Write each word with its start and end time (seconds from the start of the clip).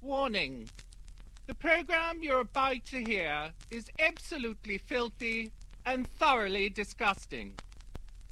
Warning. 0.00 0.68
The 1.46 1.54
program 1.54 2.22
you're 2.22 2.40
about 2.40 2.84
to 2.86 3.02
hear 3.02 3.50
is 3.70 3.90
absolutely 3.98 4.78
filthy 4.78 5.50
and 5.84 6.06
thoroughly 6.18 6.68
disgusting. 6.68 7.54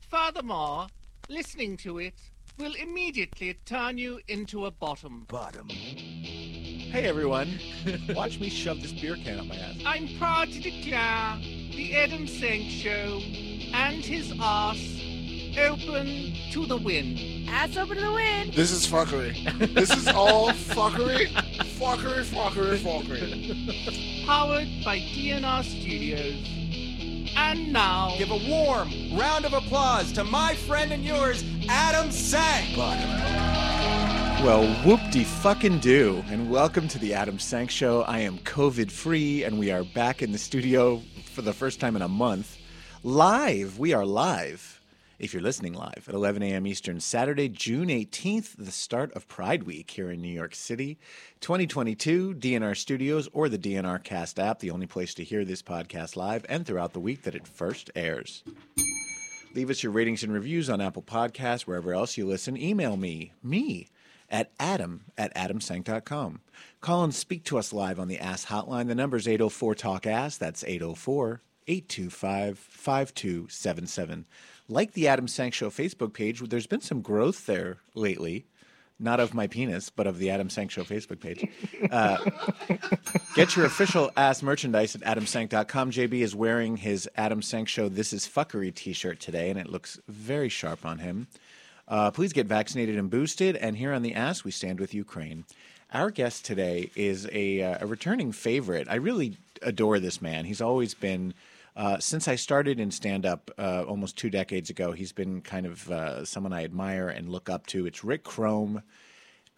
Furthermore, 0.08 0.86
listening 1.28 1.76
to 1.78 1.98
it 1.98 2.14
will 2.58 2.74
immediately 2.74 3.54
turn 3.64 3.98
you 3.98 4.20
into 4.28 4.66
a 4.66 4.70
bottom. 4.70 5.26
Bottom. 5.28 5.68
Hey 5.68 7.04
everyone, 7.04 7.58
watch 8.10 8.38
me 8.38 8.48
shove 8.48 8.80
this 8.80 8.92
beer 8.92 9.16
can 9.16 9.40
up 9.40 9.46
my 9.46 9.56
ass. 9.56 9.76
I'm 9.84 10.08
proud 10.18 10.52
to 10.52 10.60
declare 10.60 11.36
the 11.40 11.96
Adam 11.96 12.28
Sank 12.28 12.70
Show 12.70 13.20
and 13.74 14.04
his 14.04 14.32
ass 14.40 14.95
open 15.58 16.34
to 16.50 16.66
the 16.66 16.76
wind. 16.76 17.48
Ass 17.48 17.76
open 17.76 17.96
to 17.96 18.02
the 18.02 18.12
wind. 18.12 18.52
This 18.52 18.70
is 18.70 18.86
fuckery. 18.86 19.74
This 19.74 19.90
is 19.90 20.06
all 20.08 20.50
fuckery. 20.50 21.28
Fuckery, 21.78 22.24
fuckery, 22.24 22.78
fuckery. 22.78 24.26
Powered 24.26 24.68
by 24.84 24.98
DNR 24.98 25.64
Studios. 25.64 27.32
And 27.36 27.72
now, 27.72 28.14
Give 28.18 28.30
a 28.30 28.48
warm 28.48 28.90
round 29.16 29.44
of 29.44 29.52
applause 29.52 30.12
to 30.12 30.24
my 30.24 30.54
friend 30.54 30.92
and 30.92 31.04
yours, 31.04 31.44
Adam 31.68 32.10
Sank. 32.10 32.76
Well, 34.44 34.66
whoop 34.84 35.00
de 35.10 35.24
fucking 35.24 35.80
do, 35.80 36.22
and 36.28 36.50
welcome 36.50 36.88
to 36.88 36.98
the 36.98 37.14
Adam 37.14 37.38
Sank 37.38 37.70
Show. 37.70 38.02
I 38.02 38.20
am 38.20 38.38
COVID 38.38 38.90
free, 38.90 39.44
and 39.44 39.58
we 39.58 39.70
are 39.70 39.84
back 39.84 40.22
in 40.22 40.32
the 40.32 40.38
studio 40.38 41.02
for 41.32 41.42
the 41.42 41.52
first 41.52 41.80
time 41.80 41.96
in 41.96 42.02
a 42.02 42.08
month. 42.08 42.58
Live, 43.02 43.78
we 43.78 43.92
are 43.92 44.04
live. 44.04 44.75
If 45.18 45.32
you're 45.32 45.42
listening 45.42 45.72
live 45.72 46.04
at 46.08 46.14
11 46.14 46.42
a.m. 46.42 46.66
Eastern, 46.66 47.00
Saturday, 47.00 47.48
June 47.48 47.88
18th, 47.88 48.54
the 48.58 48.70
start 48.70 49.14
of 49.14 49.26
Pride 49.26 49.62
Week 49.62 49.90
here 49.90 50.10
in 50.10 50.20
New 50.20 50.28
York 50.28 50.54
City, 50.54 50.98
2022, 51.40 52.34
DNR 52.34 52.76
Studios 52.76 53.26
or 53.32 53.48
the 53.48 53.58
DNR 53.58 54.04
Cast 54.04 54.38
app, 54.38 54.58
the 54.58 54.70
only 54.70 54.86
place 54.86 55.14
to 55.14 55.24
hear 55.24 55.42
this 55.42 55.62
podcast 55.62 56.16
live 56.16 56.44
and 56.50 56.66
throughout 56.66 56.92
the 56.92 57.00
week 57.00 57.22
that 57.22 57.34
it 57.34 57.48
first 57.48 57.90
airs. 57.96 58.44
Leave 59.54 59.70
us 59.70 59.82
your 59.82 59.92
ratings 59.92 60.22
and 60.22 60.34
reviews 60.34 60.68
on 60.68 60.82
Apple 60.82 61.02
Podcasts, 61.02 61.62
wherever 61.62 61.94
else 61.94 62.18
you 62.18 62.26
listen. 62.26 62.54
Email 62.58 62.98
me, 62.98 63.32
me, 63.42 63.88
at 64.28 64.50
adam 64.60 65.04
at 65.16 65.34
adamsank.com. 65.34 66.40
Call 66.82 67.04
and 67.04 67.14
speak 67.14 67.42
to 67.44 67.56
us 67.56 67.72
live 67.72 67.98
on 67.98 68.08
the 68.08 68.18
Ass 68.18 68.44
Hotline. 68.46 68.86
The 68.86 68.94
number 68.94 69.16
is 69.16 69.26
804 69.26 69.74
Talk 69.76 70.06
Ass. 70.06 70.36
That's 70.36 70.62
804 70.62 71.40
825 71.68 72.58
5277. 72.58 74.26
Like 74.68 74.92
the 74.92 75.08
Adam 75.08 75.28
Sank 75.28 75.54
Show 75.54 75.70
Facebook 75.70 76.12
page, 76.12 76.40
there's 76.40 76.66
been 76.66 76.80
some 76.80 77.00
growth 77.00 77.46
there 77.46 77.78
lately. 77.94 78.46
Not 78.98 79.20
of 79.20 79.34
my 79.34 79.46
penis, 79.46 79.90
but 79.90 80.06
of 80.06 80.18
the 80.18 80.30
Adam 80.30 80.48
Sank 80.48 80.70
Show 80.70 80.82
Facebook 80.82 81.20
page. 81.20 81.46
Uh, 81.90 82.16
Get 83.34 83.54
your 83.54 83.66
official 83.66 84.10
ass 84.16 84.42
merchandise 84.42 84.96
at 84.96 85.02
adamsank.com. 85.02 85.90
JB 85.90 86.14
is 86.14 86.34
wearing 86.34 86.78
his 86.78 87.06
Adam 87.16 87.42
Sank 87.42 87.68
Show 87.68 87.90
This 87.90 88.14
Is 88.14 88.26
Fuckery 88.26 88.74
t 88.74 88.94
shirt 88.94 89.20
today, 89.20 89.50
and 89.50 89.58
it 89.58 89.68
looks 89.68 90.00
very 90.08 90.48
sharp 90.48 90.86
on 90.86 91.00
him. 91.00 91.26
Uh, 91.86 92.10
please 92.10 92.32
get 92.32 92.46
vaccinated 92.46 92.96
and 92.96 93.10
boosted. 93.10 93.54
And 93.56 93.76
here 93.76 93.92
on 93.92 94.00
the 94.02 94.14
Ass, 94.14 94.42
we 94.42 94.50
stand 94.50 94.80
with 94.80 94.94
Ukraine. 94.94 95.44
Our 95.92 96.10
guest 96.10 96.46
today 96.46 96.90
is 96.96 97.28
a, 97.30 97.62
uh, 97.62 97.78
a 97.82 97.86
returning 97.86 98.32
favorite. 98.32 98.88
I 98.90 98.96
really 98.96 99.36
adore 99.60 100.00
this 100.00 100.22
man. 100.22 100.46
He's 100.46 100.62
always 100.62 100.94
been, 100.94 101.34
uh, 101.76 101.98
since 101.98 102.26
I 102.26 102.36
started 102.36 102.80
in 102.80 102.90
stand 102.90 103.26
up 103.26 103.50
uh, 103.58 103.84
almost 103.86 104.16
two 104.16 104.30
decades 104.30 104.70
ago, 104.70 104.92
he's 104.92 105.12
been 105.12 105.42
kind 105.42 105.66
of 105.66 105.90
uh, 105.90 106.24
someone 106.24 106.54
I 106.54 106.64
admire 106.64 107.08
and 107.08 107.28
look 107.28 107.50
up 107.50 107.66
to. 107.68 107.86
It's 107.86 108.02
Rick 108.02 108.24
Crom. 108.24 108.82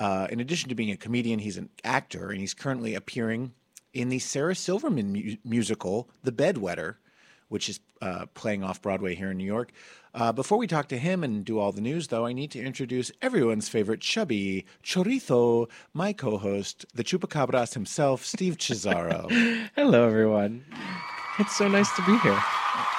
Uh, 0.01 0.27
in 0.31 0.41
addition 0.41 0.69
to 0.69 0.75
being 0.75 0.91
a 0.91 0.97
comedian, 0.97 1.39
he's 1.39 1.57
an 1.57 1.71
actor, 1.85 2.31
and 2.31 2.41
he's 2.41 2.55
currently 2.55 2.95
appearing 2.95 3.53
in 3.95 4.09
the 4.09 4.19
Sarah 4.19 4.57
Silverman 4.57 5.13
mu- 5.13 5.37
musical, 5.45 6.09
The 6.25 6.33
Bedwetter, 6.33 6.97
which 7.49 7.69
is 7.69 7.81
uh, 8.03 8.27
playing 8.35 8.65
off 8.65 8.83
Broadway 8.83 9.15
here 9.15 9.31
in 9.31 9.39
New 9.39 9.45
York. 9.45 9.71
Before 10.35 10.59
we 10.59 10.67
talk 10.67 10.89
to 10.89 10.99
him 10.99 11.23
and 11.23 11.45
do 11.45 11.61
all 11.61 11.71
the 11.71 11.81
news, 11.81 12.09
though, 12.09 12.27
I 12.27 12.33
need 12.33 12.51
to 12.51 12.61
introduce 12.61 13.13
everyone's 13.23 13.69
favorite 13.69 14.01
chubby 14.01 14.67
chorizo, 14.83 15.71
my 15.95 16.13
co-host, 16.13 16.85
the 16.93 17.05
chupacabras 17.05 17.75
himself, 17.75 18.25
Steve 18.25 18.59
Cesaro. 18.59 19.31
Hello, 19.77 20.09
everyone. 20.09 20.65
It's 21.43 21.57
so 21.57 21.69
nice 21.69 21.91
to 21.97 22.03
be 22.03 22.17
here. 22.19 22.39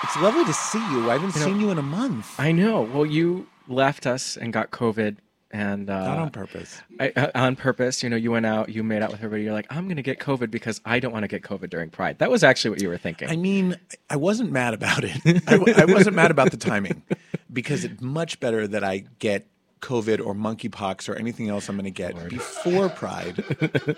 it's 0.04 0.16
lovely 0.18 0.46
to 0.46 0.54
see 0.54 0.80
you. 0.92 1.10
I 1.10 1.14
haven't 1.14 1.34
You 1.36 1.42
know- 1.42 1.46
seen 1.48 1.60
you 1.60 1.72
in 1.72 1.78
a 1.78 1.82
month. 1.84 2.40
I 2.40 2.52
know. 2.52 2.82
Well, 2.82 3.06
you 3.06 3.48
left 3.68 4.08
us 4.08 4.38
and 4.38 4.52
got 4.54 4.72
COVID, 4.72 5.18
and 5.52 5.90
uh, 5.90 6.06
Not 6.06 6.18
on 6.20 6.30
purpose. 6.30 6.82
I, 7.00 7.10
uh, 7.16 7.32
on 7.36 7.56
purpose. 7.56 8.02
You 8.04 8.10
know, 8.10 8.16
you 8.16 8.32
went 8.32 8.46
out, 8.46 8.70
you 8.70 8.84
made 8.84 9.02
out 9.02 9.12
with 9.12 9.20
everybody. 9.20 9.44
You're 9.44 9.54
like, 9.54 9.68
I'm 9.70 9.86
going 9.86 9.98
to 9.98 10.04
get 10.04 10.20
COVID 10.20 10.52
because 10.52 10.80
I 10.86 11.00
don't 11.00 11.12
want 11.12 11.24
to 11.24 11.28
get 11.28 11.42
COVID 11.44 11.70
during 11.70 11.90
Pride. 11.90 12.20
That 12.20 12.30
was 12.32 12.44
actually 12.44 12.70
what 12.72 12.82
you 12.82 12.88
were 12.90 12.98
thinking. 12.98 13.30
I 13.30 13.36
mean, 13.36 13.76
I 14.10 14.16
wasn't 14.16 14.52
mad 14.52 14.74
about 14.74 15.04
it. 15.04 15.18
I, 15.48 15.58
w- 15.58 15.74
I 15.76 15.86
wasn't 15.86 16.16
mad 16.16 16.32
about 16.32 16.52
the 16.52 16.58
timing 16.58 17.02
because 17.52 17.84
it's 17.84 18.00
much 18.02 18.40
better 18.40 18.68
that 18.68 18.84
I 18.84 19.06
get 19.20 19.48
COVID 19.82 20.24
or 20.26 20.34
monkeypox 20.36 21.10
or 21.10 21.16
anything 21.16 21.50
else 21.50 21.68
I'm 21.68 21.76
going 21.78 21.86
to 21.86 21.90
get 21.92 22.30
before 22.30 22.90
Pride 22.90 23.44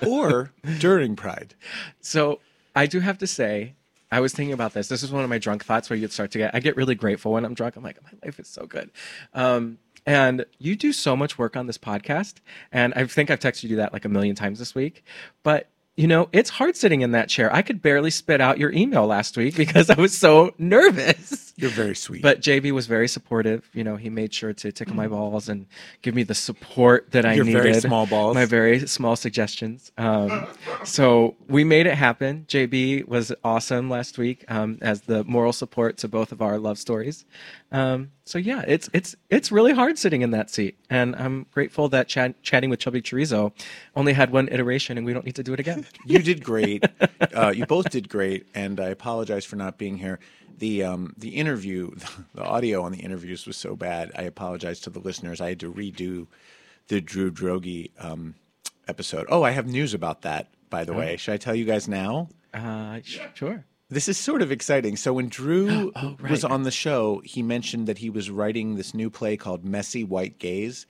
or 0.07 0.51
during 0.79 1.15
Pride. 1.15 1.53
So 2.01 2.39
I 2.75 2.85
do 2.85 2.99
have 3.01 3.17
to 3.19 3.27
say, 3.27 3.73
I 4.11 4.19
was 4.19 4.33
thinking 4.33 4.53
about 4.53 4.73
this. 4.73 4.87
This 4.87 5.03
is 5.03 5.11
one 5.11 5.23
of 5.23 5.29
my 5.29 5.37
drunk 5.37 5.63
thoughts 5.63 5.89
where 5.89 5.97
you'd 5.97 6.11
start 6.11 6.31
to 6.31 6.37
get. 6.37 6.53
I 6.53 6.59
get 6.59 6.75
really 6.75 6.95
grateful 6.95 7.31
when 7.31 7.45
I'm 7.45 7.53
drunk. 7.53 7.75
I'm 7.75 7.83
like, 7.83 8.01
my 8.03 8.11
life 8.23 8.39
is 8.39 8.47
so 8.47 8.65
good. 8.65 8.91
Um, 9.33 9.77
and 10.05 10.45
you 10.57 10.75
do 10.75 10.93
so 10.93 11.15
much 11.15 11.37
work 11.37 11.55
on 11.55 11.67
this 11.67 11.77
podcast, 11.77 12.35
and 12.71 12.93
I 12.95 13.05
think 13.05 13.29
I've 13.29 13.39
texted 13.39 13.69
you 13.69 13.77
that 13.77 13.93
like 13.93 14.05
a 14.05 14.09
million 14.09 14.35
times 14.35 14.59
this 14.59 14.73
week. 14.75 15.03
But 15.43 15.69
you 15.97 16.07
know, 16.07 16.29
it's 16.31 16.49
hard 16.49 16.75
sitting 16.77 17.01
in 17.01 17.11
that 17.11 17.27
chair. 17.27 17.53
I 17.53 17.61
could 17.61 17.81
barely 17.81 18.11
spit 18.11 18.39
out 18.39 18.57
your 18.57 18.71
email 18.71 19.05
last 19.05 19.35
week 19.35 19.55
because 19.57 19.89
I 19.89 19.99
was 19.99 20.17
so 20.17 20.53
nervous. 20.57 21.53
You're 21.57 21.69
very 21.69 21.95
sweet. 21.95 22.21
But 22.21 22.41
JB 22.41 22.71
was 22.71 22.87
very 22.87 23.07
supportive. 23.07 23.69
You 23.73 23.83
know, 23.83 23.97
he 23.97 24.09
made 24.09 24.33
sure 24.33 24.53
to 24.53 24.71
tickle 24.71 24.95
my 24.95 25.07
balls 25.07 25.49
and 25.49 25.67
give 26.01 26.15
me 26.15 26.23
the 26.23 26.33
support 26.33 27.11
that 27.11 27.25
I 27.25 27.33
Your 27.33 27.45
needed. 27.45 27.61
very 27.61 27.73
small 27.75 28.07
balls. 28.07 28.35
My 28.35 28.45
very 28.45 28.87
small 28.87 29.15
suggestions. 29.15 29.91
Um, 29.97 30.47
so 30.85 31.35
we 31.47 31.63
made 31.63 31.85
it 31.87 31.95
happen. 31.95 32.45
JB 32.47 33.07
was 33.07 33.33
awesome 33.43 33.89
last 33.89 34.17
week 34.17 34.45
um, 34.47 34.77
as 34.81 35.01
the 35.01 35.23
moral 35.25 35.53
support 35.53 35.97
to 35.99 36.07
both 36.07 36.31
of 36.31 36.41
our 36.41 36.57
love 36.57 36.79
stories. 36.79 37.25
Um, 37.71 38.11
so 38.25 38.37
yeah, 38.37 38.63
it's 38.67 38.89
it's 38.93 39.15
it's 39.29 39.51
really 39.51 39.73
hard 39.73 39.97
sitting 39.97 40.21
in 40.21 40.31
that 40.31 40.49
seat, 40.49 40.77
and 40.89 41.15
I'm 41.15 41.47
grateful 41.51 41.89
that 41.89 42.07
chat, 42.07 42.41
chatting 42.43 42.69
with 42.69 42.79
Chubby 42.79 43.01
Chorizo 43.01 43.51
only 43.95 44.13
had 44.13 44.31
one 44.31 44.47
iteration, 44.49 44.97
and 44.97 45.05
we 45.05 45.13
don't 45.13 45.25
need 45.25 45.35
to 45.35 45.43
do 45.43 45.53
it 45.53 45.59
again. 45.59 45.85
you 46.05 46.19
did 46.19 46.43
great. 46.43 46.83
Uh, 47.35 47.49
you 47.55 47.65
both 47.65 47.89
did 47.89 48.09
great, 48.09 48.45
and 48.53 48.79
I 48.79 48.87
apologize 48.87 49.45
for 49.45 49.55
not 49.55 49.77
being 49.77 49.97
here. 49.97 50.19
The 50.59 50.83
um, 50.83 51.13
the 51.17 51.29
interview, 51.29 51.91
the 52.35 52.43
audio 52.43 52.83
on 52.83 52.91
the 52.91 52.99
interviews 52.99 53.47
was 53.47 53.57
so 53.57 53.75
bad. 53.75 54.11
I 54.15 54.23
apologize 54.23 54.79
to 54.81 54.89
the 54.89 54.99
listeners. 54.99 55.41
I 55.41 55.49
had 55.49 55.59
to 55.61 55.71
redo 55.71 56.27
the 56.87 57.01
Drew 57.01 57.31
Droege 57.31 57.89
um, 57.99 58.35
episode. 58.87 59.25
Oh, 59.29 59.43
I 59.43 59.51
have 59.51 59.65
news 59.65 59.93
about 59.93 60.21
that, 60.21 60.47
by 60.69 60.83
the 60.83 60.93
way. 60.93 61.17
Should 61.17 61.33
I 61.33 61.37
tell 61.37 61.55
you 61.55 61.65
guys 61.65 61.87
now? 61.87 62.29
Uh, 62.53 62.99
sure. 63.33 63.65
This 63.91 64.07
is 64.07 64.17
sort 64.17 64.41
of 64.41 64.51
exciting. 64.51 64.95
So 64.95 65.11
when 65.13 65.27
Drew 65.27 65.91
Oh, 65.95 66.15
right. 66.19 66.31
was 66.31 66.45
on 66.45 66.63
the 66.63 66.71
show, 66.71 67.21
he 67.25 67.43
mentioned 67.43 67.87
that 67.87 67.97
he 67.97 68.09
was 68.09 68.29
writing 68.31 68.75
this 68.75 68.93
new 68.93 69.09
play 69.09 69.35
called 69.35 69.65
Messy 69.65 70.03
White 70.03 70.39
Gays, 70.39 70.87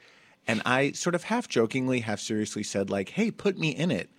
and 0.48 0.62
I 0.66 0.92
sort 0.92 1.16
of 1.16 1.24
half 1.24 1.48
jokingly, 1.48 2.02
half 2.02 2.20
seriously 2.20 2.64
said 2.64 2.90
like, 2.90 3.10
"Hey, 3.10 3.32
put 3.32 3.58
me 3.58 3.70
in 3.70 3.90
it." 3.92 4.10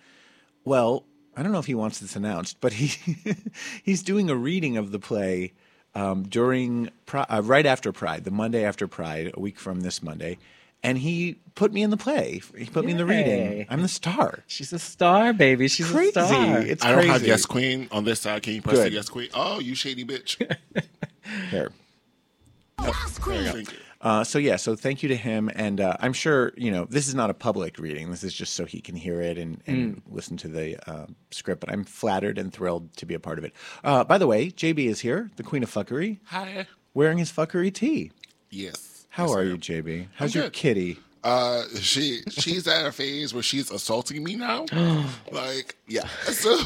Well, 0.65 1.05
I 1.35 1.43
don't 1.43 1.51
know 1.53 1.59
if 1.59 1.65
he 1.65 1.75
wants 1.75 1.99
this 1.99 2.15
announced, 2.15 2.57
but 2.59 2.73
he 2.73 3.35
he's 3.83 4.03
doing 4.03 4.29
a 4.29 4.35
reading 4.35 4.75
of 4.77 4.91
the 4.91 4.99
play 4.99 5.53
um, 5.95 6.23
during 6.23 6.89
uh, 7.13 7.41
right 7.43 7.65
after 7.65 7.91
Pride, 7.93 8.25
the 8.25 8.31
Monday 8.31 8.65
after 8.65 8.87
Pride, 8.87 9.31
a 9.33 9.39
week 9.39 9.59
from 9.59 9.81
this 9.81 10.03
Monday, 10.03 10.37
and 10.83 10.97
he 10.97 11.37
put 11.55 11.71
me 11.73 11.81
in 11.83 11.89
the 11.89 11.97
play. 11.97 12.41
He 12.57 12.65
put 12.65 12.85
me 12.85 12.91
in 12.91 12.97
the 12.97 13.05
reading. 13.05 13.65
I'm 13.69 13.81
the 13.81 13.87
star. 13.87 14.43
She's 14.47 14.73
a 14.73 14.79
star, 14.79 15.33
baby. 15.33 15.67
She's 15.67 15.89
Crazy. 15.89 16.19
a 16.19 16.25
star. 16.25 16.57
It's 16.59 16.83
I 16.83 16.89
don't 16.89 16.97
crazy. 16.99 17.11
have 17.13 17.25
yes 17.25 17.45
queen 17.45 17.87
on 17.91 18.03
this 18.03 18.19
side. 18.21 18.43
Can 18.43 18.53
you 18.53 18.61
press 18.61 18.77
Good. 18.77 18.91
the 18.91 18.95
yes 18.95 19.09
queen? 19.09 19.29
Oh, 19.33 19.59
you 19.59 19.75
shady 19.75 20.05
bitch. 20.05 20.37
Here. 21.49 21.71
There 23.25 23.57
you 23.57 23.63
go. 23.63 23.71
Uh, 24.01 24.23
so 24.25 24.37
yeah, 24.37 24.57
so 24.57 24.75
thank 24.75 25.01
you 25.01 25.07
to 25.07 25.15
him, 25.15 25.49
and 25.55 25.79
uh, 25.79 25.95
I'm 26.01 26.11
sure 26.11 26.51
you 26.57 26.69
know 26.71 26.85
this 26.89 27.07
is 27.07 27.15
not 27.15 27.29
a 27.29 27.33
public 27.33 27.79
reading. 27.79 28.11
This 28.11 28.21
is 28.25 28.33
just 28.33 28.53
so 28.55 28.65
he 28.65 28.81
can 28.81 28.95
hear 28.95 29.21
it 29.21 29.37
and, 29.37 29.61
and 29.65 30.01
listen 30.09 30.35
to 30.37 30.49
the 30.49 30.77
uh, 30.91 31.05
script. 31.31 31.61
But 31.61 31.71
I'm 31.71 31.85
flattered 31.85 32.37
and 32.37 32.51
thrilled 32.51 32.93
to 32.97 33.05
be 33.05 33.13
a 33.13 33.19
part 33.19 33.37
of 33.37 33.45
it. 33.45 33.53
Uh, 33.81 34.03
by 34.03 34.17
the 34.17 34.27
way, 34.27 34.49
JB 34.51 34.87
is 34.89 34.99
here, 34.99 35.31
the 35.37 35.43
Queen 35.43 35.63
of 35.63 35.71
Fuckery, 35.71 36.19
Hi. 36.25 36.67
wearing 36.93 37.17
his 37.17 37.31
fuckery 37.31 37.73
tee. 37.73 38.11
Yes. 38.49 38.92
How 39.13 39.27
Yes, 39.27 39.35
are 39.35 39.43
you, 39.43 39.57
JB? 39.59 40.07
How's 40.15 40.33
your 40.33 40.45
good. 40.45 40.53
kitty? 40.53 40.97
Uh, 41.23 41.63
she 41.79 42.21
she's 42.31 42.67
at 42.67 42.85
a 42.87 42.91
phase 42.91 43.31
where 43.31 43.43
she's 43.43 43.69
assaulting 43.69 44.23
me 44.23 44.35
now. 44.35 44.65
like, 45.31 45.75
yeah. 45.87 46.07
So 46.25 46.57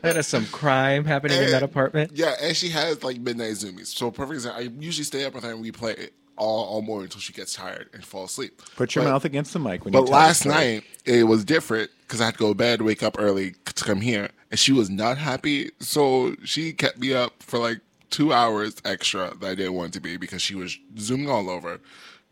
That 0.00 0.14
is 0.16 0.26
some 0.28 0.46
crime 0.46 1.04
happening 1.04 1.42
in 1.42 1.50
that 1.50 1.64
apartment. 1.64 2.12
yeah, 2.14 2.36
and 2.40 2.56
she 2.56 2.68
has 2.70 3.02
like 3.02 3.18
midnight 3.20 3.54
zoomies. 3.54 3.86
So 3.88 4.12
perfect 4.12 4.34
example. 4.36 4.62
I 4.62 4.68
usually 4.80 5.04
stay 5.04 5.24
up 5.24 5.34
with 5.34 5.42
her 5.42 5.50
and 5.50 5.60
we 5.60 5.72
play 5.72 6.10
all, 6.36 6.64
all 6.66 6.82
morning 6.82 7.06
until 7.06 7.20
she 7.20 7.32
gets 7.32 7.52
tired 7.54 7.90
and 7.92 8.04
fall 8.04 8.24
asleep. 8.24 8.62
Put 8.76 8.94
your 8.94 9.02
But- 9.04 9.10
mouth 9.10 9.24
against 9.24 9.52
the 9.52 9.58
mic 9.58 9.84
when 9.84 9.92
you 9.92 9.98
But 10.00 10.06
tell 10.06 10.12
the 10.12 10.12
last 10.12 10.40
story. 10.40 10.54
night 10.54 10.84
it 11.04 11.24
was 11.24 11.44
different 11.44 11.90
because 12.02 12.20
I 12.20 12.26
had 12.26 12.34
to 12.34 12.38
go 12.38 12.48
to 12.50 12.54
bed, 12.54 12.80
wake 12.80 13.02
up 13.02 13.16
early 13.18 13.56
to 13.66 13.84
come 13.84 14.00
here, 14.02 14.30
and 14.52 14.58
she 14.60 14.70
was 14.72 14.88
not 14.88 15.18
happy. 15.18 15.70
So 15.80 16.36
she 16.44 16.72
kept 16.72 16.98
me 16.98 17.12
up 17.12 17.42
for 17.42 17.58
like 17.58 17.80
two 18.10 18.32
hours 18.32 18.76
extra 18.84 19.34
that 19.40 19.50
I 19.50 19.54
didn't 19.54 19.74
want 19.74 19.94
to 19.94 20.00
be 20.00 20.16
because 20.16 20.42
she 20.42 20.54
was 20.54 20.78
zooming 20.98 21.30
all 21.30 21.48
over. 21.48 21.80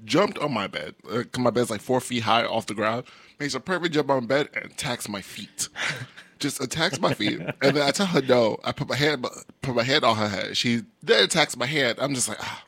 Jumped 0.04 0.38
on 0.38 0.52
my 0.52 0.66
bed. 0.66 0.94
Uh, 1.10 1.24
my 1.38 1.50
bed's 1.50 1.70
like 1.70 1.80
four 1.80 2.00
feet 2.00 2.22
high 2.22 2.44
off 2.44 2.66
the 2.66 2.74
ground. 2.74 3.04
Makes 3.40 3.54
a 3.54 3.60
perfect 3.60 3.94
jump 3.94 4.10
on 4.10 4.26
bed 4.26 4.48
and 4.54 4.66
attacks 4.66 5.08
my 5.08 5.20
feet. 5.22 5.68
Just 6.38 6.62
attacks 6.62 7.00
my 7.00 7.14
feet, 7.14 7.40
and 7.40 7.76
then 7.76 7.82
I 7.82 7.90
tell 7.90 8.06
her 8.06 8.22
no. 8.22 8.58
I 8.62 8.70
put 8.70 8.88
my 8.88 8.94
hand, 8.94 9.26
put 9.60 9.74
my 9.74 9.82
hand 9.82 10.04
on 10.04 10.16
her 10.16 10.28
head. 10.28 10.56
She 10.56 10.82
then 11.02 11.24
attacks 11.24 11.56
my 11.56 11.66
hand. 11.66 11.98
I'm 12.00 12.14
just 12.14 12.28
like, 12.28 12.38
ah. 12.40 12.64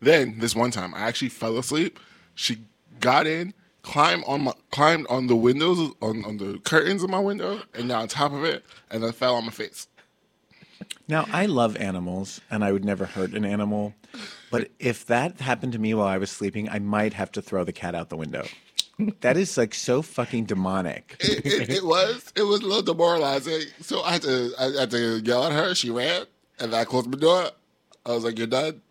Then 0.00 0.38
this 0.38 0.54
one 0.54 0.70
time, 0.70 0.92
I 0.92 1.00
actually 1.00 1.30
fell 1.30 1.56
asleep. 1.56 1.98
She 2.34 2.58
got 3.00 3.26
in, 3.26 3.54
climbed 3.80 4.24
on 4.26 4.42
my 4.42 4.52
climbed 4.70 5.06
on 5.08 5.28
the 5.28 5.36
windows 5.36 5.94
on, 6.02 6.26
on 6.26 6.36
the 6.36 6.58
curtains 6.58 7.02
of 7.02 7.08
my 7.08 7.20
window, 7.20 7.62
and 7.72 7.88
now 7.88 8.02
on 8.02 8.08
top 8.08 8.32
of 8.32 8.44
it, 8.44 8.64
and 8.90 9.02
then 9.02 9.12
fell 9.12 9.34
on 9.36 9.46
my 9.46 9.50
face. 9.50 9.88
Now, 11.08 11.26
I 11.32 11.46
love 11.46 11.76
animals 11.76 12.40
and 12.50 12.64
I 12.64 12.72
would 12.72 12.84
never 12.84 13.06
hurt 13.06 13.32
an 13.32 13.44
animal. 13.44 13.94
But 14.50 14.70
if 14.78 15.06
that 15.06 15.40
happened 15.40 15.72
to 15.72 15.78
me 15.78 15.94
while 15.94 16.06
I 16.06 16.18
was 16.18 16.30
sleeping, 16.30 16.68
I 16.68 16.78
might 16.78 17.14
have 17.14 17.32
to 17.32 17.42
throw 17.42 17.64
the 17.64 17.72
cat 17.72 17.94
out 17.94 18.10
the 18.10 18.16
window. 18.16 18.46
That 19.20 19.36
is 19.36 19.56
like 19.56 19.74
so 19.74 20.02
fucking 20.02 20.44
demonic. 20.44 21.16
It, 21.24 21.46
it, 21.46 21.70
it 21.70 21.84
was 21.84 22.32
it 22.36 22.42
was 22.42 22.60
a 22.60 22.66
little 22.66 22.82
demoralizing. 22.82 23.62
So 23.80 24.02
I 24.02 24.12
had 24.12 24.22
to 24.22 24.52
I 24.58 24.80
had 24.80 24.90
to 24.90 25.20
yell 25.24 25.44
at 25.44 25.52
her. 25.52 25.74
She 25.74 25.90
ran, 25.90 26.26
and 26.60 26.74
I 26.74 26.84
closed 26.84 27.08
my 27.08 27.18
door. 27.18 27.50
I 28.04 28.12
was 28.12 28.24
like, 28.24 28.38
"You're 28.38 28.46
done." 28.46 28.82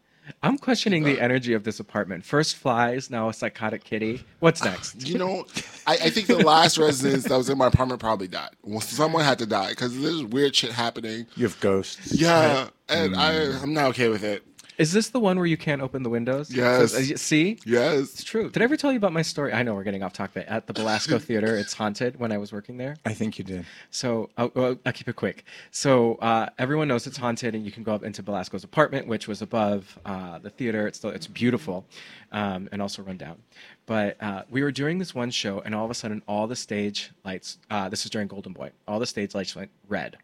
I'm 0.44 0.58
questioning 0.58 1.04
the 1.04 1.20
energy 1.20 1.54
of 1.54 1.64
this 1.64 1.80
apartment. 1.80 2.26
First 2.26 2.56
flies, 2.56 3.10
now 3.10 3.30
a 3.30 3.34
psychotic 3.34 3.84
kitty. 3.84 4.24
What's 4.40 4.64
next? 4.64 5.08
You 5.08 5.18
know, 5.18 5.46
I, 5.88 5.94
I 5.94 6.10
think 6.10 6.28
the 6.28 6.38
last 6.38 6.78
residence 6.78 7.26
that 7.26 7.38
was 7.38 7.50
in 7.50 7.58
my 7.58 7.68
apartment 7.68 8.00
probably 8.00 8.28
died. 8.28 8.52
Well, 8.64 8.82
someone 8.82 9.24
had 9.24 9.40
to 9.40 9.46
die 9.46 9.70
because 9.70 10.00
there's 10.00 10.24
weird 10.24 10.56
shit 10.56 10.72
happening. 10.72 11.28
You 11.36 11.48
have 11.48 11.60
ghosts. 11.60 12.14
Yeah, 12.14 12.70
and 12.90 13.16
I 13.16 13.34
mm. 13.34 13.64
I'm 13.64 13.74
not 13.74 13.86
okay 13.90 14.10
with 14.10 14.24
it. 14.24 14.44
Is 14.82 14.92
this 14.94 15.10
the 15.10 15.20
one 15.20 15.38
where 15.38 15.46
you 15.46 15.58
can't 15.58 15.80
open 15.80 16.02
the 16.02 16.10
windows? 16.10 16.50
Yes. 16.50 16.92
So, 16.94 16.98
uh, 16.98 17.16
see? 17.16 17.60
Yes. 17.66 18.14
It's 18.14 18.24
true. 18.24 18.50
Did 18.50 18.64
I 18.64 18.66
ever 18.66 18.76
tell 18.76 18.92
you 18.92 18.98
about 18.98 19.14
my 19.14 19.22
story? 19.22 19.54
I 19.54 19.62
know 19.62 19.76
we're 19.76 19.84
getting 19.84 20.02
off 20.02 20.12
topic, 20.12 20.46
at 20.48 20.66
the 20.66 20.74
Belasco 20.74 21.20
Theater, 21.22 21.56
it's 21.56 21.74
haunted 21.74 22.20
when 22.20 22.32
I 22.32 22.40
was 22.40 22.52
working 22.52 22.78
there. 22.78 22.96
I 23.06 23.14
think 23.14 23.38
you 23.38 23.46
did. 23.46 23.64
So 23.92 24.32
I'll, 24.38 24.52
well, 24.56 24.78
I'll 24.84 24.92
keep 24.92 25.08
it 25.08 25.16
quick. 25.16 25.46
So 25.70 26.16
uh, 26.16 26.50
everyone 26.58 26.88
knows 26.88 27.06
it's 27.06 27.18
haunted, 27.18 27.54
and 27.54 27.64
you 27.64 27.72
can 27.72 27.84
go 27.84 27.94
up 27.94 28.04
into 28.04 28.24
Belasco's 28.24 28.64
apartment, 28.64 29.06
which 29.06 29.28
was 29.28 29.44
above 29.44 30.00
uh, 30.04 30.40
the 30.40 30.50
theater. 30.50 30.88
It's 30.88 30.98
still 30.98 31.12
it's 31.12 31.28
beautiful, 31.28 31.86
um, 32.32 32.68
and 32.72 32.82
also 32.82 33.04
run 33.04 33.18
down. 33.18 33.38
But 33.86 34.18
uh, 34.20 34.44
we 34.50 34.64
were 34.64 34.72
doing 34.72 34.98
this 34.98 35.14
one 35.14 35.30
show, 35.30 35.60
and 35.60 35.76
all 35.76 35.86
of 35.86 35.92
a 35.92 35.94
sudden, 35.94 36.24
all 36.28 36.48
the 36.48 36.56
stage 36.56 37.12
lights. 37.24 37.60
Uh, 37.70 37.88
this 37.88 38.04
was 38.04 38.10
during 38.10 38.28
Golden 38.28 38.54
Boy. 38.54 38.72
All 38.88 38.98
the 38.98 39.06
stage 39.06 39.36
lights 39.36 39.56
went 39.56 39.70
red, 39.88 40.18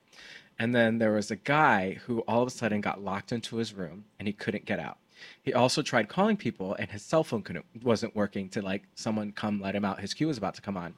and 0.59 0.73
then 0.73 0.97
there 0.97 1.11
was 1.11 1.31
a 1.31 1.35
guy 1.35 1.93
who 2.05 2.19
all 2.21 2.41
of 2.41 2.47
a 2.47 2.51
sudden 2.51 2.81
got 2.81 3.03
locked 3.03 3.31
into 3.31 3.57
his 3.57 3.73
room, 3.73 4.05
and 4.19 4.27
he 4.27 4.33
couldn't 4.33 4.65
get 4.65 4.79
out. 4.79 4.97
He 5.41 5.53
also 5.53 5.81
tried 5.81 6.09
calling 6.09 6.37
people, 6.37 6.75
and 6.75 6.91
his 6.91 7.01
cell 7.01 7.23
phone 7.23 7.41
couldn't 7.41 7.65
wasn't 7.81 8.15
working 8.15 8.49
to 8.49 8.61
like 8.61 8.83
someone 8.95 9.31
come 9.31 9.59
let 9.59 9.75
him 9.75 9.83
out. 9.83 9.99
His 9.99 10.13
queue 10.13 10.27
was 10.27 10.37
about 10.37 10.53
to 10.55 10.61
come 10.61 10.77
on, 10.77 10.93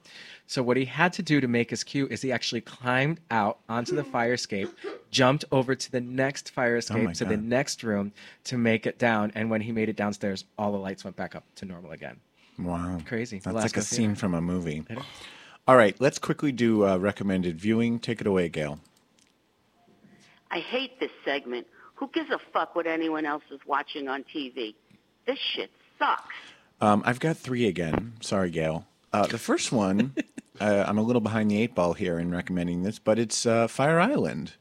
so 0.46 0.62
what 0.62 0.78
he 0.78 0.86
had 0.86 1.14
to 1.14 1.24
do 1.24 1.40
to 1.40 1.48
make 1.48 1.70
his 1.70 1.84
queue 1.84 2.08
is 2.08 2.22
he 2.22 2.32
actually 2.32 2.62
climbed 2.62 3.20
out 3.32 3.60
onto 3.70 3.96
the 3.96 4.04
fire 4.04 4.34
escape, 4.34 4.70
jumped 5.10 5.46
over 5.52 5.74
to 5.74 5.92
the 5.92 6.02
next 6.02 6.52
fire 6.52 6.78
escape 6.78 7.04
my 7.04 7.14
to 7.14 7.26
the 7.26 7.38
next 7.38 7.84
room 7.84 8.12
to 8.46 8.58
make 8.58 8.86
it 8.86 9.00
down. 9.00 9.32
And 9.36 9.50
when 9.50 9.62
he 9.62 9.72
made 9.72 9.88
it 9.88 9.96
downstairs, 9.96 10.44
all 10.58 10.72
the 10.72 10.78
lights 10.78 11.04
went 11.04 11.16
back 11.16 11.36
up 11.36 11.46
to 11.56 11.66
normal 11.66 11.92
again. 11.92 12.18
Wow. 12.58 13.00
Crazy. 13.06 13.38
That's 13.38 13.46
like 13.46 13.72
Belasco 13.72 13.80
a 13.80 13.84
scene 13.84 14.16
from 14.16 14.34
a 14.34 14.42
movie. 14.42 14.84
All 15.68 15.78
right, 15.78 15.96
let's 16.02 16.20
quickly 16.20 16.52
do 16.52 16.86
uh, 16.86 16.98
recommended 16.98 17.60
viewing. 17.60 18.00
Take 18.00 18.22
it 18.22 18.28
away, 18.28 18.50
Gail. 18.50 18.80
I 20.52 20.60
hate 20.60 21.00
this 21.00 21.12
segment. 21.24 21.68
Who 21.96 22.10
gives 22.14 22.30
a 22.30 22.40
fuck 22.54 22.76
what 22.76 22.88
anyone 22.88 23.26
else 23.26 23.44
is 23.52 23.60
watching 23.68 24.08
on 24.08 24.24
TV? 24.24 24.76
This 25.26 25.38
shit 25.38 25.70
sucks. 25.98 26.36
Um, 26.82 27.04
I've 27.06 27.20
got 27.20 27.38
three 27.38 27.68
again. 27.68 28.14
Sorry, 28.22 28.50
Gail. 28.50 28.88
Uh, 29.12 29.28
the 29.28 29.38
first 29.38 29.72
one, 29.72 30.16
uh, 30.62 30.86
I'm 30.88 30.98
a 30.98 31.02
little 31.02 31.22
behind 31.22 31.52
the 31.52 31.62
eight 31.62 31.76
ball 31.76 31.94
here 31.94 32.18
in 32.20 32.32
recommending 32.32 32.84
this, 32.84 33.00
but 33.00 33.20
it's 33.20 33.46
uh, 33.46 33.68
Fire 33.68 34.00
Island, 34.00 34.54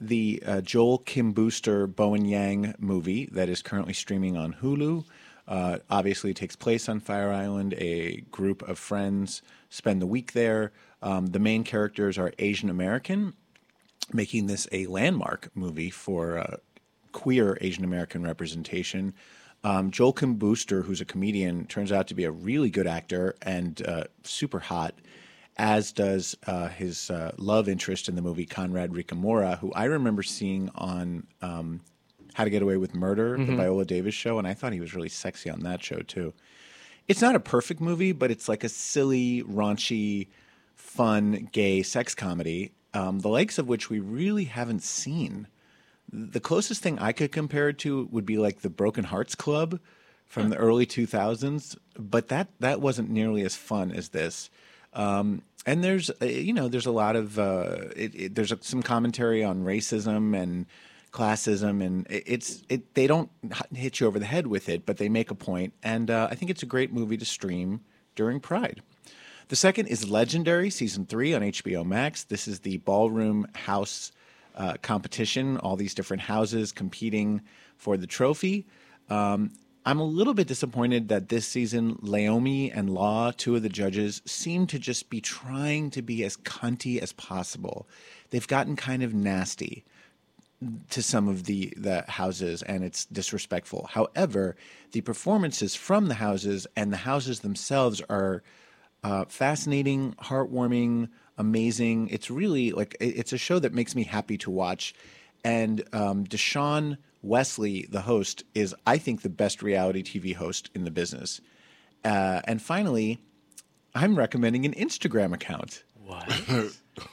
the 0.00 0.42
uh, 0.44 0.60
Joel 0.60 0.98
Kim 0.98 1.32
Booster 1.32 1.86
Bowen 1.86 2.24
Yang 2.24 2.74
movie 2.78 3.26
that 3.32 3.48
is 3.48 3.62
currently 3.62 3.92
streaming 3.94 4.36
on 4.36 4.54
Hulu. 4.54 5.04
Uh, 5.46 5.78
obviously, 5.88 6.30
it 6.30 6.36
takes 6.36 6.56
place 6.56 6.88
on 6.88 7.00
Fire 7.00 7.32
Island. 7.32 7.74
A 7.78 8.22
group 8.30 8.68
of 8.68 8.78
friends 8.78 9.42
spend 9.70 10.02
the 10.02 10.06
week 10.06 10.32
there. 10.32 10.72
Um, 11.02 11.26
the 11.26 11.38
main 11.38 11.62
characters 11.64 12.18
are 12.18 12.32
Asian 12.38 12.68
American, 12.68 13.34
making 14.12 14.46
this 14.46 14.66
a 14.72 14.86
landmark 14.86 15.50
movie 15.54 15.90
for 15.90 16.38
uh, 16.38 16.56
queer 17.12 17.58
Asian 17.60 17.84
American 17.84 18.22
representation. 18.22 19.14
Um, 19.64 19.90
Joel 19.90 20.12
Kim 20.12 20.34
Booster, 20.34 20.82
who's 20.82 21.00
a 21.00 21.04
comedian, 21.04 21.66
turns 21.66 21.90
out 21.90 22.06
to 22.08 22.14
be 22.14 22.24
a 22.24 22.30
really 22.30 22.70
good 22.70 22.86
actor 22.86 23.34
and 23.42 23.82
uh, 23.86 24.04
super 24.22 24.60
hot, 24.60 24.94
as 25.56 25.90
does 25.90 26.36
uh, 26.46 26.68
his 26.68 27.10
uh, 27.10 27.32
love 27.38 27.68
interest 27.68 28.08
in 28.08 28.14
the 28.14 28.22
movie, 28.22 28.46
Conrad 28.46 28.92
Ricamora, 28.92 29.58
who 29.58 29.72
I 29.72 29.84
remember 29.84 30.22
seeing 30.22 30.70
on 30.76 31.26
um, 31.42 31.80
How 32.34 32.44
to 32.44 32.50
Get 32.50 32.62
Away 32.62 32.76
with 32.76 32.94
Murder, 32.94 33.36
the 33.36 33.56
Viola 33.56 33.84
Davis 33.84 34.14
show, 34.14 34.38
and 34.38 34.46
I 34.46 34.54
thought 34.54 34.72
he 34.72 34.80
was 34.80 34.94
really 34.94 35.08
sexy 35.08 35.50
on 35.50 35.60
that 35.60 35.82
show 35.82 35.98
too. 35.98 36.32
It's 37.08 37.20
not 37.20 37.34
a 37.34 37.40
perfect 37.40 37.80
movie, 37.80 38.12
but 38.12 38.30
it's 38.30 38.48
like 38.48 38.62
a 38.62 38.68
silly, 38.68 39.42
raunchy, 39.42 40.28
fun, 40.76 41.48
gay 41.50 41.82
sex 41.82 42.14
comedy, 42.14 42.70
um, 42.98 43.20
the 43.20 43.28
likes 43.28 43.58
of 43.58 43.68
which 43.68 43.88
we 43.88 44.00
really 44.00 44.44
haven't 44.44 44.82
seen. 44.82 45.46
The 46.12 46.40
closest 46.40 46.82
thing 46.82 46.98
I 46.98 47.12
could 47.12 47.32
compare 47.32 47.68
it 47.68 47.78
to 47.78 48.08
would 48.10 48.26
be 48.26 48.38
like 48.38 48.60
the 48.60 48.70
Broken 48.70 49.04
Hearts 49.04 49.34
Club 49.34 49.78
from 50.26 50.50
the 50.50 50.56
early 50.56 50.86
2000s, 50.86 51.76
but 51.98 52.28
that 52.28 52.48
that 52.60 52.80
wasn't 52.80 53.10
nearly 53.10 53.42
as 53.42 53.54
fun 53.54 53.92
as 53.92 54.08
this. 54.08 54.50
Um, 54.94 55.42
and 55.64 55.84
there's 55.84 56.10
uh, 56.10 56.24
you 56.24 56.52
know 56.52 56.68
there's 56.68 56.86
a 56.86 56.92
lot 56.92 57.14
of 57.14 57.38
uh, 57.38 57.76
it, 57.94 58.14
it, 58.14 58.34
there's 58.34 58.52
a, 58.52 58.58
some 58.60 58.82
commentary 58.82 59.44
on 59.44 59.64
racism 59.64 60.36
and 60.36 60.66
classism, 61.12 61.84
and 61.84 62.06
it, 62.10 62.24
it's 62.26 62.62
it 62.68 62.94
they 62.94 63.06
don't 63.06 63.30
hit 63.74 64.00
you 64.00 64.06
over 64.06 64.18
the 64.18 64.26
head 64.26 64.46
with 64.46 64.68
it, 64.68 64.86
but 64.86 64.96
they 64.96 65.08
make 65.08 65.30
a 65.30 65.34
point, 65.34 65.72
and 65.82 66.10
uh, 66.10 66.28
I 66.30 66.34
think 66.34 66.50
it's 66.50 66.62
a 66.62 66.66
great 66.66 66.92
movie 66.92 67.16
to 67.16 67.24
stream 67.24 67.80
during 68.14 68.40
Pride. 68.40 68.82
The 69.48 69.56
second 69.56 69.86
is 69.86 70.10
Legendary, 70.10 70.68
season 70.68 71.06
three 71.06 71.32
on 71.32 71.40
HBO 71.40 71.82
Max. 71.82 72.24
This 72.24 72.46
is 72.46 72.60
the 72.60 72.76
ballroom 72.78 73.46
house 73.54 74.12
uh, 74.54 74.74
competition, 74.82 75.56
all 75.56 75.74
these 75.74 75.94
different 75.94 76.20
houses 76.20 76.70
competing 76.70 77.40
for 77.78 77.96
the 77.96 78.06
trophy. 78.06 78.66
Um, 79.08 79.52
I'm 79.86 80.00
a 80.00 80.04
little 80.04 80.34
bit 80.34 80.48
disappointed 80.48 81.08
that 81.08 81.30
this 81.30 81.48
season, 81.48 81.94
Leiomy 82.02 82.70
and 82.76 82.90
Law, 82.90 83.30
two 83.30 83.56
of 83.56 83.62
the 83.62 83.70
judges, 83.70 84.20
seem 84.26 84.66
to 84.66 84.78
just 84.78 85.08
be 85.08 85.22
trying 85.22 85.88
to 85.92 86.02
be 86.02 86.24
as 86.24 86.36
cunty 86.36 86.98
as 87.00 87.14
possible. 87.14 87.88
They've 88.28 88.46
gotten 88.46 88.76
kind 88.76 89.02
of 89.02 89.14
nasty 89.14 89.86
to 90.90 91.02
some 91.02 91.26
of 91.26 91.44
the 91.44 91.72
the 91.76 92.04
houses 92.08 92.62
and 92.62 92.84
it's 92.84 93.06
disrespectful. 93.06 93.88
However, 93.92 94.56
the 94.92 95.00
performances 95.00 95.74
from 95.74 96.08
the 96.08 96.16
houses 96.16 96.66
and 96.76 96.92
the 96.92 96.98
houses 96.98 97.40
themselves 97.40 98.02
are 98.10 98.42
uh, 99.02 99.24
fascinating, 99.26 100.14
heartwarming, 100.14 101.08
amazing. 101.36 102.08
It's 102.08 102.30
really 102.30 102.72
like 102.72 102.96
it's 103.00 103.32
a 103.32 103.38
show 103.38 103.58
that 103.58 103.72
makes 103.72 103.94
me 103.94 104.04
happy 104.04 104.38
to 104.38 104.50
watch. 104.50 104.94
And 105.44 105.84
um, 105.92 106.24
Dashaun 106.24 106.98
Wesley, 107.22 107.86
the 107.90 108.02
host, 108.02 108.44
is 108.54 108.74
I 108.86 108.98
think 108.98 109.22
the 109.22 109.28
best 109.28 109.62
reality 109.62 110.02
TV 110.02 110.34
host 110.34 110.70
in 110.74 110.84
the 110.84 110.90
business. 110.90 111.40
Uh, 112.04 112.40
and 112.44 112.60
finally, 112.60 113.20
I'm 113.94 114.16
recommending 114.16 114.64
an 114.64 114.74
Instagram 114.74 115.32
account. 115.32 115.84
What? 116.04 116.30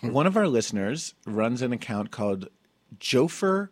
One 0.01 0.25
of 0.27 0.37
our 0.37 0.47
listeners 0.47 1.13
runs 1.25 1.61
an 1.61 1.73
account 1.73 2.11
called 2.11 2.47
Jofer 2.99 3.69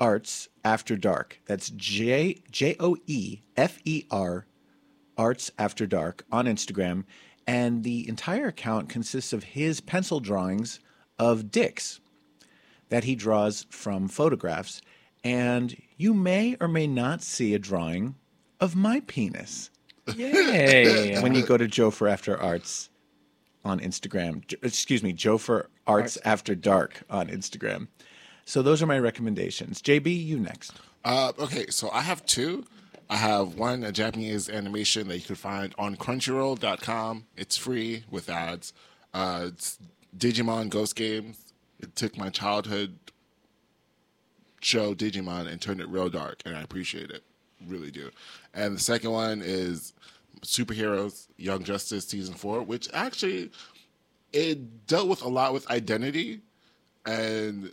Arts 0.00 0.48
After 0.64 0.96
Dark. 0.96 1.40
That's 1.46 1.70
J 1.70 2.42
J 2.50 2.76
O 2.80 2.96
E 3.06 3.40
F 3.56 3.78
E 3.84 4.04
R 4.10 4.46
Arts 5.16 5.50
After 5.58 5.86
Dark 5.86 6.24
on 6.30 6.46
Instagram. 6.46 7.04
And 7.48 7.82
the 7.82 8.06
entire 8.06 8.48
account 8.48 8.90
consists 8.90 9.32
of 9.32 9.42
his 9.42 9.80
pencil 9.80 10.20
drawings 10.20 10.80
of 11.18 11.50
dicks 11.50 11.98
that 12.90 13.04
he 13.04 13.14
draws 13.14 13.66
from 13.70 14.06
photographs. 14.06 14.82
And 15.24 15.74
you 15.96 16.12
may 16.12 16.56
or 16.60 16.68
may 16.68 16.86
not 16.86 17.22
see 17.22 17.54
a 17.54 17.58
drawing 17.58 18.16
of 18.60 18.76
my 18.76 19.00
penis 19.00 19.70
Yay. 20.14 21.20
when 21.22 21.34
you 21.34 21.44
go 21.44 21.56
to 21.56 21.66
Joe 21.66 21.90
for 21.90 22.06
After 22.06 22.38
Arts 22.38 22.90
on 23.64 23.80
Instagram. 23.80 24.44
Excuse 24.62 25.02
me, 25.02 25.14
Joe 25.14 25.38
for 25.38 25.70
Arts 25.86 26.18
After 26.24 26.54
Dark 26.54 27.02
on 27.08 27.28
Instagram. 27.28 27.88
So 28.44 28.62
those 28.62 28.82
are 28.82 28.86
my 28.86 28.98
recommendations. 28.98 29.80
JB, 29.80 30.24
you 30.24 30.38
next. 30.38 30.72
Uh, 31.04 31.32
okay, 31.38 31.66
so 31.68 31.90
I 31.90 32.02
have 32.02 32.24
two, 32.26 32.64
I 33.10 33.16
have 33.16 33.54
one 33.54 33.84
a 33.84 33.92
Japanese 33.92 34.50
animation 34.50 35.08
that 35.08 35.16
you 35.16 35.22
can 35.24 35.36
find 35.36 35.74
on 35.78 35.96
Crunchyroll.com. 35.96 37.26
It's 37.36 37.56
free 37.56 38.04
with 38.10 38.28
ads. 38.28 38.72
Uh, 39.14 39.44
it's 39.48 39.78
Digimon 40.16 40.68
Ghost 40.68 40.94
Games. 40.94 41.38
It 41.80 41.96
took 41.96 42.18
my 42.18 42.28
childhood 42.28 42.98
show 44.60 44.94
Digimon 44.94 45.46
and 45.46 45.60
turned 45.60 45.80
it 45.80 45.88
real 45.88 46.08
dark, 46.08 46.42
and 46.44 46.56
I 46.56 46.62
appreciate 46.62 47.10
it, 47.10 47.22
really 47.66 47.90
do. 47.90 48.10
And 48.52 48.76
the 48.76 48.80
second 48.80 49.12
one 49.12 49.40
is 49.42 49.94
Superheroes 50.42 51.28
Young 51.36 51.62
Justice 51.62 52.06
season 52.06 52.34
four, 52.34 52.62
which 52.62 52.88
actually 52.92 53.50
it 54.32 54.86
dealt 54.86 55.08
with 55.08 55.22
a 55.22 55.28
lot 55.28 55.54
with 55.54 55.70
identity, 55.70 56.40
and 57.06 57.72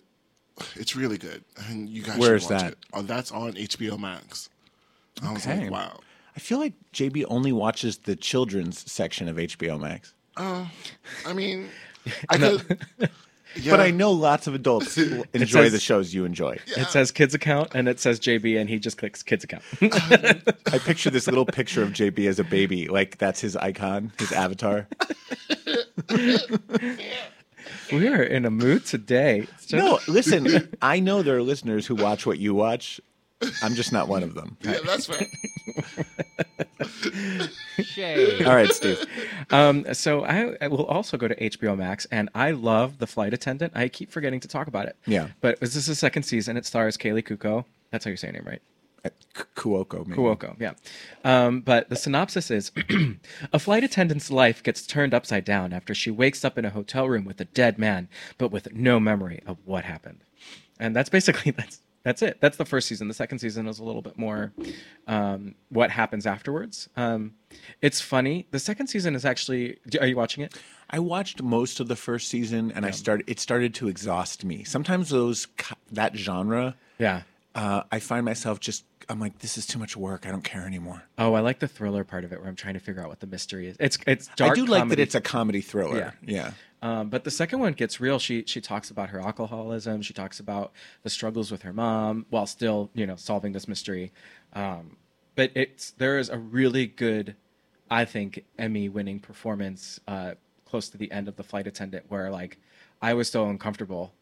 it's 0.75 0.95
really 0.95 1.17
good. 1.17 1.43
And 1.67 1.89
you 1.89 2.03
guys 2.03 2.17
Where 2.17 2.39
should 2.39 2.45
is 2.45 2.51
watch 2.51 2.61
that? 2.61 2.71
it. 2.73 2.77
Oh, 2.93 3.01
that's 3.01 3.31
on 3.31 3.53
HBO 3.53 3.99
Max. 3.99 4.49
I 5.24 5.31
was 5.34 5.45
Okay. 5.45 5.62
like, 5.63 5.72
wow. 5.72 6.00
I 6.36 6.39
feel 6.39 6.60
like 6.60 6.74
JB 6.93 7.25
only 7.29 7.51
watches 7.53 8.00
the 8.00 8.15
children's 8.15 8.89
section 8.91 9.27
of 9.29 9.38
HBO 9.38 9.79
Max. 9.79 10.13
Oh 10.38 10.69
I 11.25 11.31
mean, 11.34 11.69
I 12.29 12.38
could. 12.38 12.79
Yeah, 13.00 13.07
But 13.72 13.79
I 13.79 13.91
know 13.91 14.12
lots 14.12 14.48
of 14.48 14.53
adults 14.53 14.98
enjoy 15.34 15.45
says- 15.63 15.72
the 15.72 15.79
shows 15.79 16.13
you 16.13 16.25
enjoy. 16.25 16.60
It 16.67 16.88
says 16.89 17.10
kids 17.12 17.34
account 17.34 17.69
and 17.74 17.88
it 17.88 18.01
says 18.01 18.19
JB 18.19 18.60
and 18.60 18.69
he 18.69 18.79
just 18.79 18.98
clicks 18.98 19.24
kids 19.24 19.45
account. 19.45 19.63
I 19.81 20.77
picture 20.79 21.10
this 21.10 21.25
little 21.27 21.45
picture 21.45 21.81
of 21.81 21.91
JB 21.91 22.27
as 22.27 22.38
a 22.38 22.43
baby, 22.43 22.89
like 22.89 23.17
that's 23.17 23.39
his 23.39 23.55
icon, 23.55 24.12
his 24.19 24.34
avatar. 24.34 24.88
we 27.91 28.07
are 28.07 28.24
in 28.24 28.45
a 28.45 28.51
mood 28.51 28.86
today. 28.86 29.48
It's 29.53 29.67
just- 29.67 29.74
No, 29.74 30.00
listen, 30.12 30.69
I 30.81 31.00
know 31.00 31.22
there 31.24 31.38
are 31.38 31.41
listeners 31.41 31.86
who 31.88 31.95
watch 31.95 32.25
what 32.25 32.39
you 32.39 32.53
watch. 32.53 33.00
I'm 33.61 33.75
just 33.75 33.91
not 33.91 34.07
one 34.07 34.23
of 34.23 34.33
them. 34.33 34.57
Yeah, 34.63 34.79
that's 34.85 35.05
fair. 35.07 35.27
Shame. 37.83 38.47
All 38.47 38.55
right, 38.55 38.71
Steve. 38.71 39.05
Um, 39.51 39.85
so 39.93 40.23
I, 40.23 40.55
I 40.61 40.67
will 40.67 40.85
also 40.85 41.17
go 41.17 41.27
to 41.27 41.35
HBO 41.35 41.77
Max, 41.77 42.05
and 42.11 42.29
I 42.33 42.51
love 42.51 42.99
The 42.99 43.07
Flight 43.07 43.33
Attendant. 43.33 43.73
I 43.75 43.87
keep 43.89 44.11
forgetting 44.11 44.39
to 44.41 44.47
talk 44.47 44.67
about 44.67 44.85
it. 44.87 44.95
Yeah. 45.05 45.29
But 45.41 45.59
this 45.59 45.75
is 45.75 45.85
the 45.85 45.95
second 45.95 46.23
season. 46.23 46.57
It 46.57 46.65
stars 46.65 46.97
Kaley 46.97 47.23
Kuko. 47.23 47.65
That's 47.91 48.05
how 48.05 48.11
you 48.11 48.17
say 48.17 48.27
her 48.27 48.33
name, 48.33 48.43
right? 48.45 48.61
Uh, 49.03 49.09
K- 49.35 49.43
Cuoco, 49.55 50.05
maybe. 50.05 50.19
Cuoco, 50.19 50.55
yeah. 50.59 50.73
Um, 51.23 51.61
but 51.61 51.89
the 51.89 51.95
synopsis 51.95 52.49
is 52.49 52.71
a 53.53 53.59
flight 53.59 53.83
attendant's 53.83 54.31
life 54.31 54.63
gets 54.63 54.87
turned 54.87 55.13
upside 55.13 55.45
down 55.45 55.73
after 55.73 55.93
she 55.93 56.09
wakes 56.09 56.43
up 56.43 56.57
in 56.57 56.65
a 56.65 56.69
hotel 56.71 57.07
room 57.07 57.23
with 57.25 57.39
a 57.39 57.45
dead 57.45 57.77
man, 57.77 58.07
but 58.37 58.49
with 58.51 58.73
no 58.73 58.99
memory 58.99 59.41
of 59.45 59.57
what 59.65 59.85
happened. 59.85 60.21
And 60.79 60.95
that's 60.95 61.09
basically 61.09 61.51
that's 61.57 61.79
that's 62.05 62.21
it. 62.21 62.38
That's 62.39 62.55
the 62.55 62.63
first 62.65 62.88
season. 62.88 63.09
The 63.09 63.13
second 63.13 63.39
season 63.39 63.67
is 63.67 63.79
a 63.79 63.83
little 63.83 64.01
bit 64.03 64.17
more 64.17 64.53
um, 65.07 65.55
what 65.69 65.89
happens 65.91 66.25
afterwards. 66.25 66.88
Um, 66.95 67.33
it's 67.81 68.00
funny. 68.00 68.47
The 68.51 68.59
second 68.59 68.88
season 68.88 69.15
is 69.15 69.25
actually. 69.25 69.77
Are 70.00 70.07
you 70.07 70.15
watching 70.15 70.43
it? 70.43 70.53
I 70.89 71.00
watched 71.00 71.41
most 71.41 71.79
of 71.79 71.88
the 71.88 71.95
first 71.95 72.27
season, 72.29 72.71
and 72.74 72.85
I 72.85 72.91
started. 72.91 73.29
It 73.29 73.39
started 73.39 73.74
to 73.75 73.88
exhaust 73.89 74.45
me. 74.45 74.63
Sometimes 74.63 75.09
those 75.09 75.47
that 75.91 76.15
genre, 76.15 76.75
Yeah. 77.00 77.24
uh, 77.55 77.83
I 77.91 78.00
find 78.00 78.24
myself 78.24 78.59
just. 78.59 78.85
I'm 79.07 79.19
like, 79.19 79.38
this 79.38 79.55
is 79.55 79.67
too 79.67 79.77
much 79.77 79.95
work. 79.95 80.25
I 80.25 80.31
don't 80.31 80.43
care 80.43 80.65
anymore. 80.65 81.03
Oh, 81.19 81.35
I 81.35 81.41
like 81.41 81.59
the 81.59 81.67
thriller 81.67 82.03
part 82.03 82.24
of 82.24 82.33
it 82.33 82.39
where 82.39 82.47
I'm 82.50 82.55
trying 82.55 82.74
to 82.74 82.79
figure 82.79 83.03
out 83.03 83.07
what 83.09 83.19
the 83.19 83.27
mystery 83.27 83.67
is. 83.67 83.77
It's 83.79 84.00
it's 84.07 84.27
dark. 84.35 84.53
I 84.53 84.55
do 84.55 84.65
like 84.65 84.89
that 84.89 85.00
it's 85.00 85.13
a 85.13 85.21
comedy 85.21 85.62
thriller. 85.62 85.97
Yeah. 85.97 86.12
Yeah. 86.24 86.51
Um, 86.85 87.09
but 87.09 87.23
the 87.23 87.31
second 87.31 87.57
one 87.61 87.73
gets 87.73 87.99
real. 87.99 88.19
She 88.19 88.43
she 88.45 88.61
talks 88.61 88.91
about 88.91 89.09
her 89.09 89.19
alcoholism. 89.19 90.03
She 90.03 90.13
talks 90.13 90.39
about 90.39 90.71
the 91.01 91.09
struggles 91.09 91.51
with 91.51 91.63
her 91.63 91.73
mom 91.73 92.27
while 92.29 92.45
still 92.45 92.91
you 92.93 93.07
know 93.07 93.15
solving 93.15 93.53
this 93.53 93.67
mystery. 93.67 94.11
Um, 94.53 94.95
but 95.33 95.49
it's 95.55 95.91
there 95.97 96.19
is 96.19 96.29
a 96.29 96.37
really 96.37 96.85
good, 96.85 97.35
I 97.89 98.05
think, 98.05 98.45
Emmy 98.59 98.87
winning 98.87 99.19
performance 99.19 99.99
uh, 100.07 100.35
close 100.65 100.87
to 100.89 100.97
the 100.99 101.11
end 101.11 101.27
of 101.27 101.37
the 101.37 101.43
flight 101.43 101.65
attendant 101.65 102.05
where 102.09 102.29
like 102.29 102.59
I 103.01 103.15
was 103.15 103.29
so 103.29 103.49
uncomfortable, 103.49 104.13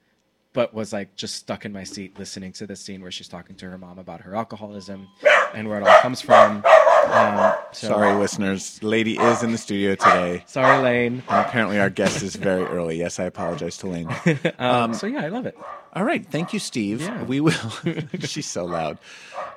but 0.53 0.73
was 0.73 0.93
like 0.93 1.17
just 1.17 1.35
stuck 1.35 1.65
in 1.65 1.73
my 1.73 1.83
seat 1.83 2.17
listening 2.17 2.53
to 2.53 2.65
this 2.65 2.79
scene 2.79 3.01
where 3.01 3.11
she's 3.11 3.27
talking 3.27 3.57
to 3.57 3.69
her 3.69 3.77
mom 3.77 3.99
about 3.99 4.21
her 4.21 4.37
alcoholism 4.37 5.09
and 5.53 5.67
where 5.67 5.81
it 5.81 5.85
all 5.85 5.99
comes 5.99 6.21
from. 6.21 6.63
Um, 7.11 7.53
so- 7.71 7.87
Sorry, 7.89 8.13
listeners. 8.15 8.81
Lady 8.83 9.17
is 9.17 9.43
in 9.43 9.51
the 9.51 9.57
studio 9.57 9.95
today. 9.95 10.43
sorry, 10.47 10.81
Lane. 10.81 11.23
And 11.29 11.45
apparently, 11.47 11.79
our 11.79 11.89
guest 11.89 12.23
is 12.23 12.35
very 12.35 12.63
early. 12.63 12.97
Yes, 12.97 13.19
I 13.19 13.25
apologize 13.25 13.77
to 13.77 13.87
Lane. 13.87 14.09
Um, 14.59 14.93
so 14.93 15.07
yeah, 15.07 15.23
I 15.25 15.27
love 15.29 15.45
it. 15.45 15.57
All 15.93 16.03
right. 16.03 16.25
Thank 16.25 16.53
you, 16.53 16.59
Steve. 16.59 17.01
Yeah. 17.01 17.23
We 17.23 17.39
will. 17.39 17.53
she's 18.19 18.47
so 18.47 18.65
loud. 18.65 18.97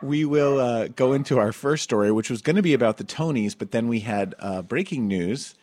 We 0.02 0.24
will 0.24 0.58
uh, 0.58 0.88
go 0.88 1.12
into 1.12 1.38
our 1.38 1.52
first 1.52 1.82
story, 1.84 2.10
which 2.12 2.28
was 2.30 2.42
going 2.42 2.56
to 2.56 2.62
be 2.62 2.74
about 2.74 2.96
the 2.98 3.04
Tonys, 3.04 3.56
but 3.56 3.70
then 3.70 3.88
we 3.88 4.00
had 4.00 4.34
uh, 4.38 4.62
breaking 4.62 5.06
news 5.06 5.54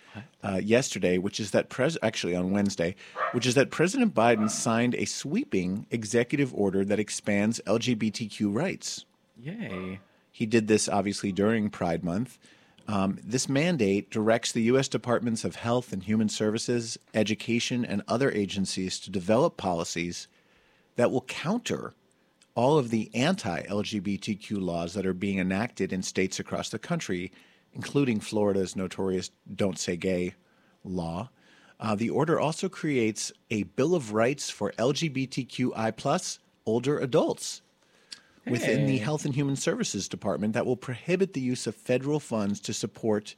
uh, 0.44 0.60
yesterday, 0.64 1.18
which 1.18 1.40
is 1.40 1.52
that 1.52 1.70
pres 1.70 1.98
actually 2.02 2.36
on 2.36 2.52
Wednesday, 2.52 2.96
which 3.34 3.46
is 3.46 3.56
that 3.56 3.70
President 3.72 4.14
Biden 4.16 4.50
signed 4.50 4.96
a 4.96 5.06
sweeping 5.06 5.86
executive 5.92 6.54
order 6.54 6.84
that 6.86 7.00
expands 7.00 7.60
LGBTQ 7.66 8.54
rights. 8.54 9.06
Yay. 9.42 10.00
He 10.34 10.48
did 10.48 10.68
this 10.68 10.90
obviously 10.90 11.32
during 11.32 11.70
Pride 11.70 12.04
Month. 12.04 12.40
Um, 12.88 13.20
this 13.24 13.48
mandate 13.48 14.10
directs 14.10 14.52
the 14.52 14.64
U.S. 14.64 14.88
Departments 14.90 15.46
of 15.46 15.56
Health 15.56 15.94
and 15.94 16.04
Human 16.04 16.28
Services, 16.28 16.98
Education, 17.14 17.86
and 17.86 18.02
other 18.08 18.32
agencies 18.32 19.00
to 19.02 19.12
develop 19.12 19.56
policies 19.56 20.28
that 20.96 21.12
will 21.12 21.22
counter 21.22 21.94
all 22.56 22.80
of 22.80 22.90
the 22.90 23.12
anti 23.14 23.62
LGBTQ 23.62 24.60
laws 24.60 24.96
that 24.96 25.06
are 25.06 25.14
being 25.14 25.38
enacted 25.38 25.94
in 25.94 26.02
states 26.02 26.40
across 26.40 26.70
the 26.70 26.80
country, 26.80 27.32
including 27.72 28.20
Florida's 28.20 28.76
notorious 28.76 29.30
Don't 29.56 29.78
Say 29.78 29.96
Gay 29.96 30.34
law. 30.84 31.30
Uh, 31.80 31.94
the 31.94 32.10
order 32.10 32.40
also 32.40 32.68
creates 32.70 33.32
a 33.52 33.64
Bill 33.64 33.94
of 33.94 34.14
Rights 34.14 34.50
for 34.50 34.72
LGBTQI 34.74 36.40
older 36.66 36.98
adults 36.98 37.62
within 38.46 38.86
the 38.86 38.98
Health 38.98 39.26
and 39.26 39.34
Human 39.34 39.56
Services 39.56 40.08
Department 40.08 40.54
that 40.54 40.66
will 40.66 40.78
prohibit 40.78 41.34
the 41.34 41.42
use 41.42 41.68
of 41.68 41.76
federal 41.76 42.20
funds 42.20 42.60
to 42.62 42.74
support. 42.74 43.36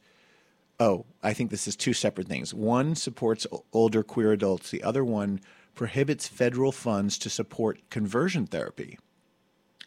Oh, 0.78 1.06
I 1.22 1.32
think 1.32 1.50
this 1.50 1.66
is 1.66 1.76
two 1.76 1.92
separate 1.92 2.28
things. 2.28 2.52
One 2.52 2.94
supports 2.94 3.46
older 3.72 4.02
queer 4.02 4.32
adults, 4.32 4.70
the 4.70 4.82
other 4.82 5.04
one 5.04 5.40
prohibits 5.74 6.26
federal 6.26 6.72
funds 6.72 7.18
to 7.18 7.30
support 7.30 7.78
conversion 7.90 8.46
therapy. 8.46 8.98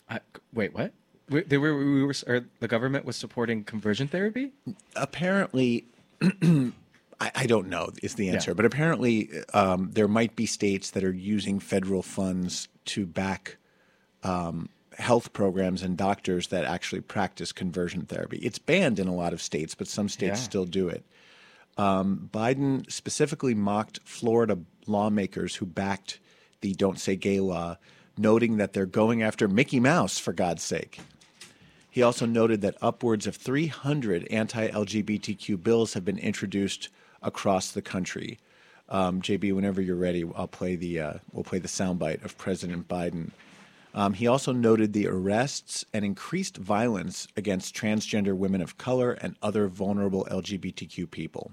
I, 0.09 0.19
wait, 0.53 0.73
what? 0.73 0.93
We, 1.29 1.41
they 1.41 1.57
were, 1.57 1.77
we 1.77 2.03
were, 2.03 2.13
the 2.59 2.67
government 2.67 3.05
was 3.05 3.15
supporting 3.15 3.63
conversion 3.63 4.07
therapy? 4.07 4.51
Apparently, 4.95 5.85
I, 6.21 7.31
I 7.35 7.45
don't 7.45 7.67
know 7.67 7.91
is 8.01 8.15
the 8.15 8.29
answer, 8.29 8.55
but 8.55 8.65
apparently 8.65 9.29
um, 9.53 9.91
there 9.93 10.07
might 10.07 10.35
be 10.35 10.45
states 10.45 10.91
that 10.91 11.03
are 11.03 11.13
using 11.13 11.59
federal 11.59 12.01
funds 12.01 12.67
to 12.85 13.05
back 13.05 13.57
um, 14.23 14.69
health 14.99 15.33
programs 15.33 15.81
and 15.81 15.97
doctors 15.97 16.47
that 16.49 16.65
actually 16.65 17.01
practice 17.01 17.51
conversion 17.51 18.01
therapy. 18.05 18.37
It's 18.37 18.59
banned 18.59 18.99
in 18.99 19.07
a 19.07 19.15
lot 19.15 19.33
of 19.33 19.41
states, 19.41 19.73
but 19.73 19.87
some 19.87 20.09
states 20.09 20.39
Yeah. 20.39 20.43
still 20.43 20.65
do 20.65 20.87
it. 20.89 21.03
Um, 21.77 22.29
Biden 22.33 22.89
specifically 22.91 23.55
mocked 23.55 23.99
Florida 24.03 24.59
lawmakers 24.85 25.55
who 25.55 25.65
backed 25.65 26.19
the 26.61 26.73
Don't 26.73 26.99
Say 26.99 27.15
Gay 27.15 27.39
law, 27.39 27.77
noting 28.17 28.57
that 28.57 28.73
they're 28.73 28.85
going 28.85 29.21
after 29.23 29.47
Mickey 29.47 29.79
Mouse, 29.79 30.19
for 30.19 30.33
God's 30.33 30.63
sake. 30.63 30.99
He 31.89 32.01
also 32.03 32.25
noted 32.25 32.61
that 32.61 32.75
upwards 32.81 33.25
of 33.25 33.35
300 33.37 34.27
anti 34.27 34.67
LGBTQ 34.67 35.63
bills 35.63 35.93
have 35.93 36.03
been 36.05 36.19
introduced 36.19 36.89
across 37.21 37.71
the 37.71 37.81
country. 37.81 38.39
Um, 38.89 39.21
JB, 39.21 39.53
whenever 39.53 39.81
you're 39.81 39.95
ready, 39.95 40.23
I'll 40.35 40.47
play 40.47 40.75
the 40.75 40.99
uh, 40.99 41.13
we'll 41.31 41.43
play 41.43 41.59
the 41.59 41.67
soundbite 41.67 42.23
of 42.25 42.37
President 42.37 42.87
Biden. 42.87 43.31
Um, 43.93 44.13
he 44.13 44.27
also 44.27 44.51
noted 44.51 44.93
the 44.93 45.07
arrests 45.07 45.83
and 45.93 46.05
increased 46.05 46.57
violence 46.57 47.27
against 47.35 47.75
transgender 47.75 48.35
women 48.35 48.61
of 48.61 48.77
color 48.77 49.13
and 49.13 49.35
other 49.41 49.67
vulnerable 49.67 50.27
LGBTQ 50.29 51.09
people. 51.09 51.51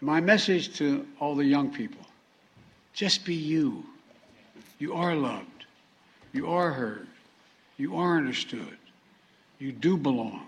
My 0.00 0.20
message 0.20 0.76
to 0.76 1.06
all 1.20 1.34
the 1.34 1.44
young 1.44 1.72
people 1.72 2.04
just 2.92 3.24
be 3.24 3.34
you. 3.34 3.84
You 4.78 4.94
are 4.94 5.14
loved. 5.14 5.64
You 6.32 6.48
are 6.48 6.70
heard. 6.70 7.06
You 7.76 7.96
are 7.96 8.16
understood. 8.16 8.76
You 9.58 9.72
do 9.72 9.96
belong. 9.96 10.46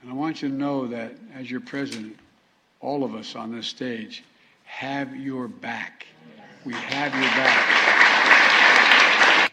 And 0.00 0.10
I 0.10 0.14
want 0.14 0.42
you 0.42 0.48
to 0.48 0.54
know 0.54 0.86
that 0.86 1.14
as 1.34 1.50
your 1.50 1.60
president, 1.60 2.16
all 2.80 3.04
of 3.04 3.14
us 3.14 3.34
on 3.34 3.54
this 3.54 3.66
stage 3.66 4.22
have 4.64 5.14
your 5.16 5.48
back. 5.48 6.06
We 6.64 6.74
have 6.74 7.12
your 7.14 7.22
back. 7.22 8.01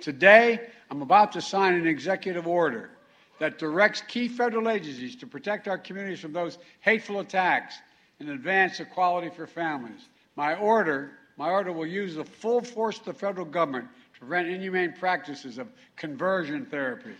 Today, 0.01 0.69
I'm 0.89 1.01
about 1.01 1.31
to 1.33 1.41
sign 1.41 1.73
an 1.73 1.87
executive 1.87 2.47
order 2.47 2.91
that 3.39 3.57
directs 3.57 4.01
key 4.07 4.27
federal 4.27 4.69
agencies 4.69 5.15
to 5.17 5.27
protect 5.27 5.67
our 5.67 5.77
communities 5.77 6.19
from 6.19 6.33
those 6.33 6.57
hateful 6.81 7.19
attacks 7.19 7.75
and 8.19 8.29
advance 8.29 8.79
equality 8.79 9.29
for 9.29 9.47
families. 9.47 10.09
My 10.35 10.55
order, 10.55 11.11
my 11.37 11.49
order 11.49 11.71
will 11.71 11.87
use 11.87 12.15
the 12.15 12.25
full 12.25 12.61
force 12.61 12.99
of 12.99 13.05
the 13.05 13.13
federal 13.13 13.45
government 13.45 13.87
to 14.13 14.19
prevent 14.19 14.47
inhumane 14.49 14.93
practices 14.93 15.57
of 15.57 15.67
conversion 15.95 16.65
therapy. 16.65 17.11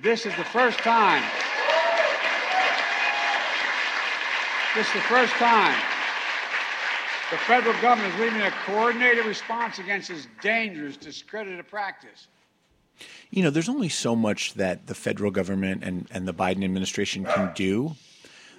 This 0.00 0.26
is 0.26 0.34
the 0.36 0.44
first 0.44 0.78
time. 0.78 1.22
This 4.74 4.86
is 4.86 4.92
the 4.94 5.00
first 5.00 5.32
time 5.34 5.91
the 7.32 7.38
federal 7.38 7.72
government 7.80 8.12
is 8.12 8.20
leading 8.20 8.42
a 8.42 8.50
coordinated 8.66 9.24
response 9.24 9.78
against 9.78 10.10
this 10.10 10.28
dangerous, 10.42 10.98
discredited 10.98 11.66
practice. 11.66 12.28
You 13.30 13.42
know, 13.42 13.48
there's 13.48 13.70
only 13.70 13.88
so 13.88 14.14
much 14.14 14.52
that 14.54 14.86
the 14.86 14.94
federal 14.94 15.30
government 15.30 15.82
and, 15.82 16.06
and 16.10 16.28
the 16.28 16.34
Biden 16.34 16.62
administration 16.62 17.24
can 17.24 17.50
do, 17.54 17.96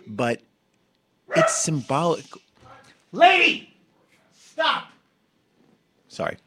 but 0.08 0.42
it's 1.36 1.56
symbolic. 1.56 2.26
Lady, 3.12 3.72
stop. 4.36 4.88
Sorry. 6.08 6.38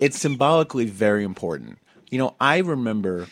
It's 0.00 0.18
symbolically 0.18 0.86
very 0.86 1.22
important. 1.22 1.78
You 2.10 2.18
know, 2.18 2.34
I 2.40 2.58
remember 2.58 3.28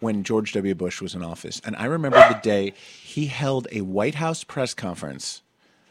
when 0.00 0.24
George 0.24 0.54
W. 0.54 0.74
Bush 0.74 1.02
was 1.02 1.14
in 1.14 1.22
office, 1.22 1.60
and 1.66 1.76
I 1.76 1.84
remember 1.84 2.16
the 2.16 2.40
day 2.42 2.72
he 3.02 3.26
held 3.26 3.68
a 3.70 3.82
White 3.82 4.14
House 4.14 4.42
press 4.42 4.72
conference, 4.72 5.42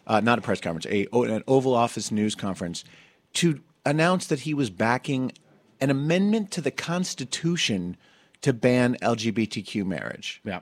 uh, 0.10 0.20
not 0.20 0.40
a 0.40 0.42
press 0.42 0.60
conference, 0.60 0.88
a, 0.88 1.08
an 1.14 1.44
Oval 1.48 1.76
Office 1.76 2.12
news 2.12 2.36
conference, 2.36 2.84
to 3.34 3.62
announce 3.86 4.28
that 4.28 4.42
he 4.42 4.54
was 4.54 4.70
backing 4.70 5.32
an 5.80 5.92
amendment 5.92 6.52
to 6.52 6.62
the 6.62 6.72
Constitution 6.72 7.96
to 8.42 8.52
ban 8.52 8.98
LGBTQ 9.02 9.86
marriage. 9.86 10.42
Yeah. 10.44 10.62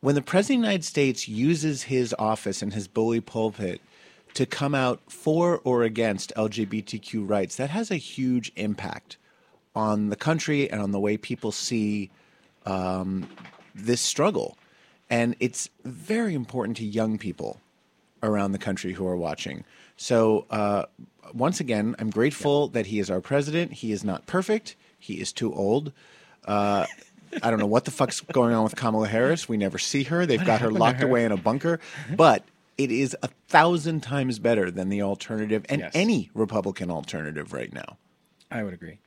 When 0.00 0.16
the 0.16 0.22
President 0.22 0.58
of 0.58 0.62
the 0.62 0.66
United 0.68 0.84
States 0.84 1.28
uses 1.28 1.84
his 1.84 2.14
office 2.18 2.62
and 2.62 2.74
his 2.74 2.88
bully 2.88 3.20
pulpit 3.20 3.80
to 4.34 4.44
come 4.44 4.74
out 4.74 5.00
for 5.08 5.60
or 5.62 5.82
against 5.84 6.32
LGBTQ 6.36 7.28
rights, 7.28 7.56
that 7.56 7.70
has 7.70 7.90
a 7.90 7.96
huge 7.96 8.50
impact 8.56 9.18
on 9.74 10.08
the 10.08 10.16
country 10.16 10.70
and 10.70 10.82
on 10.82 10.90
the 10.90 11.00
way 11.00 11.16
people 11.16 11.52
see 11.52 12.10
um, 12.66 13.28
this 13.74 14.00
struggle. 14.00 14.56
And 15.08 15.36
it's 15.38 15.68
very 15.84 16.34
important 16.34 16.76
to 16.78 16.84
young 16.84 17.18
people 17.18 17.60
around 18.22 18.52
the 18.52 18.58
country 18.58 18.92
who 18.92 19.06
are 19.06 19.16
watching. 19.16 19.64
So, 19.96 20.46
uh, 20.50 20.84
once 21.34 21.60
again, 21.60 21.94
I'm 21.98 22.10
grateful 22.10 22.68
that 22.68 22.86
he 22.86 22.98
is 22.98 23.10
our 23.10 23.20
president. 23.20 23.72
He 23.74 23.92
is 23.92 24.02
not 24.04 24.26
perfect, 24.26 24.76
he 24.98 25.20
is 25.20 25.32
too 25.32 25.52
old. 25.54 25.92
Uh, 26.44 26.86
I 27.42 27.50
don't 27.50 27.60
know 27.60 27.66
what 27.66 27.84
the 27.84 27.90
fuck's 27.90 28.20
going 28.20 28.54
on 28.54 28.64
with 28.64 28.74
Kamala 28.76 29.06
Harris. 29.06 29.48
We 29.48 29.56
never 29.56 29.78
see 29.78 30.02
her. 30.04 30.26
They've 30.26 30.44
got 30.44 30.60
her 30.62 30.70
locked 30.70 31.00
her? 31.00 31.06
away 31.06 31.24
in 31.24 31.32
a 31.32 31.36
bunker. 31.36 31.78
But 32.16 32.44
it 32.76 32.90
is 32.90 33.16
a 33.22 33.28
thousand 33.48 34.00
times 34.02 34.38
better 34.38 34.70
than 34.70 34.88
the 34.88 35.02
alternative 35.02 35.64
and 35.68 35.80
Yes. 35.82 35.92
any 35.94 36.30
Republican 36.34 36.90
alternative 36.90 37.52
right 37.52 37.72
now. 37.72 37.98
I 38.50 38.62
would 38.64 38.74
agree. 38.74 38.98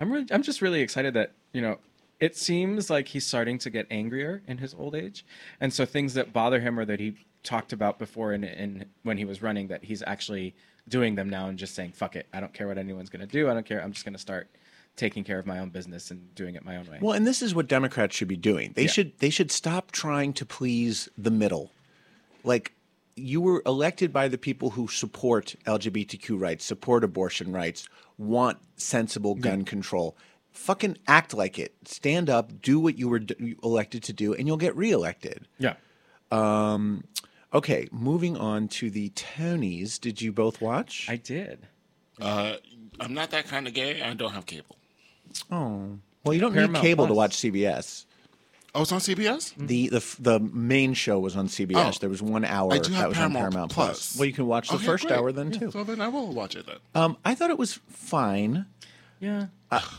I'm 0.00 0.10
really, 0.12 0.26
I'm 0.30 0.42
just 0.42 0.62
really 0.62 0.80
excited 0.80 1.14
that 1.14 1.32
you 1.52 1.60
know 1.60 1.78
it 2.20 2.36
seems 2.36 2.88
like 2.88 3.08
he's 3.08 3.26
starting 3.26 3.58
to 3.58 3.68
get 3.68 3.86
angrier 3.90 4.42
in 4.46 4.58
his 4.58 4.74
old 4.74 4.94
age, 4.94 5.26
and 5.60 5.72
so 5.72 5.84
things 5.84 6.14
that 6.14 6.32
bother 6.32 6.60
him 6.60 6.78
or 6.78 6.84
that 6.84 7.00
he 7.00 7.16
talked 7.46 7.72
about 7.72 7.98
before 7.98 8.32
in, 8.32 8.44
in 8.44 8.84
when 9.04 9.16
he 9.16 9.24
was 9.24 9.40
running 9.40 9.68
that 9.68 9.84
he's 9.84 10.02
actually 10.06 10.54
doing 10.88 11.14
them 11.14 11.28
now 11.30 11.48
and 11.48 11.58
just 11.58 11.74
saying 11.74 11.92
fuck 11.92 12.16
it, 12.16 12.26
I 12.32 12.40
don't 12.40 12.52
care 12.52 12.66
what 12.68 12.76
anyone's 12.78 13.08
gonna 13.10 13.26
do, 13.26 13.48
I 13.50 13.54
don't 13.54 13.64
care, 13.66 13.82
I'm 13.82 13.92
just 13.92 14.04
gonna 14.04 14.18
start 14.18 14.48
taking 14.96 15.24
care 15.24 15.38
of 15.38 15.46
my 15.46 15.58
own 15.58 15.68
business 15.70 16.10
and 16.10 16.34
doing 16.34 16.54
it 16.54 16.64
my 16.64 16.76
own 16.76 16.86
way. 16.90 16.98
Well, 17.02 17.12
and 17.12 17.26
this 17.26 17.42
is 17.42 17.54
what 17.54 17.68
Democrats 17.68 18.16
should 18.16 18.28
be 18.28 18.36
doing. 18.36 18.72
They 18.74 18.82
Yeah. 18.82 18.88
should 18.96 19.18
they 19.18 19.30
should 19.30 19.50
stop 19.50 19.92
trying 19.92 20.32
to 20.34 20.44
please 20.46 21.08
the 21.18 21.30
middle. 21.30 21.70
Like 22.44 22.72
you 23.14 23.40
were 23.40 23.62
elected 23.66 24.12
by 24.12 24.28
the 24.28 24.38
people 24.38 24.70
who 24.70 24.88
support 24.88 25.54
LGBTQ 25.66 26.38
rights, 26.38 26.64
support 26.64 27.02
abortion 27.04 27.52
rights, 27.52 27.88
want 28.18 28.58
sensible 28.76 29.34
gun 29.34 29.64
control. 29.64 30.16
Fucking 30.52 30.96
act 31.06 31.34
like 31.34 31.58
it. 31.58 31.74
Stand 31.84 32.28
up, 32.30 32.60
do 32.62 32.78
what 32.80 32.98
you 32.98 33.08
were 33.08 33.18
d- 33.20 33.56
elected 33.62 34.02
to 34.04 34.12
do, 34.12 34.32
and 34.34 34.46
you'll 34.46 34.56
get 34.56 34.74
reelected. 34.76 35.46
yeah. 35.58 35.74
Um, 36.30 37.04
Okay, 37.56 37.88
moving 37.90 38.36
on 38.36 38.68
to 38.68 38.90
the 38.90 39.08
Tonys. 39.10 39.98
Did 39.98 40.20
you 40.20 40.30
both 40.30 40.60
watch? 40.60 41.06
I 41.08 41.16
did. 41.16 41.66
Uh, 42.20 42.56
I'm 43.00 43.14
not 43.14 43.30
that 43.30 43.46
kind 43.48 43.66
of 43.66 43.72
gay. 43.72 44.02
I 44.02 44.12
don't 44.12 44.32
have 44.32 44.44
cable. 44.44 44.76
oh, 45.50 45.98
well, 46.22 46.34
you 46.34 46.40
don't 46.40 46.52
Paramount 46.52 46.74
need 46.84 46.88
cable 46.88 47.06
to 47.06 47.14
watch 47.14 47.36
CBS. 47.38 48.04
Oh, 48.74 48.82
it's 48.82 48.92
on 48.92 49.00
CBS. 49.00 49.54
The, 49.56 49.88
the 49.88 50.16
the 50.18 50.38
main 50.38 50.92
show 50.92 51.18
was 51.18 51.34
on 51.34 51.48
CBS. 51.48 51.94
Oh. 51.96 51.98
there 51.98 52.10
was 52.10 52.20
one 52.20 52.44
hour 52.44 52.74
I 52.74 52.78
do 52.78 52.90
that 52.92 53.08
was 53.08 53.16
Paramount, 53.16 53.36
on 53.46 53.50
Paramount 53.52 53.72
Plus. 53.72 53.88
Plus. 53.88 54.18
Well, 54.18 54.26
you 54.26 54.34
can 54.34 54.46
watch 54.46 54.68
the 54.68 54.74
Okay, 54.74 54.84
first 54.84 55.06
great. 55.06 55.16
hour 55.18 55.32
then 55.32 55.50
Yeah, 55.50 55.58
too. 55.60 55.70
So 55.70 55.82
then 55.82 56.02
I 56.02 56.08
will 56.08 56.30
watch 56.30 56.56
it 56.56 56.66
then. 56.66 56.76
Um, 56.94 57.16
I 57.24 57.34
thought 57.34 57.48
it 57.48 57.58
was 57.58 57.80
fine. 57.88 58.66
Yeah. 59.18 59.46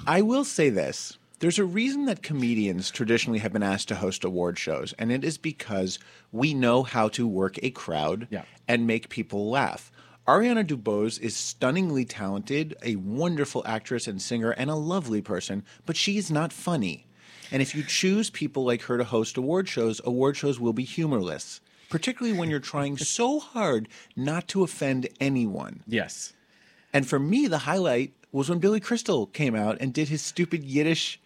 I 0.06 0.22
will 0.22 0.44
say 0.46 0.70
this: 0.70 1.18
there's 1.40 1.60
a 1.60 1.66
reason 1.66 2.06
that 2.06 2.24
comedians 2.24 2.90
traditionally 2.90 3.40
have 3.40 3.54
been 3.54 3.64
asked 3.64 3.88
to 3.90 3.96
host 3.96 4.24
award 4.24 4.58
shows, 4.58 4.94
and 4.94 5.12
it 5.12 5.24
is 5.24 5.38
because 5.38 6.00
we 6.32 6.54
know 6.54 6.84
how 6.84 7.08
to 7.10 7.28
work 7.28 7.60
a 7.62 7.70
crowd 7.72 8.28
Yeah. 8.32 8.44
and 8.68 8.88
make 8.88 9.10
people 9.10 9.50
laugh. 9.50 9.92
Ariana 10.28 10.66
DeBose 10.66 11.22
is 11.22 11.38
stunningly 11.38 12.04
talented, 12.04 12.76
a 12.84 12.96
wonderful 12.98 13.64
actress 13.66 14.08
and 14.08 14.22
singer, 14.22 14.52
and 14.52 14.70
a 14.70 14.76
lovely 14.76 15.22
person, 15.22 15.64
but 15.86 15.96
she 15.96 16.18
is 16.18 16.30
not 16.30 16.52
funny. 16.52 17.06
And 17.50 17.62
if 17.62 17.74
you 17.74 17.84
choose 17.84 18.30
people 18.30 18.66
like 18.66 18.82
her 18.84 18.98
to 18.98 19.06
host 19.06 19.38
award 19.38 19.70
shows, 19.70 20.02
award 20.04 20.36
shows 20.36 20.60
will 20.60 20.74
be 20.74 20.84
humorless, 20.84 21.62
particularly 21.90 22.38
when 22.38 22.50
you're 22.50 22.60
trying 22.60 22.98
so 22.98 23.40
hard 23.40 23.88
not 24.18 24.50
to 24.50 24.64
offend 24.64 25.08
anyone. 25.22 25.82
Yes. 25.88 26.34
And 26.92 27.08
for 27.08 27.20
me, 27.20 27.48
the 27.48 27.60
highlight 27.60 28.12
was 28.32 28.50
when 28.50 28.60
Billy 28.60 28.80
Crystal 28.80 29.26
came 29.28 29.56
out 29.56 29.78
and 29.80 29.94
did 29.94 30.10
his 30.10 30.22
stupid 30.22 30.64
Yiddish 30.64 31.20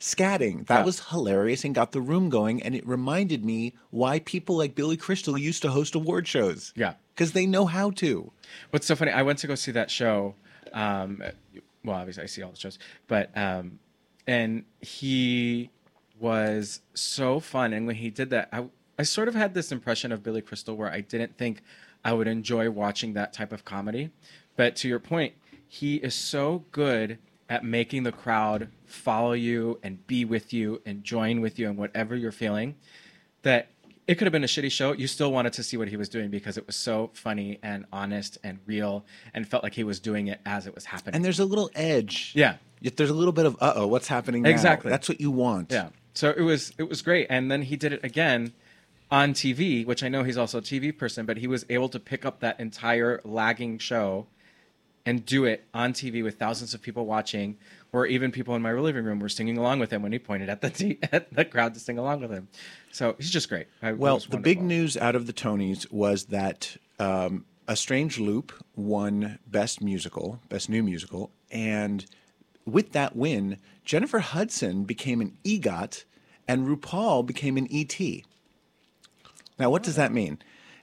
scatting. 0.00 0.66
That 0.66 0.80
Yeah. 0.80 0.84
was 0.84 1.08
hilarious 1.10 1.64
and 1.64 1.74
got 1.74 1.92
the 1.92 2.00
room 2.00 2.28
going. 2.28 2.62
And 2.62 2.74
it 2.74 2.86
reminded 2.86 3.44
me 3.44 3.74
why 3.90 4.18
people 4.20 4.56
like 4.56 4.74
Billy 4.74 4.96
Crystal 4.96 5.38
used 5.38 5.62
to 5.62 5.70
host 5.70 5.94
award 5.94 6.26
shows. 6.26 6.72
Yeah. 6.76 6.94
Because 7.14 7.32
they 7.32 7.46
know 7.46 7.66
how 7.66 7.90
to. 7.92 8.32
What's 8.70 8.86
so 8.86 8.96
funny? 8.96 9.12
I 9.12 9.22
went 9.22 9.38
to 9.40 9.46
go 9.46 9.54
see 9.54 9.70
that 9.72 9.90
show. 9.90 10.34
Um, 10.72 11.22
well, 11.84 11.96
obviously 11.96 12.22
I 12.22 12.26
see 12.26 12.42
all 12.42 12.50
the 12.50 12.56
shows, 12.58 12.78
but 13.06 13.36
um, 13.36 13.78
and 14.26 14.64
he 14.80 15.70
was 16.18 16.80
so 16.94 17.40
fun. 17.40 17.72
And 17.72 17.86
when 17.86 17.96
he 17.96 18.08
did 18.10 18.30
that, 18.30 18.48
I 18.52 18.64
I 18.98 19.02
sort 19.04 19.28
of 19.28 19.34
had 19.34 19.54
this 19.54 19.72
impression 19.72 20.12
of 20.12 20.22
Billy 20.22 20.40
Crystal 20.42 20.76
where 20.76 20.90
I 20.90 21.00
didn't 21.00 21.36
think 21.36 21.62
I 22.04 22.12
would 22.12 22.28
enjoy 22.28 22.70
watching 22.70 23.12
that 23.14 23.32
type 23.32 23.52
of 23.52 23.64
comedy. 23.64 24.10
But 24.56 24.76
to 24.76 24.88
your 24.88 24.98
point, 24.98 25.34
he 25.72 25.96
is 25.96 26.14
so 26.14 26.66
good 26.70 27.16
at 27.48 27.64
making 27.64 28.02
the 28.02 28.12
crowd 28.12 28.68
follow 28.84 29.32
you 29.32 29.80
and 29.82 30.06
be 30.06 30.22
with 30.22 30.52
you 30.52 30.82
and 30.84 31.02
join 31.02 31.40
with 31.40 31.58
you 31.58 31.66
in 31.66 31.76
whatever 31.78 32.14
you're 32.14 32.30
feeling 32.30 32.74
that 33.40 33.68
it 34.06 34.16
could 34.16 34.26
have 34.26 34.32
been 34.32 34.44
a 34.44 34.48
shitty 34.48 34.70
show. 34.70 34.92
You 34.92 35.06
still 35.06 35.32
wanted 35.32 35.54
to 35.54 35.62
see 35.62 35.78
what 35.78 35.88
he 35.88 35.96
was 35.96 36.10
doing 36.10 36.28
because 36.28 36.58
it 36.58 36.66
was 36.66 36.76
so 36.76 37.08
funny 37.14 37.58
and 37.62 37.86
honest 37.90 38.36
and 38.44 38.58
real 38.66 39.06
and 39.32 39.48
felt 39.48 39.62
like 39.62 39.72
he 39.72 39.82
was 39.82 39.98
doing 39.98 40.26
it 40.26 40.42
as 40.44 40.66
it 40.66 40.74
was 40.74 40.84
happening. 40.84 41.14
And 41.14 41.24
there's 41.24 41.40
a 41.40 41.46
little 41.46 41.70
edge. 41.74 42.32
yeah. 42.34 42.56
Yet 42.82 42.98
There's 42.98 43.08
a 43.08 43.14
little 43.14 43.32
bit 43.32 43.46
of, 43.46 43.56
uh 43.58 43.72
oh, 43.76 43.86
what's 43.86 44.08
happening 44.08 44.42
now? 44.42 44.50
Exactly. 44.50 44.90
That's 44.90 45.08
what 45.08 45.22
you 45.22 45.30
want. 45.30 45.72
Yeah. 45.72 45.88
So 46.12 46.34
it 46.36 46.42
was 46.42 46.74
it 46.76 46.86
was 46.86 47.00
great. 47.00 47.28
And 47.30 47.50
then 47.50 47.62
he 47.62 47.76
did 47.76 47.94
it 47.94 48.04
again 48.04 48.52
on 49.10 49.32
TV, 49.32 49.86
which 49.86 50.02
I 50.02 50.10
know 50.10 50.22
he's 50.22 50.36
also 50.36 50.58
a 50.58 50.62
TV 50.62 50.94
person, 50.96 51.24
but 51.24 51.38
he 51.38 51.46
was 51.46 51.64
able 51.70 51.88
to 51.88 51.98
pick 51.98 52.26
up 52.26 52.40
that 52.40 52.60
entire 52.60 53.22
lagging 53.24 53.78
show 53.78 54.26
and 55.04 55.26
do 55.26 55.44
it 55.44 55.64
on 55.74 55.92
TV 55.92 56.22
with 56.22 56.38
thousands 56.38 56.74
of 56.74 56.82
people 56.82 57.04
watching, 57.06 57.56
or 57.92 58.06
even 58.06 58.30
people 58.30 58.54
in 58.54 58.62
my 58.62 58.72
living 58.72 59.04
room 59.04 59.18
were 59.18 59.28
singing 59.28 59.58
along 59.58 59.78
with 59.80 59.90
him 59.92 60.02
when 60.02 60.12
he 60.12 60.18
pointed 60.18 60.48
at 60.48 60.60
the 60.60 60.70
t- 60.78 60.98
at 61.10 61.32
the 61.32 61.44
crowd 61.44 61.74
to 61.74 61.80
sing 61.80 61.98
along 61.98 62.20
with 62.20 62.30
him. 62.30 62.48
So 62.92 63.14
he's 63.18 63.30
just 63.30 63.48
great. 63.48 63.66
I- 63.82 63.92
Well, 63.92 64.18
the 64.18 64.38
big 64.38 64.62
news 64.62 64.96
out 64.96 65.14
of 65.16 65.26
the 65.26 65.32
Tonys 65.32 65.90
was 65.92 66.26
that 66.26 66.76
um, 66.98 67.44
A 67.66 67.74
Strange 67.76 68.18
Loop 68.20 68.52
won 68.76 69.38
Best 69.46 69.80
Musical, 69.82 70.40
Best 70.48 70.68
New 70.68 70.82
Musical, 70.82 71.30
and 71.50 72.06
with 72.64 72.92
that 72.92 73.16
win, 73.16 73.56
Jennifer 73.84 74.20
Hudson 74.20 74.84
became 74.84 75.20
an 75.20 75.36
EGOT, 75.44 76.04
and 76.46 76.68
RuPaul 76.68 77.26
became 77.26 77.56
an 77.56 77.66
ET. 77.72 77.98
Now, 79.58 79.70
what 79.70 79.82
does 79.82 79.96
that 79.96 80.12
mean? 80.12 80.38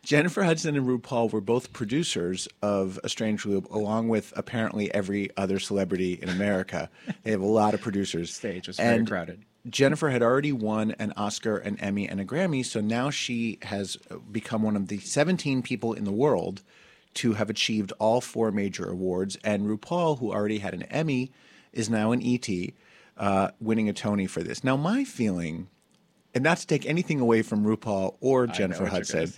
Jennifer 0.10 0.42
Hudson 0.42 0.76
and 0.76 0.88
RuPaul 0.88 1.32
were 1.32 1.40
both 1.40 1.72
producers 1.72 2.48
of 2.64 3.00
A 3.04 3.10
Strange 3.10 3.46
Loop, 3.46 3.70
along 3.70 4.08
with 4.08 4.34
apparently 4.36 4.92
every 4.92 5.30
other 5.38 5.60
celebrity 5.60 6.18
in 6.20 6.30
America. 6.30 6.90
they 7.24 7.30
have 7.30 7.42
a 7.42 7.46
lot 7.46 7.76
of 7.76 7.82
producers. 7.82 8.34
Stage 8.34 8.66
was 8.66 8.78
very 8.78 8.98
And 8.98 9.08
crowded. 9.08 9.46
Jennifer 9.70 10.10
had 10.10 10.24
already 10.24 10.52
won 10.52 10.96
an 10.98 11.14
Oscar, 11.16 11.58
an 11.58 11.78
Emmy, 11.80 12.10
and 12.10 12.20
a 12.20 12.26
Grammy, 12.26 12.66
so 12.66 12.82
now 12.82 13.12
she 13.12 13.60
has 13.62 13.98
become 14.32 14.64
one 14.64 14.76
of 14.76 14.88
the 14.88 14.98
17 14.98 15.62
people 15.62 15.94
in 15.94 16.06
the 16.06 16.12
world 16.12 16.64
to 17.14 17.34
have 17.34 17.52
achieved 17.52 17.94
all 18.00 18.20
four 18.20 18.52
major 18.52 18.90
awards. 18.90 19.38
And 19.44 19.68
RuPaul, 19.68 20.18
who 20.18 20.32
already 20.34 20.58
had 20.58 20.74
an 20.74 20.82
Emmy, 20.84 21.32
is 21.72 21.88
now 21.88 22.14
an 22.14 22.24
ET, 22.26 22.50
uh, 23.16 23.52
winning 23.60 23.88
a 23.88 23.94
Tony 23.94 24.26
for 24.26 24.42
this. 24.42 24.64
Now, 24.64 24.76
my 24.76 25.04
feeling, 25.04 25.68
and 26.34 26.44
not 26.44 26.58
to 26.58 26.66
take 26.66 26.88
anything 26.88 27.20
away 27.20 27.44
from 27.44 27.64
RuPaul 27.64 28.16
or 28.22 28.48
Jennifer 28.48 28.88
Hudson. 28.88 29.32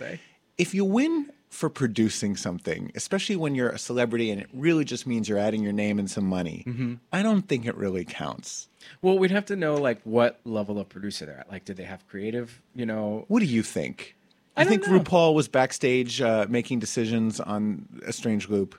If 0.58 0.74
you 0.74 0.84
win 0.84 1.30
for 1.50 1.68
producing 1.68 2.34
something, 2.36 2.90
especially 2.94 3.36
when 3.36 3.54
you're 3.54 3.68
a 3.68 3.78
celebrity 3.78 4.30
and 4.30 4.40
it 4.40 4.48
really 4.54 4.84
just 4.84 5.06
means 5.06 5.28
you're 5.28 5.38
adding 5.38 5.62
your 5.62 5.72
name 5.72 5.98
and 5.98 6.10
some 6.10 6.24
money, 6.24 6.64
Mm-hmm. 6.66 6.94
I 7.12 7.22
don't 7.22 7.42
think 7.46 7.66
it 7.66 7.76
really 7.76 8.04
counts. 8.04 8.68
Well, 9.02 9.18
we'd 9.18 9.30
have 9.30 9.44
to 9.46 9.56
know 9.56 9.74
like 9.74 10.00
what 10.04 10.40
level 10.44 10.78
of 10.78 10.88
producer 10.88 11.26
they're 11.26 11.38
at. 11.40 11.50
Like, 11.50 11.64
did 11.64 11.76
they 11.76 11.84
have 11.84 12.06
creative? 12.08 12.60
You 12.74 12.86
know, 12.86 13.24
What 13.28 13.40
do 13.40 13.46
you 13.46 13.62
think? 13.62 14.16
I, 14.56 14.64
don't 14.64 14.70
think 14.82 14.88
know. 14.88 14.98
RuPaul 15.00 15.34
was 15.34 15.48
backstage 15.48 16.20
uh, 16.20 16.46
making 16.48 16.78
decisions 16.78 17.38
on 17.40 17.86
a 18.06 18.12
strange 18.12 18.48
loop. 18.48 18.78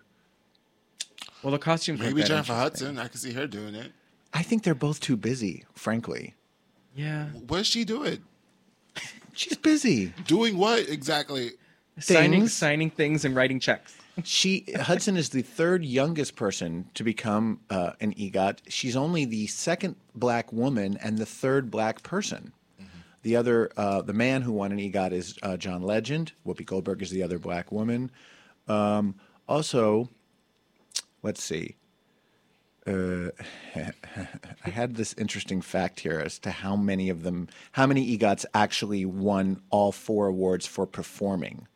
Well, 1.42 1.52
the 1.52 1.60
costumes. 1.60 2.00
weren't 2.00 2.16
Maybe 2.16 2.28
Jennifer. 2.28 2.54
Hudson. 2.54 2.98
I 3.00 3.08
could 3.08 3.20
see 3.20 3.34
her 3.34 3.48
doing 3.48 3.76
it. 3.76 3.92
I 4.34 4.42
think 4.44 4.64
they're 4.64 4.74
both 4.76 5.00
too 5.00 5.18
busy, 5.18 5.66
frankly. 5.74 6.36
Yeah. 6.96 7.26
What's 7.48 7.68
she 7.68 7.86
doing? 7.86 8.20
She's 9.34 9.58
busy. 9.58 10.14
Doing 10.28 10.58
what 10.58 10.88
exactly? 10.90 11.52
Signing, 12.00 12.42
Things. 12.42 12.54
signing 12.54 12.90
things 12.90 13.24
and 13.26 13.36
writing 13.36 13.60
checks. 13.60 13.96
She 14.24 14.66
Hudson 14.80 15.18
is 15.18 15.30
the 15.30 15.42
third 15.42 15.84
youngest 15.84 16.36
person 16.36 16.86
to 16.94 17.04
become 17.04 17.62
uh, 17.72 17.94
an 18.00 18.14
EGOT. 18.14 18.60
She's 18.68 18.96
only 18.96 19.26
the 19.26 19.48
second 19.48 19.96
black 20.14 20.54
woman 20.54 21.00
and 21.02 21.18
the 21.18 21.26
third 21.26 21.72
black 21.72 22.04
person. 22.04 22.54
The 23.24 23.36
other, 23.38 23.72
uh, 23.76 24.04
the 24.04 24.14
man 24.14 24.44
who 24.44 24.52
won 24.52 24.72
an 24.72 24.78
EGOT 24.78 25.14
is 25.14 25.36
uh, 25.42 25.58
John 25.58 25.82
Legend. 25.82 26.34
Whoopi 26.46 26.64
Goldberg 26.64 27.02
is 27.02 27.10
the 27.10 27.24
other 27.24 27.40
black 27.40 27.72
woman. 27.72 28.12
Um, 28.68 29.16
also, 29.48 30.10
let's 31.24 31.42
see. 31.42 31.76
Uh, 32.86 33.30
I 34.66 34.70
had 34.70 34.96
this 34.96 35.16
interesting 35.18 35.62
fact 35.62 36.02
here 36.02 36.20
as 36.20 36.38
to 36.40 36.52
how 36.52 36.76
many 36.76 37.10
of 37.10 37.24
them, 37.24 37.48
how 37.72 37.88
many 37.88 38.16
EGOTs 38.16 38.46
actually 38.54 39.06
won 39.06 39.60
all 39.72 39.92
four 39.92 40.28
awards 40.28 40.68
for 40.68 40.86
performing. 40.86 41.68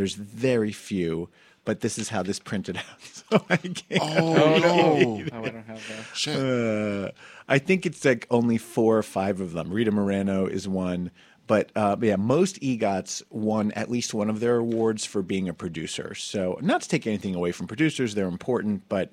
There's 0.00 0.14
very 0.14 0.72
few, 0.72 1.28
but 1.66 1.80
this 1.80 1.98
is 1.98 2.08
how 2.08 2.22
this 2.22 2.38
printed 2.38 2.78
out. 2.78 2.84
So 3.30 3.44
I 3.50 3.58
can't. 3.58 4.02
Oh, 4.02 4.58
no. 4.58 5.22
Oh, 5.30 5.36
I 5.38 5.50
don't 5.50 5.64
have 5.66 5.88
that. 5.88 6.16
Shit. 6.16 6.36
Uh, 6.36 7.10
I 7.46 7.58
think 7.58 7.84
it's 7.84 8.02
like 8.02 8.26
only 8.30 8.56
four 8.56 8.96
or 8.96 9.02
five 9.02 9.42
of 9.42 9.52
them. 9.52 9.70
Rita 9.70 9.90
Moreno 9.92 10.46
is 10.46 10.66
one. 10.66 11.10
But 11.46 11.70
uh, 11.76 11.96
yeah, 12.00 12.16
most 12.16 12.60
EGOTs 12.62 13.22
won 13.28 13.72
at 13.72 13.90
least 13.90 14.14
one 14.14 14.30
of 14.30 14.40
their 14.40 14.56
awards 14.56 15.04
for 15.04 15.20
being 15.20 15.50
a 15.50 15.52
producer. 15.54 16.14
So, 16.14 16.58
not 16.62 16.80
to 16.80 16.88
take 16.88 17.06
anything 17.06 17.34
away 17.34 17.52
from 17.52 17.66
producers, 17.66 18.14
they're 18.14 18.26
important, 18.26 18.88
but 18.88 19.12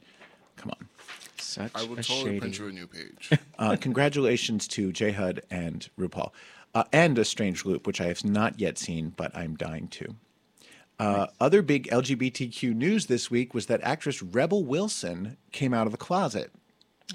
come 0.56 0.72
on. 0.72 0.88
Such 1.38 1.72
I 1.76 1.84
will 1.84 2.00
a 2.00 2.02
totally 2.02 2.24
shady. 2.24 2.40
print 2.40 2.58
you 2.60 2.68
a 2.70 2.72
new 2.72 2.88
page. 2.88 3.32
Uh, 3.60 3.76
congratulations 3.76 4.68
to 4.70 4.92
J 4.94 5.12
Hud 5.12 5.42
and 5.52 5.90
RuPaul, 6.00 6.32
uh, 6.74 6.86
and 6.94 7.18
A 7.20 7.26
Strange 7.26 7.66
Loop, 7.66 7.86
which 7.86 8.00
I 8.00 8.06
have 8.06 8.24
not 8.24 8.60
yet 8.60 8.78
seen, 8.78 9.14
but 9.18 9.36
I'm 9.38 9.56
dying 9.56 9.90
to. 9.90 10.16
Uh, 11.00 11.28
Other 11.40 11.62
big 11.62 11.88
LGBTQ 11.90 12.74
news 12.74 13.06
this 13.06 13.30
week 13.30 13.54
was 13.54 13.68
that 13.68 13.82
actress 13.84 14.24
Rebel 14.24 14.64
Wilson 14.64 15.38
came 15.52 15.74
out 15.74 15.86
of 15.86 15.92
the 15.92 15.98
closet. 15.98 16.52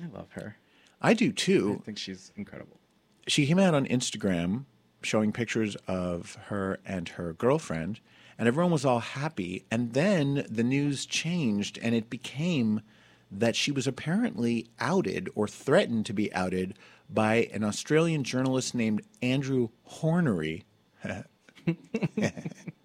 I 0.00 0.06
love 0.16 0.30
her. 0.32 0.56
I 1.00 1.14
do 1.14 1.32
too. 1.32 1.78
I 1.80 1.84
think 1.84 1.98
she's 1.98 2.32
incredible. 2.36 2.78
She 3.26 3.46
came 3.46 3.58
out 3.58 3.74
on 3.74 3.86
Instagram 3.86 4.64
showing 5.02 5.32
pictures 5.32 5.76
of 5.88 6.36
her 6.46 6.78
and 6.86 7.08
her 7.10 7.32
girlfriend, 7.32 7.98
and 8.38 8.46
everyone 8.46 8.70
was 8.72 8.84
all 8.84 9.00
happy. 9.00 9.64
And 9.70 9.94
then 9.94 10.46
the 10.48 10.62
news 10.62 11.04
changed, 11.04 11.78
and 11.82 11.94
it 11.94 12.08
became 12.08 12.82
that 13.30 13.56
she 13.56 13.72
was 13.72 13.86
apparently 13.86 14.68
outed 14.78 15.28
or 15.34 15.48
threatened 15.48 16.06
to 16.06 16.12
be 16.12 16.32
outed 16.34 16.74
by 17.10 17.48
an 17.52 17.64
Australian 17.64 18.22
journalist 18.22 18.74
named 18.74 19.02
Andrew 19.20 19.70
Hornery. 19.90 20.62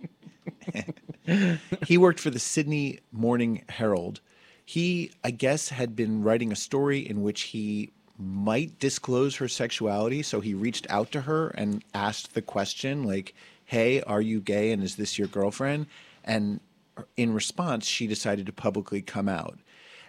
he 1.85 1.97
worked 1.97 2.19
for 2.19 2.29
the 2.29 2.39
Sydney 2.39 2.99
Morning 3.11 3.63
Herald. 3.69 4.21
He, 4.65 5.11
I 5.23 5.31
guess, 5.31 5.69
had 5.69 5.95
been 5.95 6.23
writing 6.23 6.51
a 6.51 6.55
story 6.55 6.99
in 6.99 7.21
which 7.21 7.41
he 7.43 7.91
might 8.17 8.79
disclose 8.79 9.35
her 9.35 9.47
sexuality. 9.47 10.23
So 10.23 10.41
he 10.41 10.53
reached 10.53 10.87
out 10.89 11.11
to 11.11 11.21
her 11.21 11.49
and 11.49 11.83
asked 11.93 12.33
the 12.33 12.41
question, 12.41 13.03
like, 13.03 13.33
hey, 13.65 14.01
are 14.01 14.21
you 14.21 14.39
gay 14.39 14.71
and 14.71 14.83
is 14.83 14.95
this 14.95 15.17
your 15.17 15.27
girlfriend? 15.27 15.87
And 16.23 16.59
in 17.15 17.33
response, 17.33 17.85
she 17.85 18.07
decided 18.07 18.45
to 18.47 18.53
publicly 18.53 19.01
come 19.01 19.29
out. 19.29 19.59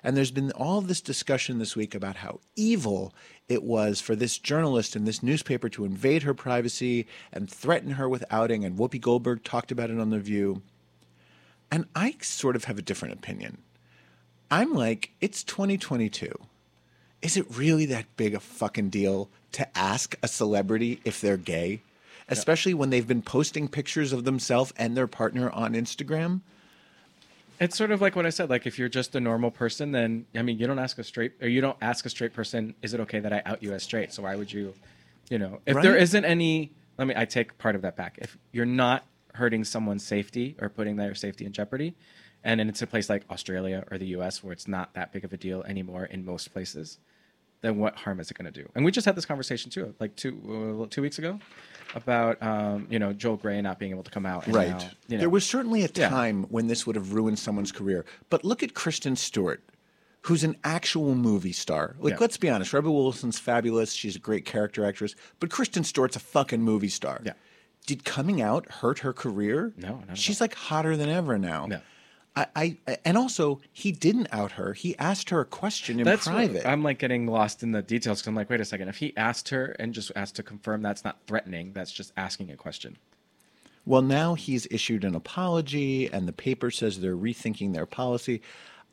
And 0.02 0.16
there's 0.16 0.30
been 0.30 0.52
all 0.52 0.80
this 0.80 1.00
discussion 1.00 1.58
this 1.58 1.74
week 1.76 1.94
about 1.94 2.16
how 2.16 2.40
evil 2.56 3.14
it 3.48 3.62
was 3.62 4.00
for 4.00 4.14
this 4.14 4.38
journalist 4.38 4.94
and 4.94 5.06
this 5.06 5.22
newspaper 5.22 5.68
to 5.70 5.84
invade 5.84 6.22
her 6.22 6.34
privacy 6.34 7.06
and 7.32 7.50
threaten 7.50 7.92
her 7.92 8.08
with 8.08 8.24
outing. 8.30 8.64
And 8.64 8.78
Whoopi 8.78 9.00
Goldberg 9.00 9.44
talked 9.44 9.72
about 9.72 9.90
it 9.90 9.98
on 9.98 10.10
The 10.10 10.18
View. 10.18 10.62
And 11.70 11.86
I 11.94 12.14
sort 12.20 12.56
of 12.56 12.64
have 12.64 12.78
a 12.78 12.82
different 12.82 13.14
opinion. 13.14 13.58
I'm 14.50 14.72
like, 14.72 15.10
it's 15.20 15.44
2022. 15.44 16.32
Is 17.20 17.36
it 17.36 17.56
really 17.56 17.86
that 17.86 18.06
big 18.16 18.34
a 18.34 18.40
fucking 18.40 18.90
deal 18.90 19.28
to 19.52 19.78
ask 19.78 20.16
a 20.22 20.28
celebrity 20.28 21.00
if 21.04 21.20
they're 21.20 21.36
gay? 21.36 21.82
Especially 22.28 22.74
when 22.74 22.90
they've 22.90 23.06
been 23.06 23.22
posting 23.22 23.68
pictures 23.68 24.12
of 24.12 24.24
themselves 24.24 24.72
and 24.76 24.96
their 24.96 25.06
partner 25.06 25.50
on 25.50 25.72
Instagram? 25.72 26.42
It's 27.60 27.76
sort 27.76 27.90
of 27.90 28.00
like 28.00 28.14
what 28.16 28.26
I 28.26 28.30
said. 28.30 28.50
Like 28.50 28.66
if 28.66 28.78
you're 28.78 28.88
just 28.88 29.14
a 29.14 29.20
normal 29.20 29.50
person, 29.50 29.92
then 29.92 30.26
I 30.34 30.42
mean, 30.42 30.58
you 30.58 30.66
don't 30.66 30.78
ask 30.78 30.98
a 30.98 31.04
straight 31.04 31.32
or 31.40 31.48
you 31.48 31.60
don't 31.60 31.76
ask 31.80 32.06
a 32.06 32.10
straight 32.10 32.32
person, 32.32 32.74
is 32.82 32.94
it 32.94 33.00
okay 33.00 33.20
that 33.20 33.32
I 33.32 33.42
out 33.44 33.62
you 33.62 33.72
as 33.72 33.82
straight? 33.82 34.12
So 34.12 34.22
why 34.22 34.36
would 34.36 34.52
you, 34.52 34.74
you 35.30 35.38
know, 35.38 35.60
if 35.66 35.80
there 35.82 35.92
Right. 35.92 36.02
isn't 36.02 36.24
any, 36.24 36.72
let 36.98 37.08
me, 37.08 37.14
I 37.16 37.24
take 37.24 37.58
part 37.58 37.74
of 37.74 37.82
that 37.82 37.96
back. 37.96 38.18
If 38.20 38.38
you're 38.52 38.66
not 38.66 39.04
hurting 39.34 39.64
someone's 39.64 40.04
safety 40.04 40.56
or 40.60 40.68
putting 40.68 40.96
their 40.96 41.14
safety 41.14 41.44
in 41.46 41.52
jeopardy, 41.52 41.94
and 42.44 42.60
then 42.60 42.68
it's 42.68 42.82
a 42.82 42.86
place 42.86 43.08
like 43.10 43.24
Australia 43.30 43.84
or 43.90 43.98
the 43.98 44.06
U.S. 44.08 44.42
where 44.44 44.52
it's 44.52 44.68
not 44.68 44.94
that 44.94 45.12
big 45.12 45.24
of 45.24 45.32
a 45.32 45.36
deal 45.36 45.62
anymore 45.64 46.04
in 46.04 46.24
most 46.24 46.52
places, 46.52 46.98
then 47.60 47.76
what 47.78 47.96
harm 47.96 48.20
is 48.20 48.30
it 48.30 48.38
going 48.38 48.50
to 48.52 48.62
do? 48.62 48.68
And 48.76 48.84
we 48.84 48.92
just 48.92 49.04
had 49.04 49.16
this 49.16 49.26
conversation 49.26 49.70
too, 49.70 49.94
like 49.98 50.14
two 50.14 50.84
uh, 50.84 50.86
two 50.90 51.02
weeks 51.02 51.18
ago, 51.18 51.40
about 51.94 52.42
um, 52.42 52.86
you 52.90 52.98
know 52.98 53.12
Joel 53.12 53.36
Grey 53.36 53.60
not 53.62 53.78
being 53.78 53.92
able 53.92 54.02
to 54.02 54.10
come 54.10 54.26
out. 54.26 54.46
And 54.46 54.54
Right. 54.54 54.68
now, 54.68 54.78
you 55.08 55.16
know, 55.16 55.18
There 55.18 55.30
was 55.30 55.46
certainly 55.46 55.84
a 55.84 55.90
Yeah. 55.94 56.08
time 56.08 56.44
when 56.50 56.66
this 56.66 56.86
would 56.86 56.96
have 56.96 57.12
ruined 57.12 57.38
someone's 57.38 57.72
career. 57.72 58.04
But 58.30 58.44
look 58.44 58.62
at 58.62 58.74
Kristen 58.74 59.16
Stewart, 59.16 59.62
who's 60.22 60.44
an 60.44 60.56
actual 60.64 61.14
movie 61.14 61.52
star. 61.52 61.96
Like, 61.98 62.12
Yeah. 62.12 62.16
let's 62.20 62.36
be 62.36 62.50
honest, 62.50 62.72
Rebel 62.72 62.94
Wilson's 62.94 63.38
fabulous. 63.38 63.92
She's 63.92 64.16
a 64.16 64.18
great 64.20 64.44
character 64.44 64.84
actress. 64.84 65.14
But 65.40 65.50
Kristen 65.50 65.84
Stewart's 65.84 66.16
a 66.16 66.20
fucking 66.20 66.62
movie 66.62 66.88
star. 66.88 67.20
Yeah. 67.24 67.32
Did 67.86 68.04
coming 68.04 68.42
out 68.42 68.70
hurt 68.70 68.98
her 68.98 69.14
career? 69.14 69.72
No, 69.78 70.02
She's 70.12 70.40
like 70.42 70.54
hotter 70.54 70.94
than 70.96 71.08
ever 71.08 71.38
now. 71.38 71.66
No. 71.66 71.80
I, 72.54 72.76
I 72.86 72.96
and 73.04 73.16
also 73.16 73.60
he 73.72 73.92
didn't 73.92 74.28
out 74.32 74.52
her. 74.52 74.72
He 74.72 74.96
asked 74.98 75.30
her 75.30 75.40
a 75.40 75.44
question 75.44 75.98
in 76.00 76.04
That's 76.04 76.26
private. 76.26 76.66
I'm 76.66 76.82
like 76.82 76.98
getting 76.98 77.26
lost 77.26 77.62
in 77.62 77.72
the 77.72 77.82
details 77.82 78.20
because 78.20 78.28
I'm 78.28 78.34
like, 78.34 78.50
wait 78.50 78.60
a 78.60 78.64
second. 78.64 78.88
If 78.88 78.96
he 78.98 79.16
asked 79.16 79.48
her 79.48 79.76
and 79.78 79.92
just 79.92 80.12
asked 80.14 80.36
to 80.36 80.42
confirm, 80.42 80.82
that's 80.82 81.04
not 81.04 81.18
threatening. 81.26 81.72
That's 81.72 81.92
just 81.92 82.12
asking 82.16 82.50
a 82.50 82.56
question. 82.56 82.96
Well, 83.86 84.02
now 84.02 84.34
he's 84.34 84.66
issued 84.70 85.04
an 85.04 85.14
apology, 85.14 86.12
and 86.12 86.28
the 86.28 86.32
paper 86.32 86.70
says 86.70 87.00
they're 87.00 87.16
rethinking 87.16 87.72
their 87.72 87.86
policy. 87.86 88.42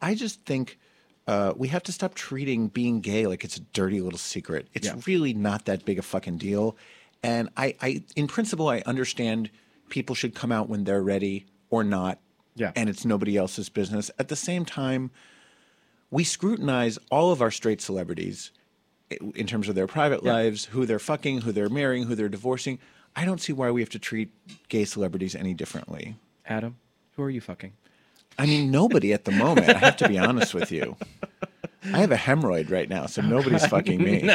I 0.02 0.16
just 0.16 0.46
think 0.46 0.80
uh, 1.28 1.54
we 1.58 1.68
have 1.68 1.84
to 1.84 1.92
stop 1.92 2.14
treating 2.16 2.68
being 2.70 3.02
gay 3.02 3.28
like 3.28 3.44
it's 3.44 3.58
a 3.58 3.62
dirty 3.62 4.00
little 4.00 4.20
secret. 4.20 4.68
It's 4.74 4.88
Yeah. 4.88 4.96
really 5.06 5.34
not 5.34 5.66
that 5.66 5.84
big 5.84 6.00
a 6.00 6.02
fucking 6.02 6.38
deal. 6.38 6.78
And 7.24 7.50
I, 7.58 7.76
I, 7.82 8.04
in 8.16 8.28
principle, 8.28 8.70
I 8.70 8.84
understand 8.86 9.50
people 9.90 10.16
should 10.16 10.36
come 10.36 10.52
out 10.52 10.70
when 10.70 10.84
they're 10.84 11.04
ready 11.04 11.46
or 11.70 11.84
not. 11.84 12.20
Yeah. 12.56 12.72
And 12.76 12.90
it's 12.90 13.06
nobody 13.06 13.36
else's 13.38 13.70
business. 13.70 14.10
At 14.18 14.30
the 14.30 14.36
same 14.36 14.64
time, 14.66 15.12
we 16.12 16.24
scrutinize 16.24 16.98
all 17.12 17.32
of 17.32 17.42
our 17.42 17.52
straight 17.52 17.82
celebrities 17.82 18.52
in 19.10 19.46
terms 19.46 19.68
of 19.70 19.76
their 19.76 19.88
private 19.88 20.24
Yeah. 20.24 20.34
lives, 20.34 20.66
who 20.66 20.86
they're 20.86 21.00
fucking, 21.00 21.42
who 21.42 21.52
they're 21.52 21.70
marrying, 21.70 22.04
who 22.06 22.16
they're 22.16 22.30
divorcing. 22.30 22.80
I 23.16 23.26
don't 23.26 23.40
see 23.42 23.54
why 23.54 23.72
we 23.72 23.82
have 23.82 23.90
to 23.92 24.00
treat 24.00 24.30
gay 24.70 24.86
celebrities 24.86 25.36
any 25.36 25.54
differently. 25.54 26.16
Adam, 26.46 26.78
who 27.16 27.24
are 27.24 27.30
you 27.30 27.42
fucking? 27.42 27.74
I 28.38 28.46
mean, 28.46 28.72
nobody 28.72 29.14
at 29.14 29.26
the 29.26 29.32
moment. 29.32 29.70
I 29.70 29.78
have 29.78 29.98
to 29.98 30.08
be 30.10 30.18
honest 30.18 30.54
with 30.54 30.72
you. 30.72 30.96
I 31.86 32.00
have 32.00 32.12
a 32.12 32.18
hemorrhoid 32.18 32.70
right 32.72 32.90
now, 32.90 33.06
so 33.06 33.22
nobody's 33.22 33.66
fucking 33.68 34.04
me. 34.04 34.22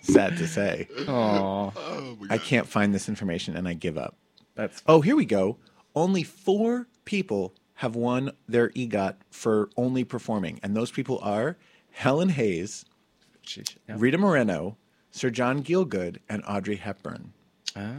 Sad 0.00 0.36
to 0.38 0.46
say. 0.48 0.88
Oh, 1.06 1.72
Oh 1.76 2.16
I 2.30 2.38
can't 2.38 2.66
find 2.66 2.94
this 2.94 3.08
information 3.08 3.56
and 3.56 3.68
I 3.68 3.74
give 3.74 3.96
up. 3.98 4.16
that's 4.54 4.82
Oh, 4.86 5.00
here 5.00 5.16
we 5.16 5.24
go. 5.24 5.58
Only 5.94 6.22
four 6.22 6.86
people 7.04 7.54
have 7.74 7.96
won 7.96 8.32
their 8.48 8.68
EGOT 8.70 9.16
for 9.30 9.70
only 9.76 10.04
performing, 10.04 10.60
and 10.62 10.76
those 10.76 10.90
people 10.90 11.18
are 11.22 11.56
Helen 11.90 12.28
Hayes, 12.30 12.84
sheesh. 13.44 13.76
Yeah. 13.88 13.96
Rita 13.98 14.18
Moreno, 14.18 14.76
Sir 15.10 15.30
John 15.30 15.62
Gielgud, 15.62 16.18
and 16.28 16.42
Audrey 16.46 16.76
Hepburn. 16.76 17.32
Ah, 17.76 17.94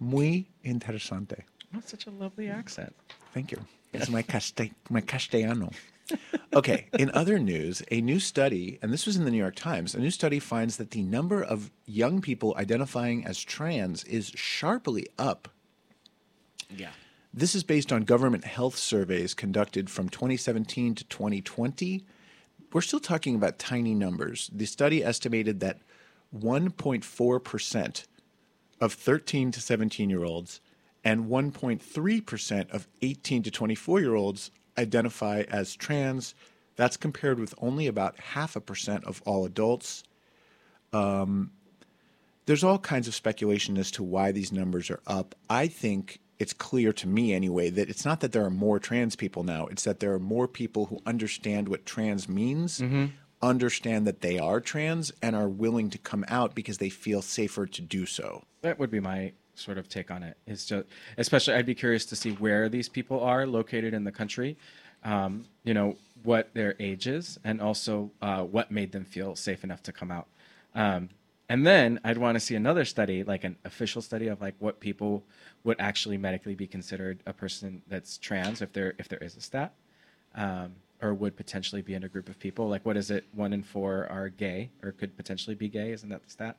Muy 0.00 0.46
interesante. 0.64 1.42
that's 1.72 1.90
such 1.90 2.06
a 2.06 2.10
lovely 2.10 2.48
accent. 2.48 2.94
Thank 3.32 3.50
you. 3.52 3.58
It's 3.92 4.08
my, 4.10 4.22
casta- 4.22 4.70
my 4.90 5.00
castellano. 5.00 5.70
Okay, 6.52 6.86
in 6.98 7.10
other 7.10 7.38
news, 7.38 7.82
a 7.90 8.00
new 8.00 8.20
study, 8.20 8.78
and 8.80 8.92
this 8.92 9.06
was 9.06 9.16
in 9.16 9.24
the 9.24 9.30
New 9.30 9.38
York 9.38 9.56
Times, 9.56 9.94
a 9.94 9.98
new 9.98 10.10
study 10.10 10.38
finds 10.38 10.76
that 10.76 10.92
the 10.92 11.02
number 11.02 11.42
of 11.42 11.70
young 11.84 12.20
people 12.20 12.54
identifying 12.56 13.26
as 13.26 13.42
trans 13.42 14.04
is 14.04 14.32
sharply 14.34 15.06
up. 15.18 15.48
Yeah. 16.70 16.90
This 17.32 17.54
is 17.54 17.64
based 17.64 17.92
on 17.92 18.04
government 18.04 18.44
health 18.44 18.76
surveys 18.76 19.34
conducted 19.34 19.90
from 19.90 20.08
2017 20.08 20.94
to 20.94 21.04
2020. 21.04 22.04
We're 22.72 22.80
still 22.80 23.00
talking 23.00 23.34
about 23.34 23.58
tiny 23.58 23.94
numbers. 23.94 24.50
The 24.52 24.66
study 24.66 25.04
estimated 25.04 25.60
that 25.60 25.78
1.4% 26.34 28.04
of 28.80 28.92
13 28.92 29.52
to 29.52 29.60
17 29.60 30.10
year 30.10 30.24
olds 30.24 30.60
and 31.04 31.26
1.3% 31.26 32.70
of 32.70 32.88
18 33.02 33.42
to 33.44 33.50
24 33.50 34.00
year 34.00 34.14
olds 34.14 34.50
identify 34.78 35.44
as 35.48 35.76
trans. 35.76 36.34
That's 36.76 36.96
compared 36.96 37.38
with 37.38 37.54
only 37.58 37.86
about 37.86 38.18
half 38.18 38.56
a 38.56 38.60
percent 38.60 39.04
of 39.04 39.22
all 39.24 39.44
adults. 39.44 40.02
Um, 40.92 41.52
there's 42.46 42.64
all 42.64 42.78
kinds 42.78 43.08
of 43.08 43.14
speculation 43.14 43.76
as 43.78 43.90
to 43.92 44.02
why 44.02 44.32
these 44.32 44.52
numbers 44.52 44.90
are 44.90 45.00
up. 45.06 45.34
I 45.48 45.66
think 45.66 46.20
it's 46.38 46.52
clear 46.52 46.92
to 46.92 47.06
me 47.08 47.32
anyway 47.32 47.70
that 47.70 47.88
it's 47.88 48.04
not 48.04 48.20
that 48.20 48.32
there 48.32 48.44
are 48.44 48.50
more 48.50 48.78
trans 48.78 49.16
people 49.16 49.42
now, 49.42 49.66
it's 49.66 49.84
that 49.84 50.00
there 50.00 50.12
are 50.12 50.18
more 50.18 50.46
people 50.46 50.86
who 50.86 51.00
understand 51.06 51.68
what 51.68 51.86
trans 51.86 52.28
means, 52.28 52.82
understand 53.42 54.06
that 54.06 54.20
they 54.20 54.38
are 54.38 54.60
trans, 54.60 55.12
and 55.22 55.36
are 55.36 55.48
willing 55.48 55.90
to 55.90 55.98
come 55.98 56.24
out 56.28 56.54
because 56.54 56.78
they 56.78 56.88
feel 56.90 57.22
safer 57.22 57.66
to 57.66 57.82
do 57.82 58.06
so. 58.06 58.44
That 58.62 58.78
would 58.78 58.90
be 58.90 59.00
my 59.00 59.32
sort 59.54 59.78
of 59.78 59.88
take 59.88 60.10
on 60.10 60.22
it. 60.22 60.36
Is 60.46 60.66
just, 60.66 60.86
especially, 61.16 61.54
I'd 61.54 61.66
be 61.66 61.74
curious 61.74 62.04
to 62.06 62.16
see 62.16 62.32
where 62.32 62.68
these 62.68 62.88
people 62.88 63.20
are 63.20 63.46
located 63.46 63.94
in 63.94 64.04
the 64.04 64.12
country. 64.12 64.56
Um, 65.04 65.44
you 65.64 65.74
know 65.74 65.96
what 66.22 66.52
their 66.54 66.74
age 66.80 67.06
is, 67.06 67.38
and 67.44 67.60
also 67.60 68.10
uh, 68.20 68.42
what 68.42 68.70
made 68.70 68.92
them 68.92 69.04
feel 69.04 69.36
safe 69.36 69.62
enough 69.64 69.82
to 69.84 69.92
come 69.92 70.10
out. 70.10 70.26
Um, 70.74 71.10
and 71.48 71.66
then 71.66 72.00
I'd 72.04 72.18
want 72.18 72.34
to 72.36 72.40
see 72.40 72.56
another 72.56 72.84
study, 72.84 73.22
like 73.22 73.44
an 73.44 73.56
official 73.64 74.02
study 74.02 74.26
of 74.28 74.40
like 74.40 74.54
what 74.58 74.80
people 74.80 75.24
would 75.64 75.76
actually 75.78 76.18
medically 76.18 76.54
be 76.54 76.66
considered 76.66 77.22
a 77.26 77.32
person 77.32 77.82
that's 77.86 78.18
trans, 78.18 78.62
if 78.62 78.72
there 78.72 78.94
if 78.98 79.08
there 79.08 79.18
is 79.20 79.36
a 79.36 79.40
stat, 79.40 79.74
um, 80.34 80.74
or 81.02 81.12
would 81.12 81.36
potentially 81.36 81.82
be 81.82 81.94
in 81.94 82.04
a 82.04 82.08
group 82.08 82.28
of 82.28 82.38
people. 82.38 82.68
Like, 82.68 82.86
what 82.86 82.96
is 82.96 83.10
it? 83.10 83.24
One 83.32 83.52
in 83.52 83.62
four 83.62 84.06
are 84.10 84.28
gay, 84.28 84.70
or 84.82 84.92
could 84.92 85.16
potentially 85.16 85.54
be 85.54 85.68
gay. 85.68 85.92
Isn't 85.92 86.08
that 86.08 86.24
the 86.24 86.30
stat? 86.30 86.56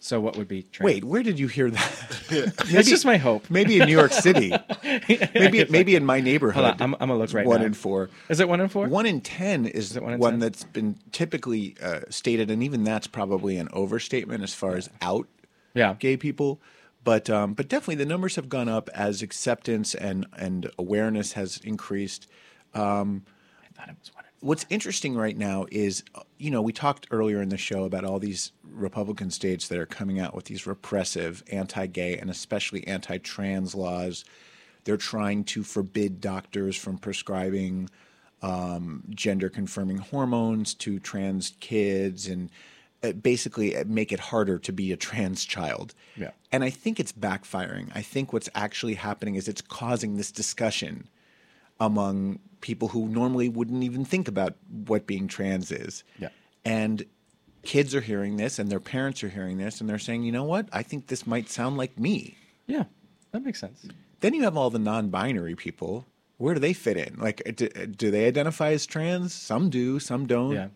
So, 0.00 0.20
what 0.20 0.36
would 0.36 0.48
be 0.48 0.62
trans? 0.64 0.84
Wait, 0.84 1.04
where 1.04 1.22
did 1.22 1.38
you 1.38 1.46
hear 1.46 1.70
that? 1.70 2.52
that's 2.70 2.88
just 2.88 3.04
my 3.04 3.16
hope. 3.16 3.48
Maybe 3.48 3.80
in 3.80 3.86
New 3.86 3.96
York 3.96 4.12
City. 4.12 4.52
maybe 5.34 5.64
maybe 5.70 5.94
in 5.94 6.04
my 6.04 6.20
neighborhood. 6.20 6.64
Hold 6.64 6.74
on, 6.74 6.82
I'm, 6.82 6.94
I'm 6.94 7.08
gonna 7.08 7.16
look 7.16 7.32
right 7.32 7.46
one 7.46 7.60
now. 7.60 7.66
in 7.66 7.74
four. 7.74 8.10
Is 8.28 8.40
it 8.40 8.48
one 8.48 8.60
in 8.60 8.68
four? 8.68 8.88
One 8.88 9.06
in 9.06 9.20
ten 9.20 9.66
is, 9.66 9.96
it 9.96 10.02
one 10.02 10.14
in 10.14 10.18
one 10.18 10.32
10? 10.32 10.38
that's 10.40 10.64
been 10.64 10.96
typically 11.12 11.76
uh, 11.82 12.00
stated, 12.10 12.50
and 12.50 12.62
even 12.62 12.84
that's 12.84 13.06
probably 13.06 13.56
an 13.56 13.68
overstatement 13.72 14.42
as 14.42 14.52
far 14.54 14.76
as 14.76 14.90
out 15.00 15.28
Yeah. 15.74 15.94
gay 15.98 16.16
people. 16.16 16.60
But 17.04 17.30
um, 17.30 17.54
but 17.54 17.68
definitely 17.68 17.96
the 17.96 18.06
numbers 18.06 18.34
have 18.34 18.48
gone 18.48 18.68
up 18.68 18.90
as 18.92 19.22
acceptance 19.22 19.94
and 19.94 20.26
and 20.36 20.68
awareness 20.76 21.34
has 21.34 21.58
increased. 21.58 22.26
Um, 22.74 23.24
thought 23.76 23.88
it 23.88 23.96
was 24.00 24.14
one 24.14 24.24
in 24.24 24.26
what's 24.40 24.66
interesting 24.70 25.16
right 25.16 25.36
now 25.36 25.66
is, 25.70 26.02
uh, 26.14 26.20
you 26.38 26.50
know, 26.50 26.62
we 26.62 26.72
talked 26.72 27.06
earlier 27.10 27.40
in 27.40 27.48
the 27.48 27.56
show 27.56 27.84
about 27.84 28.04
all 28.04 28.18
these 28.18 28.52
Republican 28.62 29.30
states 29.30 29.68
that 29.68 29.78
are 29.78 29.86
coming 29.86 30.20
out 30.20 30.34
with 30.34 30.44
these 30.44 30.66
repressive 30.66 31.42
anti-gay 31.50 32.18
and 32.18 32.30
especially 32.30 32.86
anti-trans 32.86 33.74
laws. 33.74 34.24
They're 34.84 34.96
trying 34.96 35.44
to 35.44 35.62
forbid 35.62 36.20
doctors 36.20 36.76
from 36.76 36.98
prescribing 36.98 37.90
um, 38.42 39.02
gender-confirming 39.10 39.98
hormones 39.98 40.74
to 40.74 41.00
trans 41.00 41.54
kids 41.58 42.28
and 42.28 42.50
uh, 43.02 43.12
basically 43.12 43.76
uh, 43.76 43.84
make 43.86 44.12
it 44.12 44.20
harder 44.20 44.58
to 44.58 44.72
be 44.72 44.92
a 44.92 44.96
trans 44.96 45.44
child. 45.44 45.94
Yeah. 46.16 46.30
And 46.52 46.62
I 46.62 46.70
think 46.70 47.00
it's 47.00 47.12
backfiring. 47.12 47.90
I 47.94 48.02
think 48.02 48.32
what's 48.32 48.48
actually 48.54 48.94
happening 48.94 49.34
is 49.34 49.48
it's 49.48 49.62
causing 49.62 50.16
this 50.16 50.30
discussion 50.30 51.08
among 51.80 52.38
people 52.60 52.88
who 52.88 53.08
normally 53.08 53.48
wouldn't 53.48 53.82
even 53.82 54.04
think 54.04 54.28
about 54.28 54.54
what 54.86 55.06
being 55.06 55.28
trans 55.28 55.70
is. 55.70 56.02
Yeah. 56.18 56.28
And 56.64 57.04
kids 57.62 57.94
are 57.94 58.00
hearing 58.00 58.36
this 58.36 58.58
and 58.58 58.70
their 58.70 58.80
parents 58.80 59.22
are 59.22 59.28
hearing 59.28 59.58
this 59.58 59.80
and 59.80 59.88
they're 59.88 59.98
saying, 59.98 60.22
you 60.22 60.32
know 60.32 60.44
what? 60.44 60.68
I 60.72 60.82
think 60.82 61.06
this 61.08 61.26
might 61.26 61.48
sound 61.48 61.76
like 61.76 61.98
me. 61.98 62.36
Yeah, 62.66 62.84
that 63.32 63.44
makes 63.44 63.60
sense. 63.60 63.86
Then 64.20 64.34
you 64.34 64.42
have 64.42 64.56
all 64.56 64.70
the 64.70 64.78
non 64.78 65.10
binary 65.10 65.54
people. 65.54 66.06
Where 66.38 66.54
do 66.54 66.60
they 66.60 66.72
fit 66.72 66.96
in? 66.96 67.16
Like, 67.18 67.42
do, 67.56 67.68
do 67.68 68.10
they 68.10 68.26
identify 68.26 68.72
as 68.72 68.84
trans? 68.84 69.32
Some 69.32 69.70
do, 69.70 69.98
some 69.98 70.26
don't. 70.26 70.52
Yeah. 70.52 70.68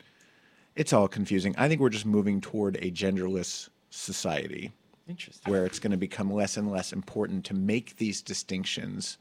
It's 0.74 0.92
all 0.92 1.08
confusing. 1.08 1.54
I 1.58 1.68
think 1.68 1.80
we're 1.80 1.90
just 1.90 2.06
moving 2.06 2.40
toward 2.40 2.76
a 2.76 2.90
genderless 2.90 3.68
society 3.90 4.72
Interesting. 5.08 5.52
where 5.52 5.66
it's 5.66 5.78
going 5.78 5.90
to 5.90 5.98
become 5.98 6.32
less 6.32 6.56
and 6.56 6.70
less 6.70 6.92
important 6.92 7.44
to 7.46 7.54
make 7.54 7.96
these 7.96 8.22
distinctions 8.22 9.18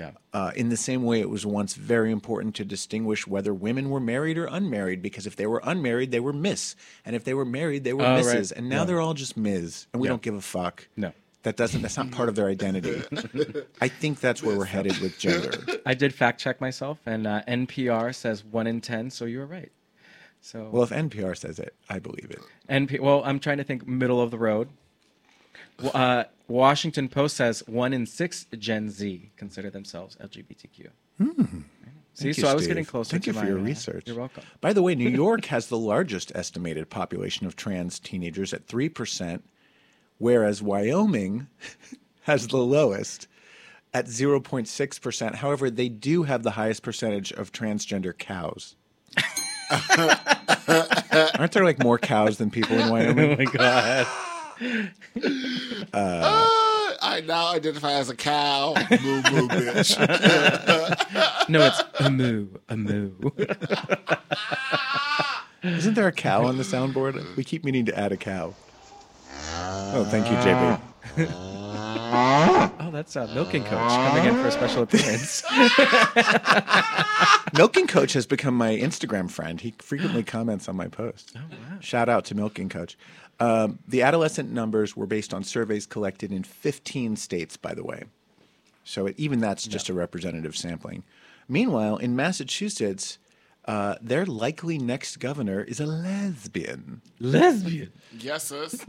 Yeah. 0.00 0.10
uh, 0.32 0.50
in 0.56 0.68
the 0.70 0.76
same 0.76 1.02
way 1.04 1.20
it 1.20 1.28
was 1.30 1.44
once 1.44 1.74
very 1.74 2.10
important 2.10 2.54
to 2.56 2.64
distinguish 2.64 3.26
whether 3.26 3.52
women 3.52 3.90
were 3.90 4.00
married 4.00 4.38
or 4.38 4.46
unmarried 4.46 5.02
because 5.02 5.26
if 5.26 5.36
they 5.36 5.46
were 5.46 5.60
unmarried 5.64 6.10
they 6.10 6.20
were 6.20 6.32
miss 6.32 6.74
and 7.04 7.14
if 7.14 7.24
they 7.24 7.34
were 7.34 7.44
married 7.44 7.84
they 7.84 7.92
were 7.92 8.04
Oh, 8.04 8.14
right. 8.14 8.24
misses 8.24 8.50
and 8.52 8.68
now 8.68 8.78
Yeah. 8.80 8.84
they're 8.86 9.00
all 9.00 9.14
just 9.14 9.36
ms 9.36 9.86
and 9.92 10.00
we 10.00 10.06
Yeah. 10.06 10.12
don't 10.12 10.22
give 10.22 10.34
a 10.34 10.40
fuck 10.40 10.88
No. 10.96 11.12
that 11.42 11.56
doesn't 11.56 11.82
that's 11.82 11.96
not 11.98 12.10
part 12.12 12.28
of 12.30 12.34
their 12.34 12.48
identity 12.48 13.02
i 13.80 13.88
think 13.88 14.20
that's 14.20 14.42
where 14.42 14.56
we're 14.56 14.64
headed 14.76 14.96
with 14.98 15.18
gender 15.18 15.52
I 15.84 15.94
did 15.94 16.14
fact 16.14 16.40
check 16.40 16.60
myself, 16.60 16.98
and 17.06 17.26
uh, 17.26 17.42
NPR 17.48 18.14
says 18.14 18.44
one 18.44 18.66
in 18.66 18.80
ten, 18.80 19.10
so 19.10 19.24
you 19.24 19.38
were 19.40 19.46
right. 19.46 19.72
So 20.40 20.68
well 20.72 20.82
if 20.82 20.90
npr 20.90 21.36
says 21.36 21.58
it 21.58 21.74
i 21.90 21.98
believe 21.98 22.30
it 22.30 22.40
NP. 22.70 23.00
Well, 23.00 23.22
I'm 23.24 23.38
trying 23.40 23.58
to 23.58 23.64
think 23.64 23.86
middle 23.86 24.20
of 24.20 24.30
the 24.30 24.38
road. 24.38 24.68
Uh, 25.94 26.24
Washington 26.48 27.08
Post 27.08 27.36
says 27.36 27.62
one 27.66 27.92
in 27.92 28.06
six 28.06 28.46
Gen 28.58 28.90
Z 28.90 29.30
consider 29.36 29.70
themselves 29.70 30.16
LGBTQ. 30.16 30.70
See, 30.76 31.24
Hmm. 31.24 31.60
Thank 32.16 32.34
so 32.34 32.48
I 32.48 32.54
was 32.54 32.62
Steve. 32.64 32.68
getting 32.68 32.84
closer. 32.84 33.12
Thank 33.12 33.24
to 33.24 33.30
you 33.30 33.34
for 33.34 33.42
my, 33.44 33.48
your 33.48 33.58
uh, 33.58 33.62
research. 33.62 34.02
You're 34.06 34.16
welcome. 34.16 34.42
By 34.60 34.72
the 34.72 34.82
way, 34.82 34.94
New 34.94 35.08
York 35.24 35.46
has 35.46 35.68
the 35.68 35.78
largest 35.78 36.32
estimated 36.34 36.90
population 36.90 37.46
of 37.46 37.56
trans 37.56 37.98
teenagers 37.98 38.52
at 38.52 38.66
3%, 38.66 39.40
whereas 40.18 40.60
Wyoming 40.62 41.46
has 42.22 42.48
the 42.48 42.58
lowest 42.58 43.26
at 43.94 44.06
0.6%. 44.06 45.34
However, 45.36 45.70
they 45.70 45.88
do 45.88 46.24
have 46.24 46.42
the 46.42 46.52
highest 46.52 46.82
percentage 46.82 47.32
of 47.32 47.52
transgender 47.52 48.16
cows. 48.16 48.76
Aren't 51.38 51.52
there 51.52 51.64
like 51.64 51.82
more 51.82 51.98
cows 51.98 52.38
than 52.38 52.50
people 52.50 52.78
in 52.78 52.88
Wyoming? 52.90 53.32
Oh 53.32 53.36
my 53.36 53.44
god. 53.44 54.06
Uh, 55.92 56.46
I 57.02 57.22
now 57.26 57.52
identify 57.54 57.92
as 57.92 58.10
a 58.10 58.14
cow. 58.16 58.74
moo 59.02 59.22
moo 59.22 59.48
bitch. 59.48 59.96
No, 61.48 61.66
it's 61.66 61.82
a 61.98 62.10
moo, 62.10 62.46
a 62.68 62.76
moo. 62.76 63.12
Isn't 65.62 65.94
there 65.94 66.06
a 66.06 66.12
cow 66.12 66.44
on 66.44 66.58
the 66.58 66.62
soundboard? 66.62 67.36
We 67.36 67.42
keep 67.44 67.64
meaning 67.64 67.86
to 67.86 67.98
add 67.98 68.12
a 68.12 68.16
cow. 68.16 68.54
Oh, 69.92 70.06
thank 70.10 70.26
you, 70.30 70.36
JB. 70.36 70.80
Oh, 72.12 72.90
that's 72.92 73.14
uh, 73.16 73.30
Milking 73.34 73.62
Coach 73.64 73.88
coming 73.88 74.24
in 74.24 74.34
for 74.34 74.48
a 74.48 74.50
special 74.50 74.82
appearance. 74.82 75.44
Milking 77.54 77.86
Coach 77.86 78.12
has 78.14 78.26
become 78.26 78.54
my 78.56 78.72
Instagram 78.76 79.30
friend. 79.30 79.60
He 79.60 79.74
frequently 79.78 80.22
comments 80.24 80.68
on 80.68 80.74
my 80.76 80.88
posts. 80.88 81.32
Oh, 81.36 81.40
wow. 81.50 81.78
Shout 81.80 82.08
out 82.08 82.24
to 82.26 82.34
Milking 82.34 82.68
Coach. 82.68 82.96
Um, 83.40 83.78
the 83.88 84.02
adolescent 84.02 84.52
numbers 84.52 84.94
were 84.94 85.06
based 85.06 85.32
on 85.32 85.42
surveys 85.42 85.86
collected 85.86 86.30
in 86.30 86.42
15 86.42 87.16
states, 87.16 87.56
by 87.56 87.74
the 87.74 87.82
way. 87.82 88.04
So 88.84 89.06
it, 89.06 89.14
even 89.18 89.40
that's 89.40 89.66
just 89.66 89.88
a 89.88 89.94
representative 89.94 90.56
sampling. 90.56 91.04
Meanwhile, 91.48 91.96
in 91.96 92.14
Massachusetts, 92.14 93.18
uh, 93.64 93.96
their 94.00 94.26
likely 94.26 94.78
next 94.78 95.18
governor 95.18 95.62
is 95.62 95.80
a 95.80 95.86
lesbian. 95.86 97.00
Lesbian. 97.18 97.92
yes, 98.18 98.44
sis. 98.44 98.84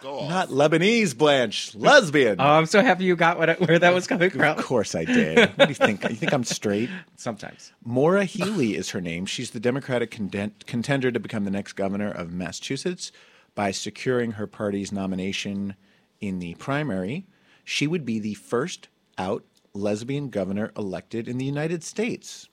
Go 0.00 0.20
on. 0.20 0.28
Not 0.28 0.50
Lebanese, 0.50 1.16
Blanche. 1.16 1.74
Lesbian. 1.74 2.40
Oh, 2.40 2.44
I'm 2.44 2.66
so 2.66 2.82
happy 2.82 3.04
you 3.04 3.16
got 3.16 3.38
what, 3.38 3.60
where 3.60 3.78
that 3.78 3.92
was 3.94 4.06
coming 4.06 4.30
from. 4.30 4.42
of 4.42 4.64
course 4.64 4.94
I 4.94 5.04
did. 5.04 5.38
What 5.56 5.66
do 5.66 5.68
you 5.68 5.74
think? 5.74 6.02
You 6.04 6.16
think 6.16 6.32
I'm 6.32 6.44
straight? 6.44 6.90
Sometimes. 7.16 7.72
Maura 7.84 8.24
Healey 8.24 8.76
is 8.76 8.90
her 8.90 9.00
name. 9.00 9.26
She's 9.26 9.50
the 9.50 9.60
Democratic 9.60 10.10
conden- 10.10 10.52
contender 10.66 11.10
to 11.10 11.18
become 11.18 11.44
the 11.44 11.50
next 11.50 11.72
governor 11.72 12.10
of 12.10 12.32
Massachusetts 12.32 13.10
by 13.56 13.72
securing 13.72 14.32
her 14.32 14.46
party's 14.46 14.92
nomination 14.92 15.74
in 16.20 16.38
the 16.38 16.54
primary. 16.54 17.26
She 17.64 17.88
would 17.88 18.04
be 18.04 18.20
the 18.20 18.34
first 18.34 18.88
out 19.18 19.42
lesbian 19.74 20.28
governor 20.30 20.72
elected 20.76 21.26
in 21.26 21.38
the 21.38 21.44
United 21.44 21.82
States. 21.82 22.48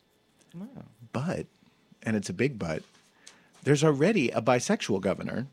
But, 1.12 1.46
and 2.02 2.16
it's 2.16 2.30
a 2.30 2.34
big 2.34 2.58
but, 2.58 2.82
there's 3.64 3.84
already 3.84 4.30
a 4.32 4.42
bisexual 4.42 5.02
governor 5.02 5.48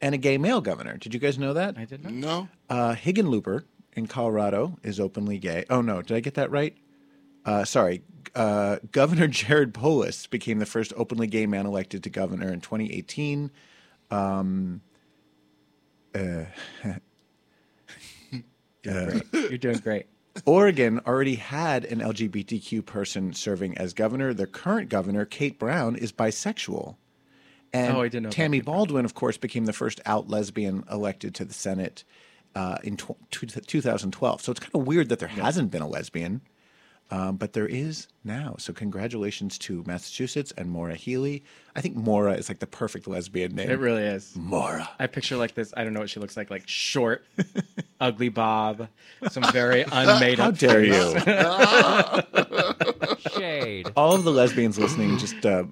and 0.00 0.14
a 0.14 0.18
gay 0.18 0.36
male 0.36 0.60
governor. 0.60 0.96
Did 0.98 1.14
you 1.14 1.20
guys 1.20 1.38
know 1.38 1.54
that? 1.54 1.78
I 1.78 1.84
did 1.84 2.04
not. 2.04 2.12
No. 2.12 2.48
Uh, 2.68 2.94
Hickenlooper 2.94 3.64
in 3.94 4.06
Colorado 4.06 4.78
is 4.82 5.00
openly 5.00 5.38
gay. 5.38 5.64
Oh 5.70 5.80
no, 5.80 6.02
did 6.02 6.16
I 6.16 6.20
get 6.20 6.34
that 6.34 6.50
right? 6.50 6.76
Uh, 7.44 7.64
sorry, 7.64 8.02
uh, 8.34 8.78
Governor 8.92 9.26
Jared 9.28 9.74
Polis 9.74 10.26
became 10.26 10.58
the 10.58 10.66
first 10.66 10.92
openly 10.96 11.26
gay 11.26 11.46
man 11.46 11.66
elected 11.66 12.02
to 12.04 12.10
governor 12.10 12.52
in 12.52 12.60
2018. 12.60 13.50
You're 18.84 19.58
doing 19.58 19.78
great. 19.78 20.06
Oregon 20.46 21.00
already 21.06 21.34
had 21.34 21.84
an 21.84 22.00
LGBTQ 22.00 22.86
person 22.86 23.32
serving 23.32 23.76
as 23.78 23.92
governor. 23.92 24.32
The 24.32 24.46
current 24.46 24.88
governor, 24.88 25.24
Kate 25.24 25.58
Brown, 25.58 25.96
is 25.96 26.12
bisexual. 26.12 26.96
And 27.72 27.96
Oh, 27.96 28.00
I 28.00 28.08
didn't 28.08 28.24
know 28.24 28.30
Tammy 28.30 28.60
Baldwin, 28.60 29.04
of 29.04 29.14
course, 29.14 29.36
became 29.36 29.66
the 29.66 29.72
first 29.72 30.00
out 30.06 30.28
lesbian 30.28 30.84
elected 30.90 31.34
to 31.36 31.44
the 31.44 31.54
Senate. 31.54 32.04
uh, 32.56 32.78
in 32.82 32.96
tw- 32.96 33.12
two- 33.30 33.46
2012. 33.46 34.42
So 34.42 34.50
it's 34.50 34.58
kind 34.58 34.74
of 34.74 34.84
weird 34.84 35.08
that 35.10 35.20
there 35.20 35.28
hasn't 35.28 35.70
been 35.70 35.82
a 35.82 35.86
lesbian, 35.86 36.40
um, 37.10 37.36
but 37.36 37.52
there 37.52 37.66
is 37.66 38.06
now. 38.22 38.54
So 38.58 38.72
congratulations 38.72 39.58
to 39.58 39.82
Massachusetts 39.86 40.52
and 40.56 40.70
Maura 40.70 40.94
Healey. 40.94 41.42
I 41.74 41.80
think 41.80 41.96
Maura 41.96 42.34
is 42.34 42.48
like 42.48 42.60
the 42.60 42.66
perfect 42.66 43.08
lesbian 43.08 43.54
name. 43.54 43.68
It 43.68 43.78
really 43.78 44.02
is. 44.04 44.34
Maura. 44.36 44.88
I 44.98 45.06
picture 45.08 45.36
like 45.36 45.54
this. 45.54 45.74
I 45.76 45.82
don't 45.84 45.92
know 45.92 46.00
what 46.00 46.10
she 46.10 46.20
looks 46.20 46.36
like. 46.36 46.50
Like 46.50 46.68
short, 46.68 47.24
ugly 48.00 48.28
bob, 48.28 48.88
some 49.28 49.44
very 49.52 49.82
unmade 49.92 50.38
How 50.38 50.48
up. 50.48 50.60
How 50.60 50.68
dare 50.68 50.84
face. 50.84 51.26
you? 53.26 53.30
Shade. 53.40 53.88
All 53.96 54.14
of 54.14 54.24
the 54.24 54.30
lesbians 54.32 54.78
listening 54.78 55.18
just 55.18 55.44
uh, 55.44 55.64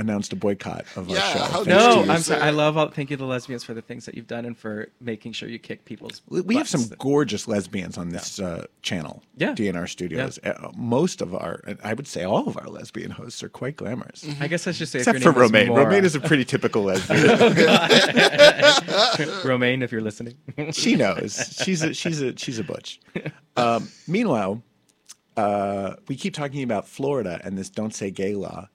announced 0.00 0.32
a 0.32 0.36
boycott 0.36 0.84
of 0.96 1.10
our 1.10 1.16
show. 1.16 1.22
how 1.22 1.46
Thanks 1.46 1.64
dare 1.66 1.74
to 1.78 1.86
No, 1.86 2.00
you. 2.00 2.04
you, 2.06 2.10
I'm 2.12 2.20
sorry. 2.20 2.40
I 2.40 2.50
love 2.50 2.76
all. 2.76 2.88
Thank 2.88 3.10
you, 3.10 3.16
the 3.16 3.24
lesbians, 3.24 3.64
for 3.64 3.74
the 3.74 3.82
things 3.82 4.06
that 4.06 4.14
you've 4.14 4.26
done 4.26 4.44
and 4.44 4.56
for 4.56 4.88
making 5.00 5.32
sure 5.32 5.48
you 5.48 5.58
kick 5.58 5.84
people's. 5.84 6.22
We- 6.28 6.40
We 6.40 6.56
have 6.56 6.68
some 6.68 6.84
gorgeous 6.98 7.46
lesbians 7.46 7.96
on 7.98 8.10
this 8.10 8.40
uh, 8.40 8.66
channel, 8.82 9.22
Yeah. 9.36 9.54
DNR 9.54 9.88
Studios. 9.88 10.38
Uh, 10.42 10.70
most 10.76 11.20
of 11.20 11.34
our, 11.34 11.60
I 11.84 11.94
would 11.94 12.06
say 12.08 12.24
all 12.24 12.48
of 12.48 12.56
our 12.56 12.68
lesbian 12.68 13.10
hosts 13.12 13.42
are 13.42 13.48
quite 13.48 13.76
glamorous. 13.76 14.26
I 14.40 14.48
guess 14.48 14.66
I 14.66 14.72
should 14.72 14.88
say, 14.88 15.00
Except 15.00 15.16
if 15.18 15.22
for 15.22 15.28
your 15.30 15.34
name 15.34 15.42
Romaine. 15.52 15.68
Was 15.68 15.76
Maura. 15.76 15.84
Romaine 15.86 16.04
is 16.04 16.14
a 16.14 16.20
pretty 16.20 16.44
typical 16.44 16.82
lesbian. 16.84 17.20
Romaine, 19.44 19.82
if 19.82 19.92
you're 19.92 20.00
listening. 20.00 20.34
she 20.72 20.96
knows. 20.96 21.56
She's 21.62 21.82
a 21.82 21.94
she's 21.94 22.20
a 22.22 22.36
she's 22.36 22.58
a 22.58 22.64
butch. 22.64 23.00
Um, 23.56 23.88
meanwhile, 24.06 24.62
uh, 25.36 25.94
we 26.08 26.16
keep 26.16 26.34
talking 26.34 26.62
about 26.62 26.86
Florida 26.88 27.40
and 27.44 27.56
this 27.56 27.70
"Don't 27.70 27.94
Say 27.94 28.10
Gay" 28.10 28.34
law, 28.34 28.68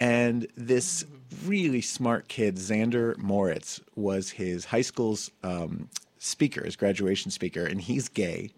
and 0.00 0.46
this 0.56 1.04
really 1.44 1.80
smart 1.80 2.28
kid, 2.28 2.56
Zander 2.56 3.16
Moritz, 3.18 3.80
was 3.94 4.30
his 4.30 4.66
high 4.66 4.82
school's 4.82 5.30
um, 5.42 5.88
speaker, 6.18 6.64
his 6.64 6.76
graduation 6.76 7.30
speaker, 7.30 7.64
and 7.64 7.80
he's 7.80 8.08
gay. 8.08 8.50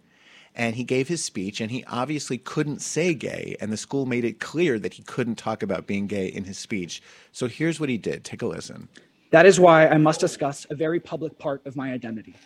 And 0.55 0.75
he 0.75 0.85
gave 0.85 1.07
his 1.09 1.23
speech, 1.23 1.61
and 1.61 1.71
he 1.71 1.85
obviously 1.85 2.39
couldn't 2.39 2.81
say 2.81 3.13
gay, 3.13 3.57
and 3.61 3.71
the 3.71 3.77
school 3.77 4.07
made 4.07 4.25
it 4.25 4.41
clear 4.41 4.79
that 4.79 4.95
he 4.95 5.03
couldn't 5.03 5.35
talk 5.35 5.63
about 5.63 5.87
being 5.87 6.07
gay 6.07 6.29
in 6.29 6.45
his 6.45 6.57
speech. 6.57 7.03
So 7.33 7.47
here's 7.47 7.79
what 7.79 7.91
he 7.91 7.99
did. 7.99 8.25
Take 8.25 8.41
a 8.41 8.47
listen. 8.47 8.89
That 9.31 9.45
is 9.45 9.61
why 9.61 9.87
I 9.87 9.99
must 9.99 10.19
discuss 10.19 10.67
a 10.71 10.75
very 10.75 10.99
public 10.99 11.39
part 11.39 11.67
of 11.67 11.77
my 11.77 11.93
identity. 11.93 12.37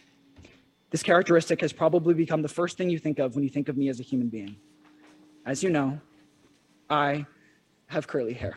This 0.91 1.05
characteristic 1.05 1.61
has 1.61 1.73
probably 1.73 2.15
become 2.15 2.43
the 2.43 2.49
first 2.49 2.77
thing 2.77 2.91
you 2.91 2.99
think 2.99 3.21
of 3.21 3.37
when 3.37 3.45
you 3.45 3.51
think 3.51 3.69
of 3.69 3.77
me 3.77 3.89
as 3.89 4.01
a 4.01 4.03
human 4.03 4.29
being. 4.29 4.57
As 5.47 5.63
you 5.63 5.71
know, 5.71 6.01
I 6.89 7.27
have 7.87 8.09
curly 8.09 8.33
hair. 8.33 8.57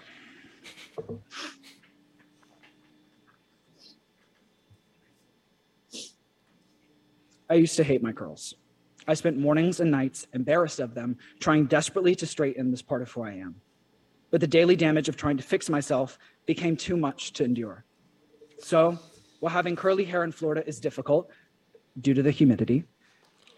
I 7.50 7.56
used 7.56 7.76
to 7.76 7.84
hate 7.84 8.02
my 8.02 8.12
curls. 8.12 8.56
I 9.08 9.14
spent 9.14 9.38
mornings 9.38 9.80
and 9.80 9.92
nights 9.92 10.28
embarrassed 10.34 10.80
of 10.80 10.96
them, 10.96 11.18
trying 11.40 11.66
desperately 11.66 12.16
to 12.16 12.26
straighten 12.26 12.72
this 12.72 12.82
part 12.82 13.02
of 13.02 13.12
who 13.12 13.24
I 13.24 13.34
am. 13.34 13.56
But 14.32 14.42
the 14.42 14.48
daily 14.48 14.76
damage 14.76 15.10
of 15.10 15.18
trying 15.18 15.38
to 15.38 15.44
fix 15.44 15.70
myself 15.70 16.18
became 16.46 16.76
too 16.76 16.98
much 16.98 17.34
to 17.34 17.44
endure. 17.44 17.86
So, 18.60 18.98
while 19.40 19.54
having 19.54 19.76
curly 19.76 20.06
hair 20.06 20.24
in 20.24 20.32
Florida 20.32 20.66
is 20.66 20.80
difficult 20.80 21.30
due 22.00 22.14
to 22.14 22.24
the 22.24 22.32
humidity, 22.32 22.86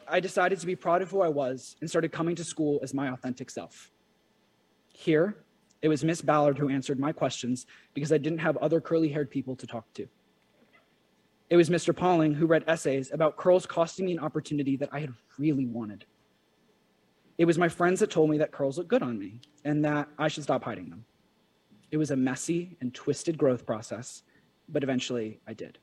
I 0.07 0.19
decided 0.19 0.59
to 0.59 0.65
be 0.65 0.75
proud 0.75 1.01
of 1.01 1.11
who 1.11 1.21
I 1.21 1.29
was 1.29 1.75
and 1.79 1.89
started 1.89 2.11
coming 2.11 2.35
to 2.35 2.43
school 2.43 2.79
as 2.83 2.93
my 2.93 3.09
authentic 3.09 3.49
self. 3.49 3.91
Here, 4.89 5.44
it 5.81 5.87
was 5.87 6.03
Miss 6.03 6.21
Ballard 6.21 6.57
who 6.57 6.69
answered 6.69 6.99
my 6.99 7.11
questions 7.11 7.65
because 7.93 8.11
I 8.11 8.17
didn't 8.17 8.39
have 8.39 8.57
other 8.57 8.81
curly 8.81 9.09
haired 9.09 9.29
people 9.29 9.55
to 9.55 9.67
talk 9.67 9.85
to. 9.93 10.07
It 11.49 11.57
was 11.57 11.69
Mr. 11.69 11.95
Pauling 11.95 12.33
who 12.33 12.47
read 12.47 12.63
essays 12.67 13.11
about 13.11 13.37
curls 13.37 13.65
costing 13.65 14.05
me 14.05 14.13
an 14.13 14.19
opportunity 14.19 14.75
that 14.77 14.89
I 14.91 14.99
had 14.99 15.13
really 15.37 15.67
wanted. 15.67 16.05
It 17.37 17.45
was 17.45 17.57
my 17.57 17.69
friends 17.69 17.99
that 17.99 18.09
told 18.09 18.29
me 18.29 18.37
that 18.39 18.51
curls 18.51 18.77
look 18.77 18.87
good 18.87 19.03
on 19.03 19.19
me 19.19 19.41
and 19.63 19.83
that 19.85 20.07
I 20.17 20.27
should 20.27 20.43
stop 20.43 20.63
hiding 20.63 20.89
them. 20.89 21.05
It 21.91 21.97
was 21.97 22.11
a 22.11 22.15
messy 22.15 22.77
and 22.81 22.93
twisted 22.93 23.37
growth 23.37 23.65
process, 23.65 24.23
but 24.69 24.83
eventually 24.83 25.39
I 25.47 25.53
did. 25.53 25.77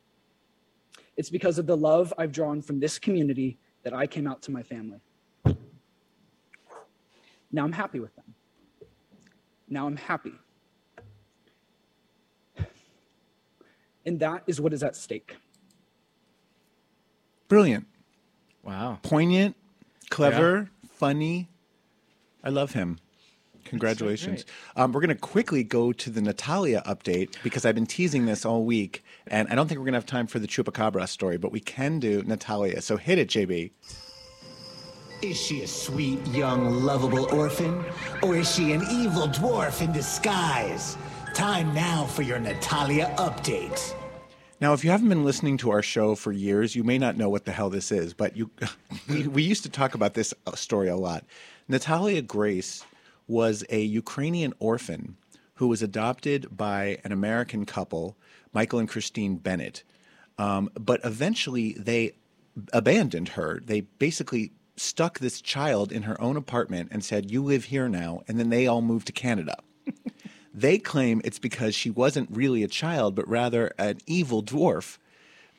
It's 1.16 1.30
because 1.30 1.58
of 1.58 1.66
the 1.66 1.76
love 1.76 2.12
I've 2.18 2.32
drawn 2.32 2.60
from 2.60 2.80
this 2.80 2.98
community 2.98 3.58
that 3.84 3.92
I 3.92 4.06
came 4.06 4.26
out 4.26 4.42
to 4.42 4.50
my 4.50 4.62
family. 4.62 5.00
Now 7.52 7.64
I'm 7.64 7.72
happy 7.72 8.00
with 8.00 8.14
them. 8.16 8.34
Now 9.72 9.86
I'm 9.86 9.96
happy. 9.96 10.34
And 14.04 14.20
that 14.20 14.42
is 14.46 14.60
what 14.60 14.74
is 14.74 14.82
at 14.82 14.96
stake. 14.96 15.36
Brilliant. 17.48 17.86
Wow. 18.62 18.98
poignant, 19.02 19.56
clever, 20.10 20.70
funny. 20.88 21.48
I 22.44 22.50
love 22.50 22.72
him. 22.72 22.98
Congratulations. 23.64 24.44
Um, 24.76 24.92
we're 24.92 25.00
going 25.00 25.08
to 25.08 25.14
quickly 25.14 25.64
go 25.64 25.92
to 25.92 26.10
the 26.10 26.20
Natalia 26.20 26.82
update 26.86 27.34
because 27.42 27.64
I've 27.64 27.74
been 27.74 27.86
teasing 27.86 28.26
this 28.26 28.44
all 28.44 28.64
week, 28.64 29.02
and 29.26 29.48
I 29.48 29.54
don't 29.54 29.68
think 29.68 29.78
we're 29.78 29.86
going 29.86 29.94
to 29.94 29.98
have 29.98 30.06
time 30.06 30.26
for 30.26 30.38
the 30.38 30.46
Chupacabra 30.46 31.08
story, 31.08 31.38
but 31.38 31.50
we 31.50 31.60
can 31.60 31.98
do 31.98 32.22
Natalia. 32.22 32.82
So 32.82 32.96
hit 32.98 33.18
it, 33.18 33.28
JB. 33.28 33.70
Is 35.22 35.40
she 35.40 35.62
a 35.62 35.68
sweet, 35.68 36.26
young, 36.26 36.82
lovable 36.82 37.32
orphan? 37.32 37.84
Or 38.24 38.34
is 38.34 38.52
she 38.52 38.72
an 38.72 38.82
evil 38.90 39.28
dwarf 39.28 39.80
in 39.80 39.92
disguise? 39.92 40.98
Time 41.32 41.72
now 41.72 42.06
for 42.06 42.22
your 42.22 42.40
Natalia 42.40 43.14
update. 43.18 43.94
Now, 44.60 44.72
if 44.72 44.82
you 44.82 44.90
haven't 44.90 45.08
been 45.08 45.24
listening 45.24 45.58
to 45.58 45.70
our 45.70 45.80
show 45.80 46.16
for 46.16 46.32
years, 46.32 46.74
you 46.74 46.82
may 46.82 46.98
not 46.98 47.16
know 47.16 47.28
what 47.28 47.44
the 47.44 47.52
hell 47.52 47.70
this 47.70 47.92
is, 47.92 48.12
but 48.14 48.36
you, 48.36 48.50
we, 49.08 49.28
we 49.28 49.42
used 49.44 49.62
to 49.62 49.70
talk 49.70 49.94
about 49.94 50.14
this 50.14 50.34
uh, 50.44 50.56
story 50.56 50.88
a 50.88 50.96
lot. 50.96 51.24
Natalia 51.68 52.20
Grace 52.20 52.84
was 53.28 53.64
a 53.70 53.80
Ukrainian 53.80 54.52
orphan 54.58 55.16
who 55.54 55.68
was 55.68 55.82
adopted 55.82 56.56
by 56.56 56.98
an 57.04 57.12
American 57.12 57.64
couple, 57.64 58.16
Michael 58.52 58.80
and 58.80 58.88
Kristine 58.88 59.40
Barnett. 59.40 59.84
Um, 60.36 60.68
but 60.74 61.00
eventually 61.04 61.74
they 61.74 62.16
abandoned 62.72 63.28
her. 63.30 63.60
They 63.64 63.82
basically 63.82 64.50
stuck 64.76 65.18
this 65.18 65.40
child 65.40 65.92
in 65.92 66.02
her 66.02 66.20
own 66.20 66.36
apartment 66.36 66.88
and 66.92 67.04
said, 67.04 67.30
You 67.30 67.42
live 67.42 67.64
here 67.64 67.88
now. 67.88 68.22
And 68.26 68.38
then 68.38 68.50
they 68.50 68.66
all 68.66 68.82
moved 68.82 69.06
to 69.06 69.12
Canada. 69.12 69.56
They 70.54 70.78
claim 70.78 71.22
it's 71.24 71.38
because 71.38 71.74
she 71.74 71.90
wasn't 71.90 72.28
really 72.30 72.62
a 72.62 72.68
child, 72.68 73.14
but 73.14 73.28
rather 73.28 73.72
an 73.78 73.98
evil 74.06 74.42
dwarf 74.42 74.98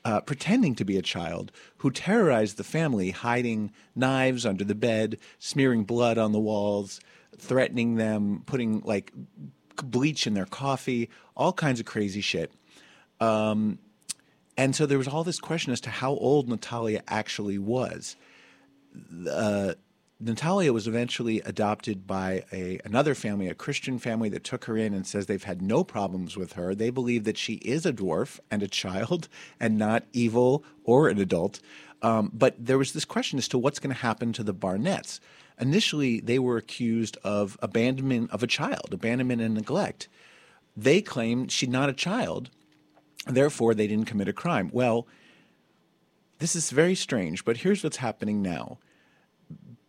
uh, 0.06 0.21
pretending 0.21 0.76
to 0.76 0.86
be 0.86 0.97
a 0.97 1.02
child 1.02 1.52
who 1.78 1.89
terrorized 1.89 2.58
the 2.58 2.63
family, 2.63 3.12
hiding 3.12 3.71
knives 3.95 4.45
under 4.45 4.63
the 4.63 4.76
bed, 4.76 5.17
smearing 5.39 5.84
blood 5.84 6.17
on 6.17 6.32
the 6.32 6.39
walls, 6.39 6.99
threatening 7.38 7.95
them, 7.95 8.43
putting 8.45 8.82
like 8.82 9.13
bleach 9.78 10.28
in 10.28 10.34
their 10.34 10.45
coffee, 10.45 11.10
all 11.36 11.54
kinds 11.54 11.80
of 11.80 11.86
crazy 11.86 12.21
shit. 12.21 12.52
Um, 13.19 13.80
and 14.58 14.76
so 14.76 14.86
there 14.86 14.99
was 14.99 15.08
all 15.08 15.23
this 15.23 15.39
question 15.39 15.73
as 15.73 15.82
to 15.82 15.89
how 15.89 16.12
old 16.12 16.47
Natalia 16.47 17.02
actually 17.08 17.58
was. 17.58 18.15
Uh, 19.29 19.73
Natalia 20.19 20.71
was 20.71 20.88
eventually 20.88 21.41
adopted 21.41 22.08
by 22.08 22.45
a 22.51 22.79
another 22.86 23.13
family, 23.13 23.47
a 23.47 23.53
Christian 23.53 23.99
family 23.99 24.29
that 24.29 24.43
took 24.43 24.65
her 24.65 24.77
in 24.77 24.93
and 24.93 25.06
says 25.06 25.25
they've 25.25 25.43
had 25.43 25.62
no 25.62 25.84
problems 25.84 26.38
with 26.38 26.53
her. 26.53 26.73
They 26.73 26.89
believe 26.89 27.25
that 27.25 27.38
she 27.38 27.56
is 27.56 27.86
a 27.86 27.91
dwarf 27.91 28.39
and 28.49 28.63
a 28.63 28.67
child 28.67 29.27
and 29.60 29.77
not 29.77 30.06
evil 30.13 30.63
or 30.84 31.10
an 31.10 31.19
adult. 31.19 31.60
Um, 32.01 32.32
but 32.34 32.56
there 32.58 32.77
was 32.77 32.93
this 32.93 33.06
question 33.06 33.38
as 33.39 33.47
to 33.49 33.58
what's 33.58 33.79
going 33.79 33.95
to 33.95 34.01
happen 34.01 34.34
to 34.34 34.43
the 34.43 34.53
Barnetts. 34.53 35.19
Initially, 35.60 36.19
they 36.19 36.39
were 36.39 36.58
accused 36.58 37.17
of 37.23 37.58
abandonment 37.62 38.32
of 38.32 38.43
a 38.43 38.47
child, 38.47 38.89
abandonment 38.91 39.41
and 39.41 39.53
neglect. 39.53 40.08
They 40.76 41.01
claimed 41.01 41.51
she's 41.51 41.70
not 41.70 41.89
a 41.89 41.93
child, 41.93 42.49
therefore 43.28 43.74
they 43.74 43.88
didn't 43.88 44.07
commit 44.07 44.28
a 44.28 44.34
crime. 44.34 44.70
Well, 44.74 45.07
this 46.44 46.58
is 46.58 46.72
very 46.72 46.94
strange, 46.94 47.46
but 47.46 47.56
here's 47.56 47.86
what's 47.86 47.96
happening 47.96 48.41
now 48.41 48.78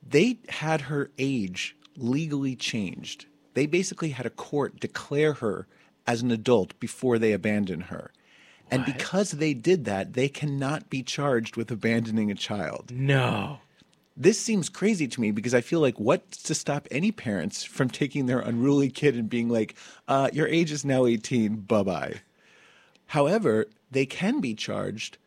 they 0.07 0.39
had 0.49 0.83
her 0.83 1.11
age 1.19 1.75
legally 1.97 2.55
changed. 2.55 3.27
They 3.55 3.67
basically 3.67 4.11
had 4.11 4.25
a 4.25 4.31
court 4.31 4.79
declare 4.79 5.33
her 5.33 5.67
as 6.07 6.23
an 6.23 6.31
adult 6.31 6.79
before 6.79 7.19
they 7.19 7.33
abandoned 7.33 7.85
her. 7.85 8.13
And 8.71 8.85
because 8.85 9.33
they 9.33 9.53
did 9.53 9.85
that, 9.87 10.13
they 10.13 10.29
cannot 10.29 10.89
be 10.89 11.03
charged 11.03 11.57
with 11.57 11.73
abandoning 11.73 12.31
a 12.31 12.37
child. 12.37 12.93
No. 12.93 13.59
This 14.17 14.41
seems 14.41 14.69
crazy 14.69 15.09
to 15.09 15.21
me 15.21 15.33
because 15.33 15.55
I 15.55 15.61
feel 15.61 15.81
like 15.81 15.99
what's 15.99 16.41
to 16.45 16.55
stop 16.55 16.87
any 16.89 17.11
parents 17.11 17.65
from 17.65 17.91
taking 17.91 18.27
their 18.27 18.39
unruly 18.39 18.91
kid 18.91 19.17
and 19.17 19.29
being 19.29 19.49
like, 19.49 19.75
uh, 20.07 20.31
your 20.33 20.47
age 20.47 20.71
is 20.71 20.85
now 20.85 21.05
18, 21.05 21.57
bye 21.57 21.83
bye. 21.83 22.21
However, 23.07 23.67
they 23.91 24.07
can 24.07 24.41
be 24.41 24.55
charged 24.55 25.19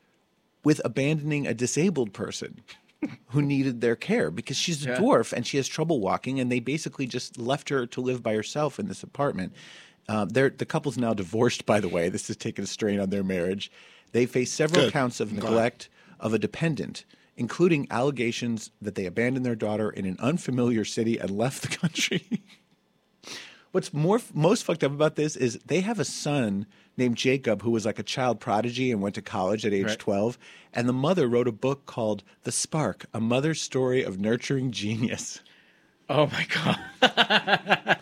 with 0.67 0.81
abandoning 0.83 1.47
a 1.47 1.53
disabled 1.53 2.11
person 2.11 2.59
who 3.27 3.41
needed 3.41 3.79
their 3.79 3.95
care 3.95 4.29
because 4.29 4.57
she's 4.57 4.85
a 4.85 4.89
Yeah. 4.89 4.97
dwarf 4.99 5.31
and 5.31 5.47
she 5.47 5.55
has 5.55 5.65
trouble 5.65 6.01
walking, 6.01 6.41
and 6.41 6.51
they 6.51 6.59
basically 6.59 7.07
just 7.07 7.37
left 7.37 7.69
her 7.69 7.85
to 7.87 8.01
live 8.01 8.21
by 8.21 8.33
herself 8.33 8.77
in 8.77 8.87
this 8.89 9.01
apartment. 9.01 9.53
Uh, 10.09 10.25
the 10.25 10.65
couple's 10.67 10.97
now 10.97 11.13
divorced, 11.13 11.65
by 11.65 11.79
the 11.79 11.87
way. 11.87 12.09
This 12.09 12.27
has 12.27 12.35
taken 12.35 12.65
a 12.65 12.67
strain 12.67 12.99
on 12.99 13.09
their 13.11 13.23
marriage. 13.23 13.71
They 14.11 14.25
face 14.25 14.51
several 14.51 14.81
Good. 14.81 14.91
counts 14.93 15.21
of 15.21 15.31
neglect 15.31 15.87
of 16.19 16.33
a 16.33 16.39
dependent. 16.39 17.05
including 17.39 17.85
allegations 17.91 18.71
that 18.81 18.95
they 18.95 19.05
abandoned 19.05 19.45
their 19.45 19.55
daughter 19.67 19.91
in 19.91 20.05
an 20.07 20.17
unfamiliar 20.19 20.83
city 20.83 21.19
and 21.19 21.29
left 21.29 21.61
the 21.61 21.67
country. 21.83 22.25
What's 23.71 23.93
more 23.93 24.19
most 24.33 24.63
fucked 24.63 24.83
up 24.83 24.91
about 24.91 25.15
this 25.15 25.35
is 25.35 25.59
they 25.65 25.81
have 25.81 25.99
a 25.99 26.05
son 26.05 26.65
named 26.95 27.17
Jacob 27.17 27.61
who 27.61 27.71
was 27.71 27.85
like 27.85 27.99
a 27.99 28.03
child 28.03 28.39
prodigy 28.39 28.91
and 28.91 29.01
went 29.01 29.15
to 29.15 29.21
college 29.21 29.65
at 29.65 29.73
age 29.73 29.85
Right. 29.85 29.99
12 29.99 30.37
and 30.73 30.87
the 30.87 30.93
mother 30.93 31.27
wrote 31.27 31.47
a 31.47 31.51
book 31.51 31.85
called 31.85 32.23
The 32.43 32.51
Spark: 32.51 33.05
A 33.13 33.19
Mother's 33.19 33.61
Story 33.61 34.03
of 34.03 34.19
Nurturing 34.19 34.71
Genius. 34.71 35.39
Oh 36.09 36.27
my 36.27 36.45
god. 37.01 37.01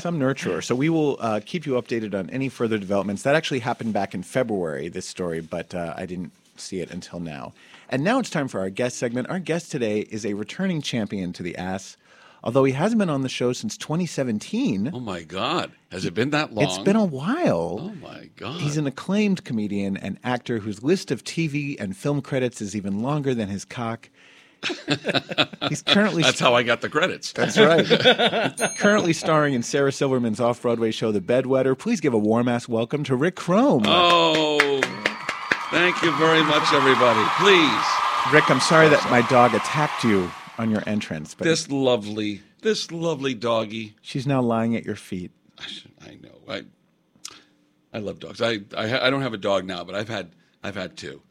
Some 0.00 0.18
nurturer. 0.18 0.62
So 0.62 0.74
we 0.74 0.88
will 0.88 1.16
uh, 1.20 1.40
keep 1.44 1.66
you 1.66 1.72
updated 1.74 2.14
on 2.14 2.28
any 2.30 2.48
further 2.48 2.78
developments. 2.78 3.22
That 3.22 3.34
actually 3.34 3.60
happened 3.60 3.92
back 3.92 4.14
in 4.14 4.22
February, 4.22 4.88
this 4.88 5.06
story, 5.06 5.40
but 5.40 5.74
uh, 5.74 5.94
I 5.96 6.06
didn't 6.06 6.32
see 6.56 6.80
it 6.80 6.90
until 6.90 7.20
now. 7.20 7.52
And 7.88 8.02
now 8.02 8.18
it's 8.18 8.30
time 8.30 8.48
for 8.48 8.60
our 8.60 8.70
guest 8.70 8.98
segment. 8.98 9.30
Our 9.30 9.38
guest 9.38 9.70
today 9.70 10.00
is 10.00 10.26
a 10.26 10.34
returning 10.34 10.82
champion 10.82 11.32
to 11.34 11.42
the 11.42 11.56
ass. 11.56 11.96
Although 12.46 12.62
he 12.62 12.74
hasn't 12.74 13.00
been 13.00 13.10
on 13.10 13.22
the 13.22 13.28
show 13.28 13.52
since 13.52 13.76
2017, 13.76 14.92
Oh 14.94 15.00
my 15.00 15.24
God! 15.24 15.72
Has 15.90 16.04
it 16.04 16.14
been 16.14 16.30
that 16.30 16.54
long? 16.54 16.64
it's 16.64 16.78
been 16.78 16.94
a 16.94 17.04
while. 17.04 17.78
Oh 17.80 17.94
my 18.00 18.30
God! 18.36 18.60
He's 18.60 18.76
an 18.76 18.86
acclaimed 18.86 19.42
comedian 19.44 19.96
and 19.96 20.16
actor 20.22 20.60
whose 20.60 20.80
list 20.80 21.10
of 21.10 21.24
TV 21.24 21.74
and 21.80 21.96
film 21.96 22.22
credits 22.22 22.60
is 22.62 22.76
even 22.76 23.02
longer 23.02 23.34
than 23.34 23.48
his 23.48 23.64
cock. 23.64 24.10
He's 25.68 25.82
currently 25.82 26.22
That's 26.22 26.38
how 26.38 26.54
I 26.54 26.62
got 26.62 26.82
the 26.82 26.88
credits. 26.88 27.32
That's 27.32 27.58
right. 27.58 27.84
currently 28.78 29.12
starring 29.12 29.54
in 29.54 29.64
Sarah 29.64 29.90
Silverman's 29.90 30.38
off-Broadway 30.38 30.92
show 30.92 31.10
The 31.10 31.20
Bedwetter. 31.20 31.76
Please 31.76 32.00
give 32.00 32.14
a 32.14 32.18
warm 32.18 32.46
ass 32.46 32.68
welcome 32.68 33.02
to 33.04 33.16
Rick 33.16 33.34
Crom. 33.34 33.82
Oh, 33.86 34.80
thank 35.72 36.00
you 36.00 36.16
very 36.16 36.44
much, 36.44 36.72
everybody. 36.72 37.28
Please, 37.38 38.32
Rick, 38.32 38.48
I'm 38.48 38.60
sorry 38.60 38.88
that 38.88 39.04
my 39.10 39.22
dog 39.22 39.52
attacked 39.52 40.04
you 40.04 40.30
on 40.58 40.70
your 40.70 40.82
entrance, 40.86 41.34
but 41.34 41.44
this 41.44 41.70
lovely, 41.70 42.42
this 42.62 42.90
lovely 42.90 43.34
doggy. 43.34 43.94
she's 44.02 44.26
now 44.26 44.40
lying 44.40 44.74
at 44.76 44.84
your 44.84 44.96
feet. 44.96 45.30
I 45.58 46.18
know. 46.22 46.38
I, 46.48 46.64
I 47.92 47.98
love 47.98 48.18
dogs. 48.20 48.40
I, 48.42 48.60
I, 48.76 49.06
I 49.06 49.10
don't 49.10 49.22
have 49.22 49.34
a 49.34 49.38
dog 49.38 49.64
now, 49.64 49.84
but 49.84 49.94
I've 49.94 50.08
had, 50.08 50.30
I've 50.62 50.74
had 50.74 50.96
two. 50.96 51.22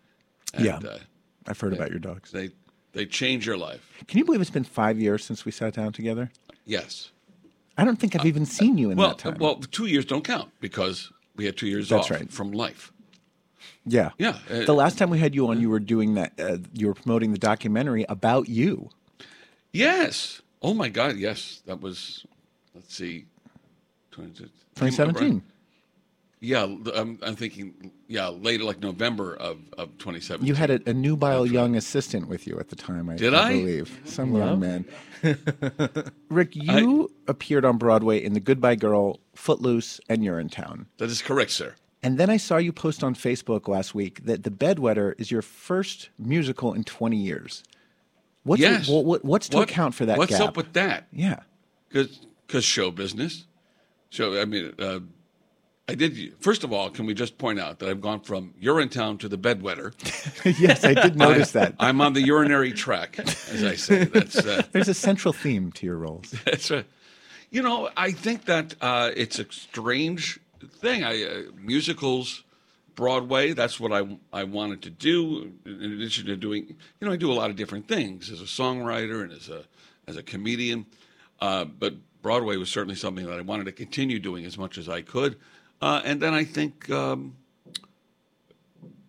And, 0.53 0.65
Yeah. 0.65 0.77
uh, 0.77 0.99
I've 1.47 1.59
heard 1.59 1.73
about 1.73 1.89
your 1.91 1.99
dogs. 1.99 2.31
they, 2.31 2.49
they 2.93 3.05
change 3.05 3.45
your 3.45 3.57
life. 3.57 3.87
Can 4.07 4.17
you 4.17 4.25
believe 4.25 4.41
it's 4.41 4.49
been 4.49 4.63
five 4.63 4.99
years 4.99 5.23
since 5.23 5.45
we 5.45 5.51
sat 5.51 5.73
down 5.73 5.91
together? 5.93 6.31
Yes. 6.65 7.11
I 7.77 7.83
don't 7.85 7.97
think 7.99 8.15
I've 8.15 8.25
even 8.25 8.45
seen 8.45 8.77
you 8.77 8.89
in 8.89 8.97
Well, 8.97 9.09
that 9.09 9.17
time. 9.19 9.37
well, 9.39 9.57
two 9.57 9.85
years 9.85 10.05
don't 10.05 10.23
count 10.23 10.49
because 10.61 11.11
we 11.35 11.45
had 11.45 11.57
two 11.57 11.67
years 11.67 11.89
That's 11.89 12.05
off 12.05 12.11
right. 12.11 12.31
from 12.31 12.51
life. 12.51 12.91
yeah. 13.85 14.11
Yeah, 14.17 14.37
uh, 14.49 14.63
the 14.65 14.73
last 14.73 14.97
time 14.97 15.09
we 15.09 15.19
had 15.19 15.35
you 15.35 15.47
on, 15.49 15.59
you 15.59 15.69
were 15.69 15.79
doing 15.81 16.13
that. 16.15 16.33
Uh, 16.39 16.57
you 16.73 16.87
were 16.87 16.93
promoting 16.93 17.31
the 17.33 17.37
documentary 17.37 18.05
about 18.09 18.47
you. 18.49 18.89
Yes. 19.75 20.41
Oh 20.61 20.73
my 20.73 20.89
God. 20.89 21.17
Yes, 21.17 21.61
that 21.65 21.81
was. 21.81 22.25
Let's 22.73 22.93
see. 22.93 23.25
2017. 24.11 25.43
Yeah, 26.39 26.63
I'm, 26.63 27.19
I'm 27.21 27.35
thinking. 27.35 27.91
Yeah, 28.07 28.27
later, 28.27 28.63
like 28.63 28.79
November 28.79 29.35
of, 29.35 29.57
of 29.77 29.97
2017. 29.97 30.45
You 30.47 30.53
had 30.53 30.69
a, 30.69 30.79
a 30.89 30.93
nubile 30.93 31.45
young 31.45 31.75
assistant 31.75 32.27
with 32.27 32.47
you 32.47 32.59
at 32.59 32.69
the 32.69 32.75
time. 32.75 33.09
I, 33.09 33.15
Did 33.15 33.33
I? 33.33 33.53
believe 33.53 33.99
some 34.05 34.35
young 34.35 34.59
man. 34.59 34.85
Rick, 36.29 36.55
you 36.55 37.11
appeared 37.27 37.65
on 37.65 37.77
Broadway 37.77 38.23
in 38.23 38.33
The 38.33 38.39
Goodbye 38.39 38.75
Girl, 38.75 39.19
Footloose, 39.33 39.99
and 40.07 40.21
Urinetown. 40.21 40.85
That 40.97 41.09
is 41.09 41.21
correct, 41.21 41.51
sir. 41.51 41.73
And 42.03 42.17
then 42.19 42.29
I 42.29 42.37
saw 42.37 42.57
you 42.57 42.71
post 42.71 43.03
on 43.03 43.15
Facebook 43.15 43.67
last 43.67 43.95
week 43.95 44.23
that 44.25 44.43
The 44.43 44.51
Bedwetter 44.51 45.19
is 45.19 45.31
your 45.31 45.41
first 45.41 46.09
musical 46.19 46.73
in 46.73 46.83
20 46.83 47.17
years. 47.17 47.63
What's 48.45 48.61
yes. 48.61 48.87
what, 48.87 49.03
what, 49.03 49.25
what's 49.25 49.49
to 49.49 49.57
What- 49.57 49.69
account 49.69 49.93
for 49.95 50.05
that 50.05 50.17
What's 50.17 50.31
gap? 50.37 50.49
up 50.49 50.57
with 50.57 50.71
that? 50.73 51.07
yeah. 51.11 51.41
Because 51.89 52.63
show 52.63 52.91
business. 52.91 53.45
So 54.11 54.39
I 54.39 54.45
mean, 54.45 54.73
uh, 54.79 54.99
I 55.89 55.95
did. 55.95 56.33
First 56.39 56.63
of 56.63 56.71
all, 56.73 56.89
can 56.89 57.05
we 57.05 57.13
just 57.13 57.37
point 57.37 57.59
out 57.59 57.79
that 57.79 57.89
I've 57.89 58.01
gone 58.01 58.21
from 58.21 58.53
Urinetown 58.61 59.19
to 59.19 59.27
the 59.29 59.37
bedwetter. 59.37 59.93
yes, 60.59 60.83
I 60.83 60.93
did 60.93 61.15
notice 61.25 61.51
that. 61.51 61.75
I'm 61.79 62.01
on 62.01 62.13
the 62.13 62.21
urinary 62.21 62.71
track, 62.71 63.19
as 63.19 63.63
I 63.63 63.75
say. 63.75 64.05
That's 64.05 64.37
uh, 64.37 64.63
There's 64.71 64.87
a 64.87 64.93
central 64.93 65.33
theme 65.33 65.71
to 65.73 65.85
your 65.85 65.97
roles. 65.97 66.31
That's 66.45 66.71
right. 66.71 66.85
You 67.51 67.61
know, 67.61 67.89
I 67.97 68.11
think 68.11 68.45
that 68.45 68.75
uh, 68.81 69.11
it's 69.15 69.37
a 69.39 69.45
strange 69.51 70.39
thing. 70.79 71.03
I 71.03 71.23
uh, 71.23 71.41
musicals, 71.57 72.43
Broadway. 72.95 73.53
That's 73.53 73.79
what 73.79 73.91
I 73.91 74.17
I 74.33 74.43
wanted 74.43 74.81
to 74.83 74.89
do. 74.89 75.53
In 75.65 75.91
addition 75.93 76.25
to 76.27 76.35
doing, 76.35 76.75
you 76.99 77.07
know, 77.07 77.11
I 77.11 77.17
do 77.17 77.31
a 77.31 77.33
lot 77.33 77.49
of 77.49 77.55
different 77.55 77.87
things 77.87 78.31
as 78.31 78.41
a 78.41 78.45
songwriter 78.45 79.23
and 79.23 79.31
as 79.31 79.49
a 79.49 79.63
as 80.07 80.17
a 80.17 80.23
comedian. 80.23 80.85
Uh, 81.39 81.65
but 81.65 81.93
Broadway 82.21 82.57
was 82.57 82.69
certainly 82.69 82.95
something 82.95 83.25
that 83.25 83.37
I 83.37 83.41
wanted 83.41 83.65
to 83.65 83.71
continue 83.71 84.19
doing 84.19 84.45
as 84.45 84.57
much 84.57 84.77
as 84.77 84.89
I 84.89 85.01
could. 85.01 85.37
Uh, 85.81 86.01
and 86.03 86.21
then 86.21 86.33
I 86.33 86.43
think. 86.43 86.89
Um, 86.89 87.35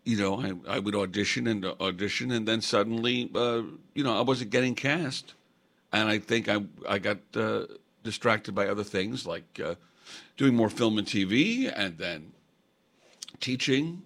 you 0.05 0.16
know, 0.16 0.41
I, 0.41 0.76
I 0.76 0.78
would 0.78 0.95
audition 0.95 1.49
and 1.49 1.64
audition, 1.64 2.30
and 2.30 2.47
then 2.47 2.61
suddenly, 2.61 3.28
uh, 3.34 3.62
you 3.93 4.05
know, 4.05 4.16
I 4.16 4.20
wasn't 4.20 4.51
getting 4.51 4.76
cast, 4.76 5.34
and 5.93 6.09
I 6.09 6.20
think 6.20 6.49
I 6.49 6.62
I 6.89 7.01
got 7.01 7.18
uh, 7.34 7.64
distracted 8.05 8.55
by 8.55 8.68
other 8.68 8.84
things 8.84 9.26
like 9.26 9.61
uh, 9.62 9.74
doing 10.37 10.55
more 10.55 10.70
film 10.70 10.97
and 10.97 11.07
TV, 11.07 11.72
and 11.74 11.99
then 11.99 12.32
teaching. 13.41 14.03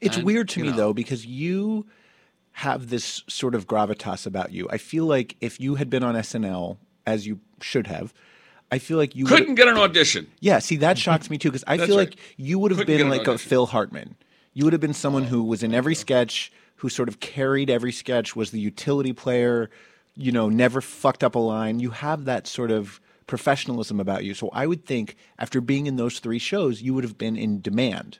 It's 0.00 0.16
and, 0.16 0.24
weird 0.24 0.48
to 0.50 0.60
me 0.60 0.70
know, 0.70 0.76
though 0.76 0.92
because 0.92 1.26
you 1.26 1.86
have 2.52 2.90
this 2.90 3.22
sort 3.28 3.54
of 3.54 3.66
gravitas 3.66 4.26
about 4.26 4.52
you. 4.52 4.68
I 4.70 4.78
feel 4.78 5.06
like 5.06 5.36
if 5.40 5.58
you 5.58 5.76
had 5.76 5.90
been 5.90 6.02
on 6.02 6.14
SNL 6.14 6.76
as 7.06 7.26
you 7.26 7.40
should 7.60 7.86
have, 7.86 8.12
I 8.70 8.78
feel 8.78 8.96
like 8.96 9.16
you 9.16 9.26
couldn't 9.26 9.54
get 9.54 9.68
an 9.68 9.76
audition. 9.76 10.26
Yeah, 10.40 10.58
see 10.58 10.76
that 10.76 10.96
mm-hmm. 10.96 11.02
shocks 11.02 11.30
me 11.30 11.38
too 11.38 11.50
because 11.50 11.64
I 11.66 11.76
That's 11.76 11.88
feel 11.88 11.98
right. 11.98 12.10
like 12.10 12.18
you 12.36 12.58
would 12.58 12.70
have 12.70 12.78
Couldn't 12.78 12.96
been 12.96 13.08
like 13.10 13.26
a. 13.26 13.38
Phil 13.38 13.66
Hartman. 13.66 14.16
You 14.54 14.64
would 14.64 14.72
have 14.72 14.80
been 14.80 14.94
someone 14.94 15.24
who 15.24 15.42
was 15.44 15.62
in 15.62 15.74
every 15.74 15.94
sketch, 15.94 16.52
who 16.76 16.88
sort 16.88 17.08
of 17.08 17.20
carried 17.20 17.70
every 17.70 17.92
sketch, 17.92 18.36
was 18.36 18.50
the 18.50 18.60
utility 18.60 19.12
player, 19.12 19.70
you 20.14 20.32
know, 20.32 20.48
never 20.48 20.80
fucked 20.80 21.24
up 21.24 21.34
a 21.34 21.38
line. 21.38 21.80
You 21.80 21.90
have 21.90 22.24
that 22.26 22.46
sort 22.46 22.70
of 22.70 23.00
professionalism 23.26 24.00
about 24.00 24.24
you. 24.24 24.34
So 24.34 24.50
I 24.52 24.66
would 24.66 24.84
think 24.84 25.16
after 25.38 25.60
being 25.60 25.86
in 25.86 25.96
those 25.96 26.18
three 26.18 26.38
shows, 26.38 26.82
you 26.82 26.92
would 26.94 27.04
have 27.04 27.16
been 27.16 27.36
in 27.36 27.60
demand. 27.60 28.18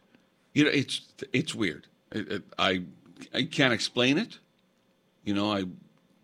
You 0.55 0.65
know, 0.65 0.71
it's 0.71 1.01
it's 1.33 1.55
weird. 1.55 1.87
It, 2.11 2.43
I 2.59 2.83
I 3.33 3.45
can't 3.45 3.73
explain 3.73 4.19
it. 4.19 4.39
You 5.25 5.35
know, 5.35 5.53
I 5.53 5.65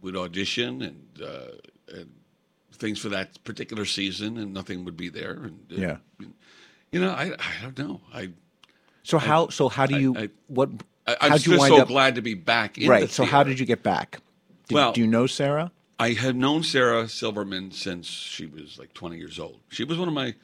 would 0.01 0.17
audition 0.17 0.83
and, 0.83 1.23
uh, 1.23 1.97
and 1.97 2.11
things 2.73 2.99
for 2.99 3.09
that 3.11 3.43
particular 3.45 3.85
season, 3.85 4.37
and 4.37 4.53
nothing 4.53 4.85
would 4.85 4.97
be 4.97 5.09
there. 5.09 5.33
And 5.33 5.59
uh, 5.73 5.75
Yeah. 5.77 5.97
you 6.93 7.01
know, 7.01 7.11
I 7.11 7.33
I 7.39 7.63
don't 7.63 7.79
know. 7.79 8.01
I 8.13 8.31
So 9.03 9.19
how 9.19 9.49
so 9.49 9.69
how 9.69 9.87
do 9.87 9.99
you 9.99 10.17
I- 10.17 10.31
what 10.49 10.71
I, 11.07 11.35
you 11.37 11.39
just 11.39 11.67
so 11.69 11.81
up 11.81 11.89
glad 11.89 12.17
to 12.17 12.23
be 12.23 12.35
back 12.35 12.77
in 12.77 12.89
right? 12.89 13.09
So 13.09 13.25
how 13.25 13.43
did 13.43 13.59
you 13.59 13.65
get 13.67 13.83
back? 13.83 14.21
Did, 14.69 14.75
Well- 14.75 14.93
do 14.93 15.01
you 15.01 15.07
know 15.07 15.27
Sarah? 15.27 15.73
I 16.01 16.13
had 16.13 16.37
known 16.37 16.63
Sarah 16.63 17.09
Silverman 17.09 17.73
since 17.73 18.07
she 18.07 18.47
was 18.47 18.79
like 18.79 18.95
20 18.95 19.17
years 19.17 19.37
old. 19.41 19.59
She 19.69 19.83
was 19.83 19.99
one 19.99 20.07
of 20.07 20.15
my, 20.15 20.37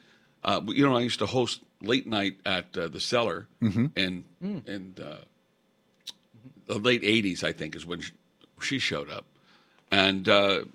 uh, 0.43 0.59
you 0.67 0.85
know, 0.85 0.97
I 0.97 0.99
used 0.99 1.19
to 1.19 1.25
host 1.25 1.61
late 1.85 2.07
night 2.07 2.37
at 2.45 2.77
uh, 2.77 2.87
the 2.87 2.99
Cellar 2.99 3.47
Mhm. 3.61 3.91
in 3.97 4.23
in 4.41 4.95
uh, 5.03 5.17
the 6.67 6.79
late 6.79 7.03
80s, 7.03 7.43
I 7.43 7.51
think, 7.51 7.75
is 7.75 7.85
when 7.85 8.01
she, 8.01 8.11
she 8.61 8.79
showed 8.79 9.09
up, 9.09 9.25
and 9.91 10.27
uh, 10.27 10.65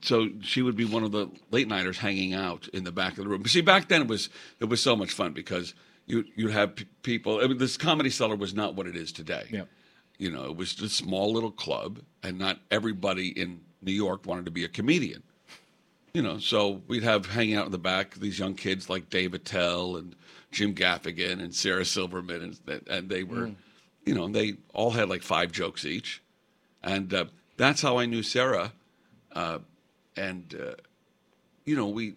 so 0.00 0.28
she 0.42 0.60
would 0.62 0.76
be 0.76 0.84
one 0.84 1.02
of 1.02 1.12
the 1.12 1.28
late 1.50 1.68
nighters 1.68 1.98
hanging 1.98 2.34
out 2.34 2.68
in 2.68 2.84
the 2.84 2.92
back 2.92 3.12
of 3.16 3.24
the 3.24 3.28
room. 3.28 3.42
But 3.42 3.50
see, 3.50 3.60
back 3.62 3.88
then 3.88 4.02
it 4.02 4.08
was 4.08 4.28
it 4.60 4.66
was 4.66 4.80
so 4.82 4.94
much 4.96 5.12
fun 5.12 5.32
because 5.32 5.74
you 6.06 6.24
you'd 6.36 6.50
have 6.52 6.76
p- 6.76 6.86
people. 7.02 7.40
I 7.42 7.46
mean, 7.46 7.58
this 7.58 7.76
comedy 7.76 8.10
cellar 8.10 8.36
was 8.36 8.54
not 8.54 8.74
what 8.74 8.86
it 8.86 8.96
is 8.96 9.12
today. 9.12 9.46
Yeah. 9.50 9.64
You 10.18 10.30
know, 10.30 10.44
it 10.44 10.56
was 10.56 10.74
just 10.74 11.00
a 11.00 11.04
small 11.04 11.32
little 11.32 11.50
club, 11.50 12.00
and 12.22 12.38
not 12.38 12.60
everybody 12.70 13.28
in 13.28 13.60
New 13.82 13.92
York 13.92 14.26
wanted 14.26 14.44
to 14.44 14.50
be 14.50 14.64
a 14.64 14.68
comedian. 14.68 15.22
You 16.14 16.22
know, 16.22 16.38
so 16.38 16.80
we'd 16.86 17.02
have 17.02 17.26
hanging 17.26 17.56
out 17.56 17.66
in 17.66 17.72
the 17.72 17.78
back 17.78 18.14
these 18.14 18.38
young 18.38 18.54
kids 18.54 18.88
like 18.88 19.10
Dave 19.10 19.34
Attell 19.34 19.96
and 19.96 20.14
Jim 20.52 20.72
Gaffigan 20.72 21.40
and 21.42 21.52
Sarah 21.52 21.84
Silverman, 21.84 22.56
and 22.68 22.82
and 22.88 23.08
they 23.08 23.24
were, 23.24 23.50
you 24.06 24.14
know, 24.14 24.28
they 24.28 24.54
all 24.72 24.92
had 24.92 25.08
like 25.08 25.22
five 25.22 25.50
jokes 25.50 25.84
each, 25.84 26.22
and 26.84 27.12
uh, 27.12 27.24
that's 27.56 27.82
how 27.82 27.98
I 27.98 28.06
knew 28.06 28.22
Sarah. 28.22 28.72
Uh, 29.32 29.58
and 30.16 30.54
uh, 30.54 30.74
you 31.64 31.74
know, 31.74 31.88
we 31.88 32.14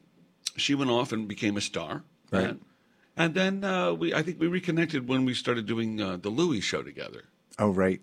she 0.57 0.75
went 0.75 0.91
off 0.91 1.11
and 1.11 1.27
became 1.27 1.57
a 1.57 1.61
star, 1.61 2.03
Right. 2.29 2.49
And, 2.49 2.61
and 3.15 3.33
then 3.33 3.63
uh, 3.63 3.93
we 3.93 4.13
I 4.13 4.21
think 4.21 4.39
we 4.39 4.45
reconnected 4.45 5.07
when 5.07 5.25
we 5.25 5.33
started 5.33 5.65
doing 5.65 5.99
uh, 5.99 6.17
the 6.17 6.29
Louis 6.29 6.61
show 6.61 6.83
together 6.83 7.23
Oh 7.57 7.69
right. 7.69 7.99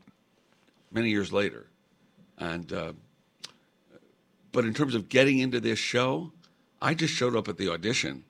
many 0.90 1.10
years 1.10 1.32
later. 1.32 1.66
And 2.36 2.72
uh, 2.72 2.94
but 4.54 4.64
in 4.64 4.72
terms 4.72 4.94
of 4.94 5.10
getting 5.10 5.38
into 5.40 5.60
this 5.60 5.78
show, 5.78 6.32
I 6.80 6.94
just 6.94 7.12
showed 7.12 7.36
up 7.36 7.48
at 7.48 7.58
the 7.58 7.70
audition, 7.70 8.24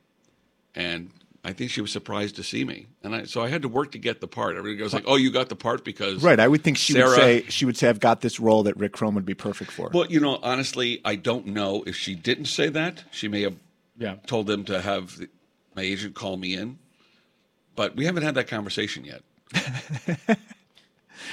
and 0.75 1.11
I 1.45 1.53
think 1.53 1.71
she 1.71 1.81
was 1.81 1.93
surprised 1.93 2.37
to 2.37 2.43
see 2.43 2.65
me, 2.65 2.87
and 3.03 3.15
I, 3.15 3.25
so 3.25 3.43
I 3.43 3.49
had 3.49 3.63
to 3.63 3.69
work 3.69 3.93
to 3.93 3.99
get 3.99 4.21
the 4.21 4.27
part. 4.27 4.57
Everybody 4.57 4.77
goes 4.79 4.95
like, 4.95 5.05
"Oh, 5.07 5.17
you 5.17 5.31
got 5.31 5.49
the 5.51 5.57
part 5.57 5.85
because 5.85 6.23
Right. 6.25 6.41
I 6.41 6.49
would 6.49 6.63
think 6.65 6.79
she 6.79 6.95
Sarah, 6.95 7.09
would 7.09 7.15
say 7.17 7.45
she 7.49 7.65
would 7.67 7.77
say 7.77 7.89
I've 7.89 8.01
got 8.01 8.23
this 8.23 8.41
role 8.41 8.63
that 8.65 8.77
Rick 8.77 8.93
Crom 8.93 9.15
would 9.15 9.27
be 9.27 9.35
perfect 9.35 9.71
for. 9.71 9.91
Well, 9.93 10.07
you 10.07 10.19
know, 10.21 10.39
honestly, 10.43 11.01
I 11.05 11.17
don't 11.17 11.47
know 11.49 11.85
if 11.87 11.95
she 11.97 12.15
didn't 12.15 12.47
say 12.47 12.69
that. 12.71 13.05
She 13.13 13.29
may 13.29 13.43
have 13.43 13.55
Yeah. 13.99 14.17
told 14.27 14.47
them 14.47 14.65
to 14.65 14.81
have 14.81 15.19
the, 15.19 15.29
my 15.77 15.83
agent 15.83 16.15
call 16.15 16.37
me 16.39 16.55
in, 16.55 16.79
but 17.77 17.95
we 17.95 18.07
haven't 18.07 18.23
had 18.23 18.35
that 18.37 18.49
conversation 18.49 19.05
yet. 19.05 19.23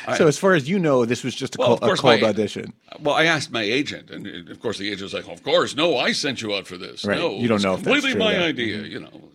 I- 0.07 0.17
so 0.17 0.27
as 0.27 0.37
far 0.37 0.53
as 0.53 0.69
you 0.69 0.79
know, 0.79 1.05
this 1.05 1.23
was 1.23 1.33
just 1.35 1.55
a, 1.55 1.57
Well, 1.59 1.67
cold, 1.69 1.81
course, 1.81 1.99
a 1.99 2.01
cold 2.01 2.21
my- 2.21 2.27
audition. 2.29 2.73
Well, 2.99 3.15
I 3.15 3.25
asked 3.25 3.51
my 3.51 3.63
agent, 3.63 4.09
and 4.09 4.49
of 4.49 4.59
course 4.59 4.77
the 4.77 4.87
agent 4.87 5.03
was 5.03 5.13
like, 5.13 5.27
"Of 5.27 5.43
course, 5.43 5.75
no, 5.75 5.97
I 5.97 6.11
sent 6.11 6.41
you 6.41 6.53
out 6.53 6.67
for 6.67 6.77
this. 6.77 7.05
Right. 7.05 7.17
No, 7.17 7.37
You 7.39 7.47
don't 7.47 7.61
know 7.61 7.73
if 7.75 7.81
that's 7.83 7.87
completely 7.93 8.11
true, 8.11 8.19
my 8.19 8.33
yeah. 8.33 8.43
idea. 8.43 8.77
Mhm. 8.79 8.89
You 8.91 8.99
know, 9.01 9.29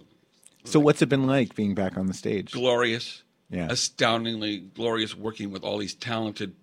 So 0.64 0.80
what's 0.80 1.00
it 1.02 1.08
been 1.08 1.26
like 1.26 1.54
being 1.54 1.74
back 1.74 1.96
on 1.96 2.06
the 2.06 2.14
stage? 2.14 2.50
glorious, 2.52 3.22
Yeah. 3.50 3.68
astoundingly 3.70 4.58
glorious, 4.58 5.14
working 5.16 5.50
with 5.52 5.62
all 5.62 5.78
these 5.78 5.94
talented 5.94 6.54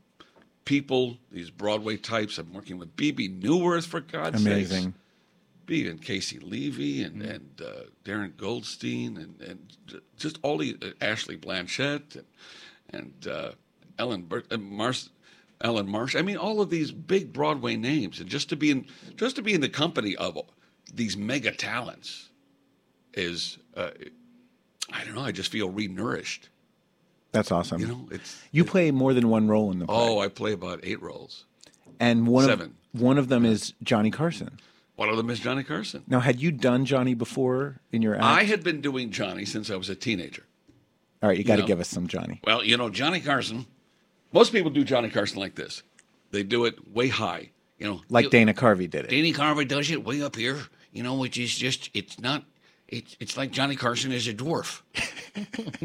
people, 0.66 1.18
these 1.32 1.50
Broadway 1.50 1.98
types. 1.98 2.38
I'm 2.38 2.54
working 2.54 2.78
with 2.78 2.96
Bebe 2.96 3.28
Neuwirth 3.30 3.86
for 3.86 4.00
God's 4.02 4.44
sake. 4.44 4.54
Amazing. 4.54 4.94
B 5.66 5.88
and 5.88 6.02
Caissie 6.02 6.40
Levy 6.44 7.02
and 7.04 7.22
and 7.22 7.62
uh, 7.62 7.84
Darren 8.04 8.36
Goldstein 8.36 9.16
and 9.18 9.42
and 9.42 9.60
just 10.18 10.38
all 10.42 10.58
the 10.58 10.76
uh, 10.82 10.88
Ashley 11.00 11.38
Blanchet 11.38 12.16
and 12.16 12.26
and 12.90 13.28
uh, 13.28 13.52
Ellen 13.98 14.24
Bur- 14.24 14.44
uh, 14.52 14.58
Mars. 14.58 15.10
Ellen 15.62 15.88
Marsh. 15.88 16.16
I 16.16 16.22
mean, 16.22 16.36
all 16.36 16.60
of 16.60 16.70
these 16.70 16.92
big 16.92 17.32
Broadway 17.32 17.78
names, 17.78 18.20
and 18.20 18.28
just 18.30 18.50
to 18.50 18.56
be 18.58 18.70
in 18.70 18.86
just 19.16 19.38
to 19.38 19.42
be 19.42 19.54
in 19.54 19.62
the 19.62 19.70
company 19.70 20.16
of 20.16 20.38
these 20.94 21.16
mega 21.16 21.52
talents 21.52 22.30
is, 23.14 23.58
uh, 23.76 23.92
I 24.92 25.06
don't 25.06 25.16
know. 25.16 25.22
I 25.22 25.32
just 25.32 25.52
feel 25.52 25.72
renourished. 25.72 26.50
That's 27.32 27.52
awesome. 27.52 27.80
You 27.80 27.88
know, 27.88 28.08
it's 28.12 28.42
You 28.52 28.66
play 28.66 28.92
more 28.92 29.14
than 29.14 29.30
one 29.30 29.48
role 29.48 29.72
in 29.72 29.80
the 29.80 29.86
play, 29.86 29.96
oh, 29.96 30.20
I 30.20 30.28
play 30.28 30.52
about 30.52 30.82
eight 30.84 31.02
roles. 31.02 31.46
and 32.00 32.28
one 32.28 32.46
seven. 32.46 32.76
of 32.94 33.02
one 33.02 33.18
of 33.18 33.30
them 33.30 33.46
is 33.46 33.74
Johnny 33.82 34.12
Carson. 34.12 34.60
One 34.96 35.10
of 35.10 35.18
them 35.18 35.30
is 35.32 35.40
Johnny 35.40 35.64
Carson. 35.64 36.04
Now, 36.08 36.20
had 36.20 36.40
you 36.40 36.52
done 36.52 36.86
Johnny 36.86 37.16
before 37.16 37.80
in 37.92 38.04
your 38.04 38.14
act? 38.16 38.24
I 38.24 38.44
had 38.44 38.64
been 38.64 38.82
doing 38.82 39.10
Johnny 39.10 39.46
since 39.46 39.72
I 39.72 39.76
was 39.76 39.90
a 39.90 39.96
teenager. 39.96 40.44
All 41.24 41.30
right, 41.30 41.38
you 41.38 41.44
got 41.44 41.56
to 41.56 41.62
know. 41.62 41.68
give 41.68 41.80
us 41.80 41.88
some 41.88 42.06
Johnny. 42.08 42.42
Well, 42.44 42.64
you 42.64 42.78
know, 42.78 42.90
Johnny 42.90 43.20
Carson, 43.20 43.66
most 44.34 44.52
people 44.52 44.72
do 44.72 44.84
Johnny 44.84 45.10
Carson 45.10 45.40
like 45.40 45.56
this. 45.56 45.84
They 46.32 46.44
do 46.44 46.66
it 46.66 46.92
way 46.92 47.08
high, 47.10 47.52
you 47.78 47.86
know. 47.88 48.02
Like 48.10 48.26
you- 48.26 48.30
Dana 48.32 48.54
Carvey 48.54 48.90
did 48.90 49.06
it. 49.06 49.10
Danny 49.10 49.32
Carvey 49.34 49.68
does 49.68 49.90
it 49.92 50.04
way 50.04 50.22
up 50.22 50.36
here, 50.36 50.60
you 50.92 51.04
know, 51.04 51.14
which 51.16 51.38
is 51.38 51.56
just, 51.56 51.90
it's 51.94 52.20
not, 52.20 52.44
it's, 52.88 53.16
it's 53.20 53.38
like 53.38 53.52
Johnny 53.52 53.76
Carson 53.76 54.12
is 54.12 54.28
a 54.28 54.34
dwarf 54.34 54.82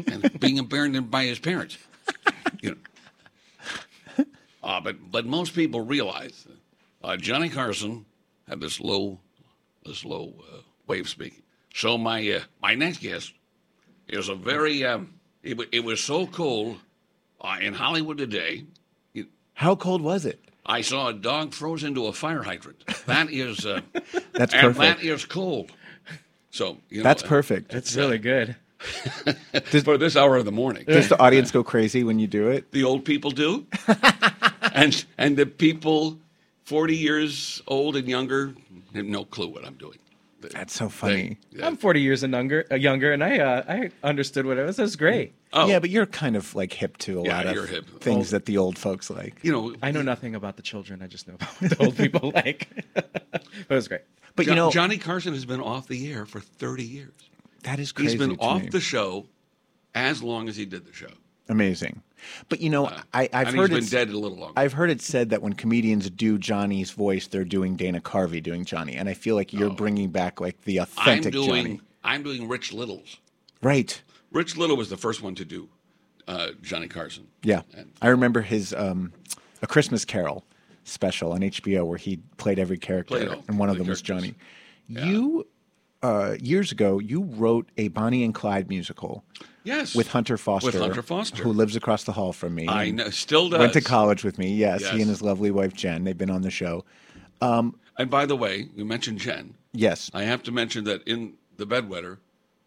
and 0.11 0.39
being 0.39 0.59
abandoned 0.59 1.09
by 1.11 1.25
his 1.25 1.39
parents. 1.39 1.77
You 2.61 2.71
know. 4.17 4.25
Uh, 4.61 4.81
but, 4.81 4.97
but 5.11 5.25
most 5.25 5.53
people 5.55 5.81
realize 5.81 6.45
uh, 7.03 7.15
Johnny 7.15 7.49
Carson 7.49 8.05
had 8.47 8.59
this 8.59 8.79
low, 8.81 9.19
this 9.85 10.03
low 10.03 10.33
uh, 10.51 10.57
way 10.87 10.99
of 10.99 11.07
speaking. 11.07 11.43
So 11.73 11.97
my, 11.97 12.27
uh, 12.29 12.39
my 12.61 12.75
next 12.75 12.99
guest 12.99 13.31
is 14.07 14.27
a 14.27 14.35
very, 14.35 14.83
um, 14.83 15.13
it, 15.43 15.57
it 15.71 15.83
was 15.83 16.03
so 16.03 16.27
cold 16.27 16.77
uh, 17.41 17.57
in 17.61 17.73
Hollywood 17.73 18.17
today. 18.17 18.65
How 19.53 19.75
cold 19.75 20.01
was 20.01 20.25
it? 20.25 20.39
I 20.65 20.81
saw 20.81 21.07
a 21.07 21.13
dog 21.13 21.53
frozen 21.53 21.95
to 21.95 22.05
a 22.05 22.13
fire 22.13 22.43
hydrant. 22.43 22.85
That 23.07 23.29
is, 23.31 23.65
uh, 23.65 23.81
That's 24.33 24.53
and 24.53 24.75
perfect. 24.75 25.01
that 25.01 25.03
is 25.03 25.25
cold. 25.25 25.71
So 26.51 26.77
you 26.89 26.97
know, 26.99 27.03
That's 27.03 27.23
perfect. 27.23 27.73
It's 27.73 27.95
really 27.95 28.19
good. 28.19 28.55
for 29.83 29.97
this 29.97 30.15
hour 30.15 30.37
of 30.37 30.45
the 30.45 30.51
morning. 30.51 30.85
Does 30.87 31.09
the 31.09 31.19
audience 31.19 31.51
go 31.51 31.63
crazy 31.63 32.03
when 32.03 32.17
you 32.17 32.27
do 32.27 32.49
it? 32.49 32.71
The 32.71 32.85
old 32.85 33.03
people 33.03 33.31
do, 33.31 33.67
and 34.73 35.03
and 35.17 35.35
the 35.35 35.45
people 35.45 36.17
forty 36.63 36.95
years 36.95 37.61
old 37.67 37.97
and 37.97 38.07
younger 38.07 38.53
have 38.95 39.05
no 39.05 39.25
clue 39.25 39.49
what 39.49 39.65
I'm 39.65 39.73
doing. 39.73 39.99
That's 40.41 40.73
so 40.73 40.89
funny. 40.89 41.37
I'm 41.61 41.75
40 41.77 42.01
years 42.01 42.23
and 42.23 42.33
younger, 42.33 42.65
uh, 42.71 42.75
younger 42.75 43.11
and 43.11 43.23
I 43.23 43.39
uh, 43.39 43.63
I 43.67 43.91
understood 44.07 44.45
what 44.45 44.57
it 44.57 44.65
was. 44.65 44.79
It 44.79 44.83
was 44.83 44.95
great. 44.95 45.33
Oh. 45.51 45.67
Yeah, 45.67 45.79
but 45.79 45.89
you're 45.89 46.05
kind 46.05 46.35
of 46.35 46.53
like 46.55 46.71
hip 46.73 46.97
to 46.99 47.19
a 47.19 47.23
Yeah, 47.23 47.37
lot 47.37 47.45
of 47.47 47.69
hip. 47.69 47.85
things 48.01 48.29
Oh. 48.33 48.37
that 48.37 48.45
the 48.45 48.57
old 48.57 48.77
folks 48.77 49.09
like. 49.09 49.39
You 49.43 49.51
know, 49.51 49.75
I 49.83 49.91
know 49.91 50.01
nothing 50.01 50.35
about 50.35 50.55
the 50.55 50.61
children. 50.61 51.01
I 51.01 51.07
just 51.07 51.27
know 51.27 51.33
about 51.41 51.49
what 51.61 51.69
the 51.71 51.83
old 51.85 51.97
people 51.97 52.31
like. 52.35 52.67
but 52.93 53.43
it 53.69 53.73
was 53.73 53.87
great. 53.87 54.01
But 54.35 54.45
Jo- 54.45 54.51
you 54.51 54.55
know, 54.55 54.71
Johnny 54.71 54.97
Carson 54.97 55.33
has 55.33 55.45
been 55.45 55.61
off 55.61 55.87
the 55.87 56.11
air 56.11 56.25
for 56.25 56.39
thirty 56.39 56.85
years. 56.85 57.11
that 57.63 57.79
is 57.79 57.91
crazy. 57.91 58.11
He's 58.11 58.19
been 58.19 58.37
to 58.37 58.41
off 58.41 58.61
me. 58.63 58.69
the 58.69 58.79
show 58.79 59.25
as 59.95 60.23
long 60.23 60.47
as 60.47 60.55
he 60.55 60.65
did 60.65 60.85
the 60.85 60.93
show. 60.93 61.09
Amazing. 61.49 62.01
But 62.49 62.61
you 62.61 62.69
know, 62.69 62.87
I, 63.13 63.29
I've 63.33 63.47
and 63.49 63.57
heard 63.57 63.71
he's 63.71 63.89
been 63.89 64.07
dead 64.07 64.13
a 64.13 64.17
little 64.17 64.37
longer. 64.37 64.59
I've 64.59 64.73
heard 64.73 64.89
it 64.89 65.01
said 65.01 65.29
that 65.29 65.41
when 65.41 65.53
comedians 65.53 66.09
do 66.09 66.37
Johnny's 66.37 66.91
voice, 66.91 67.27
they're 67.27 67.43
doing 67.43 67.75
Dana 67.75 68.01
Carvey 68.01 68.41
doing 68.41 68.65
Johnny, 68.65 68.95
and 68.95 69.09
I 69.09 69.13
feel 69.13 69.35
like 69.35 69.53
you're 69.53 69.69
bringing 69.69 70.09
back 70.09 70.41
like 70.41 70.61
the 70.63 70.77
authentic 70.77 71.33
I'm 71.35 71.45
doing 71.45 71.63
Johnny. 71.63 71.81
I'm 72.03 72.23
doing 72.23 72.47
Rich 72.47 72.73
Little's. 72.73 73.17
Right. 73.61 74.01
Rich 74.31 74.57
Little 74.57 74.77
was 74.77 74.89
the 74.89 74.97
first 74.97 75.21
one 75.21 75.35
to 75.35 75.45
do 75.45 75.67
uh, 76.27 76.49
Johnny 76.61 76.87
Carson. 76.87 77.27
Yeah. 77.43 77.63
I 78.01 78.07
remember 78.07 78.41
his 78.41 78.73
um, 78.73 79.11
A 79.61 79.67
Christmas 79.67 80.05
Carol 80.05 80.45
special 80.83 81.33
on 81.33 81.41
HBO 81.41 81.85
where 81.85 81.97
he 81.97 82.17
played 82.37 82.59
every 82.59 82.77
character, 82.77 83.15
Played 83.15 83.27
all 83.29 83.43
and 83.47 83.59
one 83.59 83.69
of 83.69 83.75
the 83.75 83.83
them 83.83 83.89
was 83.89 84.01
characters. 84.01 84.33
Johnny. 84.87 85.09
You 85.11 85.47
uh, 86.01 86.35
years 86.39 86.71
ago, 86.71 86.99
you 86.99 87.23
wrote 87.23 87.69
a 87.77 87.89
Bonnie 87.89 88.23
and 88.23 88.33
Clyde 88.33 88.69
musical. 88.69 89.23
Yes. 89.63 89.93
With 89.95 90.07
Hunter 90.09 90.37
Foster. 90.37 90.67
With 90.67 90.75
Hunter 90.79 91.01
Foster. 91.01 91.43
Who 91.43 91.51
lives 91.53 91.75
across 91.75 92.03
the 92.03 92.11
hall 92.13 92.33
from 92.33 92.55
me. 92.55 92.67
I 92.67 92.91
know, 92.91 93.09
still 93.09 93.49
Went 93.49 93.73
to 93.73 93.81
college 93.81 94.23
with 94.23 94.37
me. 94.37 94.53
Yes, 94.53 94.81
Yes. 94.81 94.91
he 94.93 95.01
and 95.01 95.09
his 95.09 95.21
lovely 95.21 95.51
wife 95.51 95.73
Jen. 95.73 96.03
They've 96.03 96.17
been 96.17 96.29
on 96.29 96.41
the 96.41 96.51
show. 96.51 96.85
Um, 97.41 97.75
And 97.97 98.09
by 98.09 98.25
the 98.25 98.35
way, 98.35 98.69
you 98.75 98.85
mentioned 98.85 99.19
Jen. 99.19 99.55
Yes. 99.73 100.09
I 100.13 100.23
have 100.23 100.41
to 100.43 100.51
mention 100.51 100.83
that 100.85 101.03
in 101.07 101.33
the 101.57 101.65
bedwetter, 101.65 102.17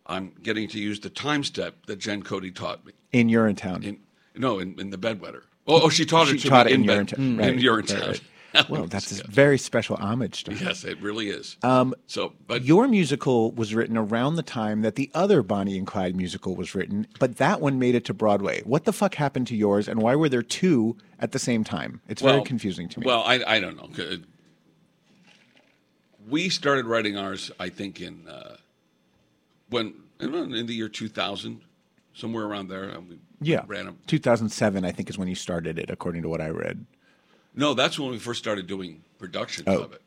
I'm 0.06 0.32
getting 0.42 0.68
to 0.68 0.78
use 0.78 1.00
the 1.00 1.10
time 1.10 1.44
step 1.44 1.86
that 1.86 1.96
Jen 1.98 2.22
Cody 2.22 2.50
taught 2.50 2.84
me. 2.84 2.92
in 3.12 3.28
Urinetown. 3.28 3.84
In 3.84 3.98
no, 4.34 4.58
in, 4.60 4.78
in 4.80 4.90
the 4.90 4.96
bedwetter. 4.98 5.42
Oh, 5.66 5.82
oh, 5.84 5.88
she 5.90 6.04
taught 6.06 6.28
it 6.28 6.32
She 6.32 6.38
to 6.40 6.48
taught 6.48 6.66
me 6.66 6.72
it 6.72 6.74
in 6.76 6.86
bed, 6.86 7.08
Urinetown. 7.08 7.38
Right, 7.38 7.48
in 7.52 7.58
Urinetown. 7.58 8.00
right, 8.00 8.08
right. 8.08 8.20
Well, 8.68 8.86
that's 8.86 9.20
a 9.20 9.26
very 9.26 9.58
special 9.58 9.96
homage 9.96 10.44
to 10.44 10.54
her. 10.54 10.64
Yes, 10.64 10.84
it 10.84 11.00
really 11.00 11.28
is. 11.28 11.56
Um, 11.62 11.94
so, 12.06 12.32
but 12.46 12.62
your 12.64 12.86
musical 12.88 13.50
was 13.52 13.74
written 13.74 13.96
around 13.96 14.36
the 14.36 14.42
time 14.42 14.82
that 14.82 14.94
the 14.94 15.10
other 15.14 15.42
Bonnie 15.42 15.76
and 15.76 15.86
Clyde 15.86 16.16
musical 16.16 16.54
was 16.54 16.74
written, 16.74 17.06
but 17.18 17.36
that 17.36 17.60
one 17.60 17.78
made 17.78 17.94
it 17.94 18.04
to 18.06 18.14
Broadway. 18.14 18.62
What 18.62 18.84
the 18.84 18.92
fuck 18.92 19.14
happened 19.14 19.46
to 19.48 19.56
yours, 19.56 19.88
and 19.88 20.00
why 20.00 20.16
were 20.16 20.28
there 20.28 20.42
two 20.42 20.96
at 21.18 21.32
the 21.32 21.38
same 21.38 21.64
time? 21.64 22.00
It's 22.08 22.22
very 22.22 22.42
confusing 22.42 22.88
to 22.90 23.00
me. 23.00 23.06
Well, 23.06 23.22
I, 23.24 23.42
I 23.46 23.60
don't 23.60 23.76
know. 23.76 24.18
We 26.28 26.48
started 26.48 26.86
writing 26.86 27.16
ours, 27.16 27.50
I 27.58 27.68
think, 27.68 28.00
in 28.00 28.28
uh, 28.28 28.56
when 29.68 29.94
in 30.20 30.66
the 30.66 30.74
year 30.74 30.88
2000, 30.88 31.60
somewhere 32.14 32.44
around 32.44 32.68
there. 32.68 32.84
and 32.84 33.08
we 33.08 33.18
yeah, 33.40 33.64
ran 33.66 33.88
a 33.88 33.94
2007, 34.06 34.84
I 34.84 34.92
think, 34.92 35.10
is 35.10 35.18
when 35.18 35.28
you 35.28 35.34
started 35.34 35.78
it, 35.78 35.90
according 35.90 36.22
to 36.22 36.28
what 36.28 36.40
I 36.40 36.48
read. 36.48 36.86
No, 37.54 37.74
that's 37.74 37.98
when 37.98 38.10
we 38.10 38.18
first 38.18 38.38
started 38.40 38.66
doing 38.66 39.02
productions 39.18 39.68
Oh. 39.68 39.82
of 39.82 39.92
it. 39.92 40.02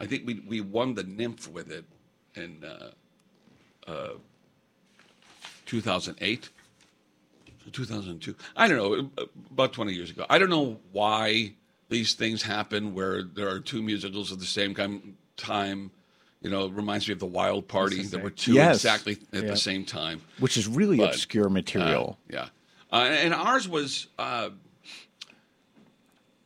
I 0.00 0.06
think 0.06 0.26
we 0.26 0.34
we 0.46 0.60
won 0.60 0.94
the 0.94 1.02
nymph 1.02 1.48
with 1.48 1.70
it 1.72 1.84
in 2.34 2.62
uh, 2.64 2.90
uh, 3.90 4.10
2008, 5.66 6.48
2002. 7.72 8.34
I 8.56 8.68
don't 8.68 8.76
know, 8.78 9.10
about 9.50 9.72
20 9.72 9.92
years 9.92 10.10
ago. 10.10 10.24
I 10.30 10.38
don't 10.38 10.50
know 10.50 10.78
why 10.92 11.52
these 11.88 12.14
things 12.14 12.42
happen 12.42 12.94
where 12.94 13.22
there 13.22 13.48
are 13.48 13.58
two 13.60 13.82
musicals 13.82 14.32
at 14.32 14.38
the 14.38 14.46
same 14.46 14.74
time. 15.36 15.90
You 16.40 16.50
know, 16.50 16.66
it 16.66 16.72
reminds 16.72 17.08
me 17.08 17.12
of 17.14 17.18
the 17.18 17.26
Wild 17.26 17.66
Party. 17.66 18.02
There 18.04 18.20
were 18.22 18.30
two 18.30 18.52
Yes. 18.52 18.76
exactly 18.76 19.18
at 19.32 19.42
Yeah. 19.44 19.50
the 19.50 19.56
same 19.56 19.84
time, 19.84 20.20
Which 20.38 20.56
is 20.56 20.68
really 20.68 20.96
But, 20.98 21.14
obscure 21.14 21.48
material. 21.48 22.18
uh, 22.30 22.32
yeah, 22.32 22.48
uh, 22.92 22.96
and 23.02 23.34
ours 23.34 23.66
was 23.68 24.06
uh, 24.18 24.50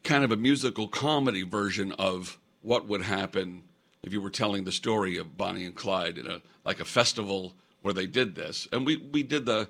kind 0.05 0.25
of 0.25 0.33
a 0.33 0.37
musical 0.37 0.89
comedy 0.89 1.43
version 1.43 1.93
of 1.93 2.39
what 2.63 2.87
would 2.89 3.03
happen 3.03 3.63
if 4.03 4.13
you 4.13 4.21
were 4.21 4.31
telling 4.31 4.65
the 4.65 4.73
story 4.73 5.17
of 5.17 5.37
Bonnie 5.37 5.65
and 5.65 5.75
Clyde 5.75 6.19
in 6.19 6.27
a 6.27 6.41
like 6.65 6.81
a 6.81 6.85
festival 6.85 7.55
where 7.83 7.95
they 7.95 8.07
did 8.07 8.35
this, 8.35 8.69
and 8.73 8.87
we 8.87 8.97
we 8.97 9.23
did 9.23 9.47
the 9.47 9.69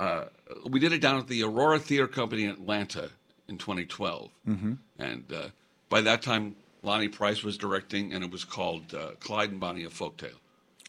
uh, 0.00 0.24
we 0.66 0.78
did 0.80 0.92
it 0.92 1.00
down 1.00 1.18
at 1.18 1.26
the 1.28 1.42
Aurora 1.42 1.78
Theater 1.78 2.06
Company 2.06 2.44
in 2.44 2.50
Atlanta 2.50 3.10
in 3.48 3.58
2012, 3.58 4.30
Mhm. 4.46 4.78
and 4.98 5.24
uh, 5.32 5.48
by 5.88 6.00
that 6.02 6.22
time 6.22 6.54
Lonny 6.82 7.08
Price 7.08 7.42
was 7.42 7.56
directing, 7.58 8.12
and 8.12 8.22
it 8.22 8.30
was 8.30 8.44
called 8.44 8.94
uh, 8.94 9.12
Clyde 9.20 9.50
and 9.50 9.60
Bonnie: 9.60 9.84
A 9.84 9.88
Folktale. 9.88 10.38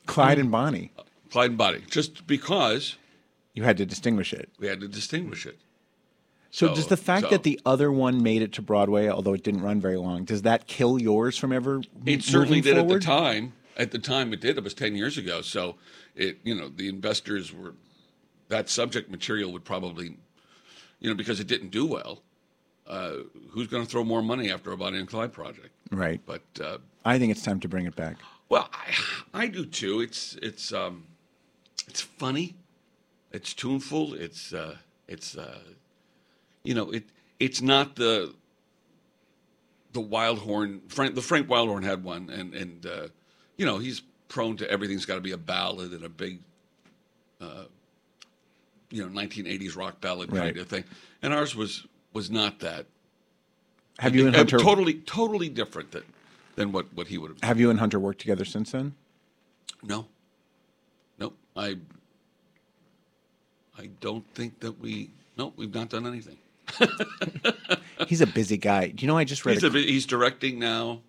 Clyde 0.06 0.38
and 0.40 0.52
Bonnie. 0.52 0.92
Clyde 1.32 1.50
and 1.52 1.58
Bonnie, 1.58 1.84
just 1.90 2.26
because 2.28 2.96
You 3.54 3.64
had 3.64 3.78
to 3.78 3.86
distinguish 3.86 4.34
it. 4.34 4.50
we 4.60 4.68
had 4.68 4.80
to 4.82 4.88
distinguish 4.88 5.46
it. 5.46 5.58
So, 6.52 6.68
So- 6.68 6.76
does 6.76 6.88
the 6.88 6.98
fact 6.98 7.26
so- 7.26 7.30
that 7.30 7.44
the 7.44 7.60
other 7.66 7.92
one 7.92 8.24
made 8.24 8.42
it 8.42 8.54
to 8.54 8.62
Broadway, 8.62 9.08
although 9.08 9.34
it 9.34 9.44
didn't 9.44 9.62
run 9.62 9.80
very 9.80 9.98
long, 9.98 10.24
does 10.24 10.42
that 10.44 10.68
kill 10.68 11.00
yours 11.00 11.38
from 11.38 11.52
ever 11.52 11.82
It 12.06 12.24
certainly 12.24 12.62
did 12.62 12.76
forward? 12.76 12.96
at 12.96 13.00
the 13.02 13.06
time, 13.06 13.54
at 13.78 13.92
the 13.92 14.00
time 14.00 14.34
it 14.34 14.42
did. 14.42 14.58
It 14.58 14.64
was 14.64 14.74
ten 14.74 14.96
years 14.96 15.18
ago, 15.18 15.42
so 15.42 15.76
it 16.16 16.40
you 16.44 16.56
know 16.56 16.70
the 16.70 16.88
investors 16.90 17.54
were 17.54 17.76
that 18.48 18.68
subject 18.70 19.12
material 19.12 19.52
would 19.54 19.64
probably 19.64 20.18
you 21.00 21.10
know 21.10 21.16
because 21.16 21.40
it 21.40 21.48
didn't 21.48 21.70
do 21.70 21.86
well. 21.86 22.24
Uh, 22.88 23.18
who's 23.52 23.68
going 23.68 23.84
to 23.84 23.90
throw 23.90 24.04
more 24.04 24.24
money 24.24 24.50
after 24.50 24.72
a 24.72 24.78
Bonnie 24.78 24.98
and 24.98 25.08
Clyde 25.08 25.32
project? 25.32 25.70
Right. 25.92 26.20
But 26.26 26.42
uh, 26.60 26.80
I 27.06 27.20
think 27.20 27.32
it's 27.32 27.44
time 27.44 27.60
to 27.60 27.68
bring 27.68 27.86
it 27.86 27.96
back. 27.96 28.18
well, 28.50 28.68
I, 28.74 29.44
I 29.44 29.48
do 29.48 29.64
too. 29.68 30.02
It's 30.02 30.36
it's 30.42 30.74
um, 30.74 31.06
it's 31.88 32.02
funny, 32.02 32.56
it's 33.32 33.54
tuneful. 33.54 34.16
It's 34.16 34.52
uh, 34.54 34.78
it's 35.08 35.38
uh, 35.38 35.60
you 36.70 36.76
know 36.76 36.92
it 36.92 37.04
it's 37.40 37.64
not 37.64 37.96
the 37.96 38.32
the 39.94 40.02
Wildhorn. 40.02 40.82
Frank 40.88 41.16
the 41.16 41.22
Frank 41.22 41.48
Wildhorn 41.48 41.84
had 41.84 42.04
one, 42.04 42.30
and 42.30 42.54
and 42.54 42.86
uh, 42.86 43.08
you 43.58 43.66
know 43.66 43.80
he's 43.80 44.04
prone 44.28 44.56
to 44.58 44.70
everything's 44.70 45.04
got 45.08 45.16
to 45.16 45.22
be 45.22 45.32
a 45.32 45.38
ballad 45.38 45.94
and 45.94 46.04
a 46.06 46.10
big, 46.10 46.42
uh, 47.42 47.64
you 48.92 49.04
know, 49.04 49.10
1980s 49.10 49.76
rock 49.76 50.00
ballad 50.00 50.32
Right. 50.32 50.54
kind 50.54 50.58
of 50.58 50.68
thing. 50.68 50.84
And 51.24 51.34
ours 51.34 51.56
was 51.56 51.88
was 52.14 52.30
not 52.30 52.60
that. 52.60 52.86
Have 53.98 54.16
you 54.16 54.28
and 54.28 54.36
Hunter 54.36 54.60
totally 54.60 54.94
totally 54.94 55.50
different 55.50 55.90
than 55.90 56.04
than 56.56 56.72
what 56.72 56.94
what 56.94 57.08
he 57.08 57.18
would 57.18 57.32
have. 57.32 57.42
have 57.42 57.60
you 57.60 57.72
and 57.72 57.80
Hunter 57.80 58.00
worked 58.00 58.22
together 58.22 58.46
since 58.46 58.74
then? 58.74 58.94
No. 59.82 60.06
Nope. 61.18 61.36
I 61.58 61.78
I 63.76 63.88
don't 64.02 64.28
think 64.36 64.60
that 64.60 64.80
we 64.80 65.10
no, 65.36 65.52
we've 65.56 65.74
not 65.74 65.90
done 65.90 66.06
anything. 66.06 66.38
He's 68.08 68.22
a 68.22 68.28
busy 68.28 68.58
guy. 68.58 68.88
Do 68.88 69.04
you 69.04 69.08
know 69.08 69.18
I 69.18 69.24
just 69.24 69.46
read 69.46 69.56
He's, 69.56 69.64
a, 69.64 69.68
a, 69.68 69.82
he's 69.82 70.06
directing 70.06 70.58
now. 70.60 71.02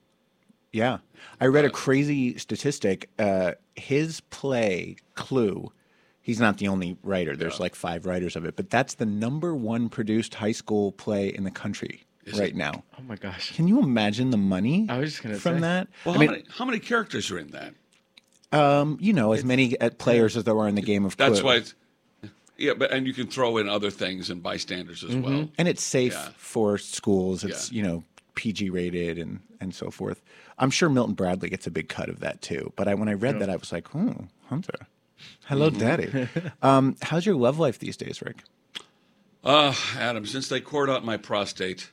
Yeah. 0.73 0.99
I 1.41 1.47
read 1.47 1.65
a 1.65 1.71
crazy 1.71 2.37
statistic. 2.37 3.09
Uh, 3.19 3.53
his 3.77 4.21
play, 4.21 4.97
Clue, 5.15 5.73
he's 6.21 6.41
not 6.41 6.59
the 6.59 6.69
only 6.69 6.97
writer. 7.03 7.37
There's 7.37 7.61
like 7.61 7.75
five 7.75 8.07
writers 8.07 8.37
of 8.37 8.45
it, 8.45 8.57
but 8.57 8.71
that's 8.71 8.95
the 8.95 9.07
number 9.07 9.55
one 9.55 9.89
produced 9.89 10.35
high 10.35 10.53
school 10.53 10.93
play 10.93 11.29
in 11.29 11.45
the 11.45 11.51
country 11.51 12.05
right 12.37 12.55
now. 12.55 12.85
Oh 12.99 13.03
my 13.03 13.17
gosh. 13.17 13.55
Can 13.55 13.69
you 13.69 13.81
imagine 13.81 14.31
the 14.31 14.37
money 14.37 14.87
I 14.89 14.99
was 14.99 15.11
just 15.11 15.23
gonna 15.23 15.37
from 15.37 15.57
say. 15.57 15.61
that? 15.61 15.89
Well, 16.05 16.15
I 16.15 16.19
how, 16.19 16.21
mean, 16.21 16.31
many, 16.31 16.45
how 16.51 16.65
many 16.65 16.79
characters 16.79 17.31
are 17.31 17.39
in 17.39 17.49
that? 17.53 17.75
um, 18.53 18.99
you 19.01 19.13
know, 19.13 19.33
as 19.33 19.45
many 19.45 19.79
uh, 19.81 19.91
players 19.91 20.37
as 20.37 20.45
there 20.45 20.59
are 20.59 20.69
in 20.69 20.75
the 20.75 20.83
game 20.83 21.05
of 21.05 21.17
Clue. 21.17 21.29
That's 21.29 21.43
why 21.43 21.57
it's 21.57 21.75
yeah, 22.61 22.75
but 22.75 22.91
and 22.93 23.07
you 23.07 23.13
can 23.13 23.27
throw 23.27 23.57
in 23.59 23.69
other 23.69 23.91
things 23.91 24.31
and 24.31 24.43
bystanders 24.43 25.03
as 25.03 25.17
well. 25.17 25.49
and 25.59 25.67
it's 25.69 25.83
safe 25.83 26.13
Yeah. 26.13 26.29
for 26.37 26.79
schools. 26.79 27.43
It's 27.45 27.73
you 27.73 27.83
know 27.83 28.05
PG 28.35 28.71
rated 28.71 29.19
and 29.19 29.41
and 29.61 29.75
so 29.75 29.91
forth. 29.91 30.23
I'm 30.59 30.71
sure 30.71 30.89
Milton 30.89 31.15
Bradley 31.15 31.49
gets 31.49 31.67
a 31.67 31.71
big 31.71 31.89
cut 31.89 32.09
of 32.09 32.21
that 32.21 32.43
too. 32.43 32.73
But 32.77 32.87
I 32.87 32.95
when 32.95 33.09
I 33.09 33.15
read 33.15 33.39
that, 33.41 33.51
I 33.51 33.57
was 33.57 33.73
like, 33.73 33.95
oh, 33.97 34.27
Hunter, 34.49 34.87
hello, 35.47 35.71
daddy. 35.71 36.29
um, 36.63 36.97
how's 37.03 37.25
your 37.27 37.35
love 37.37 37.59
life 37.59 37.79
these 37.79 37.97
days, 37.97 38.21
Rick? 38.23 38.45
Uh, 39.43 39.75
Adam, 39.97 40.27
since 40.27 40.49
they 40.49 40.61
cored 40.61 40.91
out 40.91 41.03
my 41.05 41.17
prostate, 41.17 41.91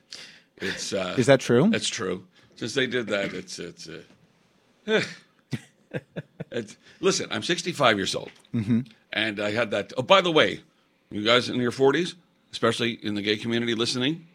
it's 0.58 0.92
uh, 0.92 1.14
Is 1.16 1.26
that 1.26 1.40
true? 1.40 1.70
That's 1.70 1.88
true. 1.88 2.26
Since 2.56 2.74
they 2.74 2.86
did 2.86 3.06
that, 3.08 3.32
it's 3.32 3.58
it's. 3.58 3.88
Uh, 3.88 4.02
it's 6.50 6.76
listen. 7.00 7.28
I'm 7.30 7.42
65 7.42 7.96
years 7.96 8.14
old, 8.14 8.30
Mm-hmm. 8.54 8.80
And 9.18 9.40
I 9.40 9.50
had 9.50 9.70
that. 9.72 9.92
Oh, 9.96 10.02
by 10.02 10.20
the 10.20 10.30
way, 10.30 10.60
you 11.10 11.24
guys 11.24 11.48
in 11.48 11.56
your 11.56 11.72
40s, 11.72 12.14
especially 12.52 12.92
in 12.92 13.14
the 13.14 13.22
gay 13.22 13.36
community 13.36 13.74
listening, 13.74 14.26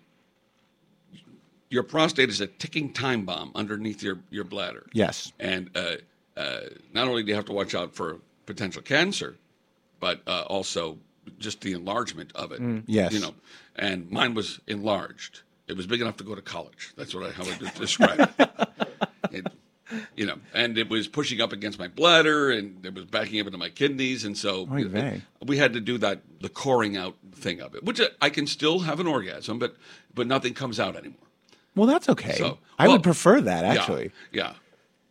your 1.70 1.84
prostate 1.84 2.30
is 2.30 2.42
a 2.42 2.48
ticking 2.48 2.92
time 2.92 3.26
bomb 3.26 3.52
underneath 3.56 4.04
your 4.04 4.20
your 4.30 4.44
bladder. 4.44 4.86
Yes. 4.94 5.32
And 5.40 5.70
uh, 5.76 5.96
uh, 6.36 6.62
not 6.94 7.08
only 7.08 7.24
do 7.24 7.30
you 7.30 7.36
have 7.36 7.46
to 7.46 7.54
watch 7.54 7.74
out 7.74 7.96
for 7.96 8.20
potential 8.46 8.82
cancer, 8.82 9.38
but 10.00 10.22
uh, 10.28 10.44
also 10.48 10.98
just 11.40 11.62
the 11.62 11.72
enlargement 11.72 12.32
of 12.36 12.52
it. 12.52 12.60
Mm. 12.62 12.84
Yes. 12.86 13.14
You 13.14 13.22
know, 13.22 13.34
and 13.78 14.12
mine 14.12 14.34
was 14.34 14.60
enlarged. 14.68 15.42
It 15.68 15.78
was 15.78 15.88
big 15.88 16.02
enough 16.02 16.18
to 16.18 16.26
go 16.26 16.36
to 16.36 16.42
college. 16.42 16.94
That's 16.98 17.16
what 17.16 17.24
I 17.24 17.32
how 17.32 17.46
I 17.46 17.72
describe 17.80 18.20
it. 18.20 18.50
it. 19.94 20.04
You 20.16 20.26
know, 20.26 20.36
and 20.54 20.78
it 20.78 20.90
was 20.90 21.08
pushing 21.08 21.42
up 21.42 21.54
against 21.54 21.80
my 21.80 21.88
bladder, 21.88 22.52
and 22.52 22.86
it 22.86 22.94
was 22.94 23.06
backing 23.06 23.40
up 23.40 23.48
into 23.48 23.58
my 23.58 23.70
kidneys, 23.70 24.26
and 24.26 24.38
so 24.38 24.68
Oy 24.72 24.84
vey. 24.86 25.22
we 25.46 25.58
had 25.58 25.74
to 25.74 25.80
do 25.80 25.98
that 26.00 26.22
the 26.42 26.50
coring 26.50 26.98
out 26.98 27.16
thing 27.34 27.62
of 27.62 27.76
it, 27.76 27.84
which 27.84 28.02
I 28.22 28.30
can 28.30 28.48
still 28.48 28.80
have 28.80 29.00
an 29.00 29.08
orgasm, 29.08 29.60
but 29.60 29.76
but 30.14 30.28
nothing 30.28 30.54
comes 30.54 30.80
out 30.80 30.96
anymore. 30.96 31.18
Well, 31.76 31.88
that's 31.88 32.10
okay. 32.10 32.36
So- 32.36 32.60
I 32.78 32.88
well, 32.88 32.98
would 32.98 33.04
prefer 33.04 33.42
that 33.42 33.66
actually. 33.66 34.12
Yeah, 34.32 34.44
yeah. 34.44 34.54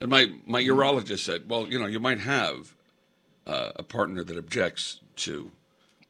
And 0.00 0.10
my 0.10 0.32
my 0.46 0.62
urologist 0.62 1.20
said, 1.20 1.48
well, 1.48 1.66
you 1.68 1.78
know, 1.78 1.86
you 1.86 2.00
might 2.00 2.18
have 2.20 2.74
uh, 3.46 3.70
a 3.76 3.82
partner 3.84 4.24
that 4.24 4.36
objects 4.36 5.00
to 5.16 5.52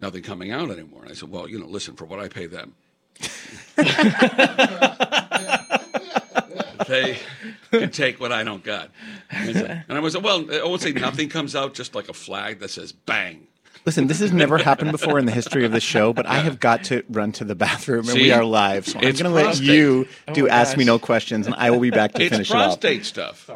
nothing 0.01 0.23
coming 0.23 0.51
out 0.51 0.70
anymore. 0.70 1.03
And 1.03 1.11
I 1.11 1.14
said, 1.14 1.31
well, 1.31 1.49
you 1.49 1.59
know, 1.59 1.66
listen, 1.66 1.95
for 1.95 2.07
what 2.07 2.18
I 2.18 2.29
pay 2.29 2.47
them, 2.47 2.75
they 6.87 7.18
can 7.70 7.91
take 7.91 8.20
what 8.20 8.33
I 8.33 8.45
don't 8.45 8.62
got. 8.64 8.91
And 9.30 9.51
I 9.51 9.53
said- 9.53 9.85
and 9.89 9.99
I 9.99 10.01
was, 10.01 10.16
well, 10.16 10.45
I 10.53 10.64
won't 10.64 10.80
say 10.83 10.93
nothing 10.93 11.28
comes 11.28 11.55
out, 11.57 11.74
just 11.74 11.95
like 11.95 12.09
a 12.09 12.12
flag 12.14 12.61
that 12.61 12.70
says 12.70 12.93
bang. 12.93 13.47
Listen, 13.85 14.07
this 14.07 14.20
has 14.20 14.33
never 14.33 14.59
happened 14.59 14.93
before 14.93 15.18
in 15.18 15.26
the 15.26 15.33
history 15.33 15.64
of 15.64 15.72
the 15.72 15.80
show, 15.80 16.12
but 16.12 16.24
I 16.24 16.37
have 16.37 16.61
got 16.61 16.85
to 16.85 17.03
run 17.11 17.33
to 17.33 17.45
the 17.45 17.57
bathroom 17.57 18.09
and 18.09 18.16
we 18.16 18.30
are 18.30 18.45
live. 18.45 18.87
So 18.87 18.99
I'm 19.01 19.03
going 19.03 19.16
to 19.16 19.28
let 19.30 19.61
you 19.61 20.07
oh 20.28 20.33
do 20.35 20.47
Oh 20.47 20.51
Ask 20.51 20.76
Me. 20.76 20.85
No 20.85 21.01
Questions 21.01 21.47
and 21.47 21.57
I 21.57 21.70
will 21.72 21.80
be 21.80 21.91
back 21.91 22.12
to 22.12 22.22
It's 22.22 22.30
finish 22.30 22.51
it 22.51 22.55
off. 22.55 22.62
prostate 22.80 23.05
stuff. 23.05 23.51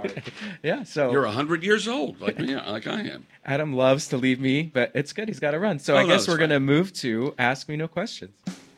Yeah. 0.65 0.83
So 0.83 1.13
You're 1.13 1.27
100 1.27 1.63
years 1.63 1.87
old, 1.87 2.21
like 2.21 2.41
me, 2.41 2.57
like 2.57 2.89
I 2.89 3.03
am. 3.03 3.25
Adam 3.45 3.73
loves 3.75 4.09
to 4.09 4.17
leave 4.17 4.41
me, 4.41 4.63
but 4.65 4.91
it's 4.95 5.13
good. 5.13 5.29
He's 5.29 5.39
got 5.39 5.53
to 5.53 5.61
run. 5.61 5.79
So 5.79 5.95
Oh, 5.95 5.99
I 5.99 6.07
guess 6.07 6.23
it's 6.23 6.29
we're 6.29 6.39
going 6.39 6.51
to 6.51 6.59
move 6.59 6.93
to 6.95 7.33
Ask 7.39 7.69
Me 7.69 7.77
No 7.77 7.87
Questions. 7.87 8.33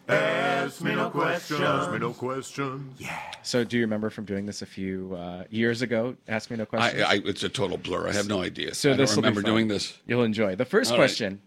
Ask 0.09 0.81
me 0.83 0.95
no 0.95 1.11
questions. 1.11 1.61
Ask 1.61 1.91
me 1.93 1.99
no 1.99 2.13
questions. 2.13 2.99
Yeah. 3.01 3.19
So 3.43 3.65
do 3.65 3.77
you 3.77 3.83
remember 3.83 4.11
from 4.11 4.25
doing 4.25 4.47
this 4.47 4.63
a 4.63 4.67
few 4.67 5.15
uh, 5.15 5.45
years 5.51 5.83
ago? 5.83 6.17
Ask 6.29 6.51
Me 6.51 6.57
No 6.57 6.67
Questions. 6.67 7.03
I, 7.03 7.15
I, 7.15 7.21
it's 7.25 7.43
a 7.43 7.49
total 7.49 7.77
blur. 7.77 8.09
I 8.09 8.13
have 8.13 8.29
no 8.29 8.41
idea. 8.43 8.75
so 8.75 8.93
I 8.93 8.97
this 8.97 9.11
don't 9.11 9.17
will 9.17 9.23
be 9.23 9.27
remember 9.29 9.43
fun. 9.43 9.51
doing 9.53 9.69
this. 9.69 9.99
You'll 10.07 10.25
enjoy. 10.25 10.55
The 10.57 10.65
first 10.65 10.91
All 10.93 10.97
right. 10.99 11.03
question 11.03 11.41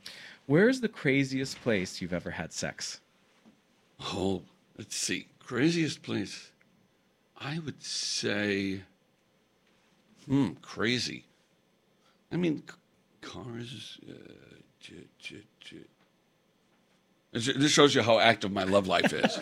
Where's 0.48 0.82
the 0.82 0.90
craziest 0.90 1.62
place 1.62 2.02
you've 2.02 2.14
ever 2.14 2.32
had 2.32 2.52
sex? 2.54 3.00
Oh, 4.02 4.42
let's 4.78 4.96
see. 4.96 5.28
Craziest 5.40 6.02
place. 6.02 6.52
I 7.40 7.60
would 7.60 7.82
say, 7.84 8.82
hmm, 10.28 10.50
crazy. 10.62 11.26
I 12.32 12.38
mean, 12.38 12.64
c- 12.68 12.76
cars. 13.22 14.00
Uh, 14.08 14.14
j- 14.80 15.08
j- 15.20 15.44
j- 15.60 15.78
This 17.34 17.72
shows 17.72 17.96
you 17.96 18.02
how 18.02 18.20
active 18.20 18.52
my 18.52 18.64
love 18.64 18.88
life 18.88 19.14
is. 19.14 19.40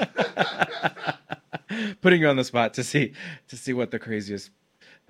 Putting 2.01 2.21
you 2.21 2.27
on 2.27 2.35
the 2.35 2.43
spot 2.43 2.75
to 2.75 2.83
see 2.83 3.13
to 3.47 3.57
see 3.57 3.73
what 3.73 3.89
the 3.89 3.97
craziest, 3.97 4.51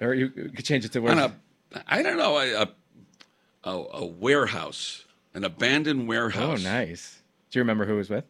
or 0.02 0.14
you 0.14 0.30
could 0.30 0.64
change 0.64 0.86
it 0.86 0.94
to 0.94 1.02
where. 1.02 1.34
I 1.88 2.02
don't 2.02 2.18
know, 2.18 2.38
a, 2.40 2.70
a, 3.64 3.72
a 3.72 4.06
warehouse, 4.06 5.06
an 5.34 5.44
abandoned 5.44 6.08
warehouse. 6.08 6.60
oh, 6.62 6.64
nice. 6.64 7.22
Do 7.52 7.60
you 7.60 7.62
remember 7.64 7.86
who 7.86 7.96
was 7.98 8.10
with? 8.10 8.26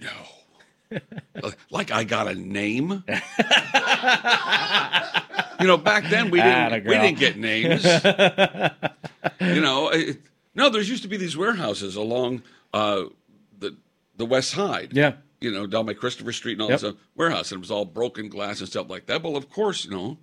No. 0.00 1.00
like 1.70 1.90
I 1.90 2.04
got 2.04 2.28
a 2.28 2.34
name. 2.34 2.90
you 5.60 5.66
know, 5.66 5.78
back 5.78 6.04
then 6.10 6.30
we 6.30 6.38
didn't 6.40 6.52
Atta 6.52 6.76
we 6.76 6.80
girl. 6.82 7.00
didn't 7.02 7.18
get 7.18 7.38
names. 7.38 7.84
you 9.40 9.60
know, 9.60 9.88
it, 9.88 10.18
no, 10.54 10.68
there 10.68 10.82
used 10.82 11.02
to 11.04 11.08
be 11.08 11.16
these 11.16 11.36
warehouses 11.36 11.96
along 11.96 12.42
uh, 12.74 13.04
the 14.16 14.26
West 14.26 14.50
Side. 14.50 14.90
Yeah. 14.92 15.14
You 15.40 15.50
know, 15.50 15.66
down 15.66 15.86
by 15.86 15.94
Christopher 15.94 16.32
Street 16.32 16.52
and 16.52 16.62
all 16.62 16.70
Yep. 16.70 16.80
this 16.80 16.90
uh, 16.90 16.96
warehouse, 17.16 17.50
and 17.50 17.58
it 17.58 17.62
was 17.62 17.70
all 17.70 17.84
broken 17.84 18.28
glass 18.28 18.60
and 18.60 18.68
stuff 18.68 18.88
like 18.88 19.06
that. 19.06 19.22
Well, 19.22 19.36
of 19.36 19.50
course, 19.50 19.84
you 19.84 19.90
know, 19.90 20.18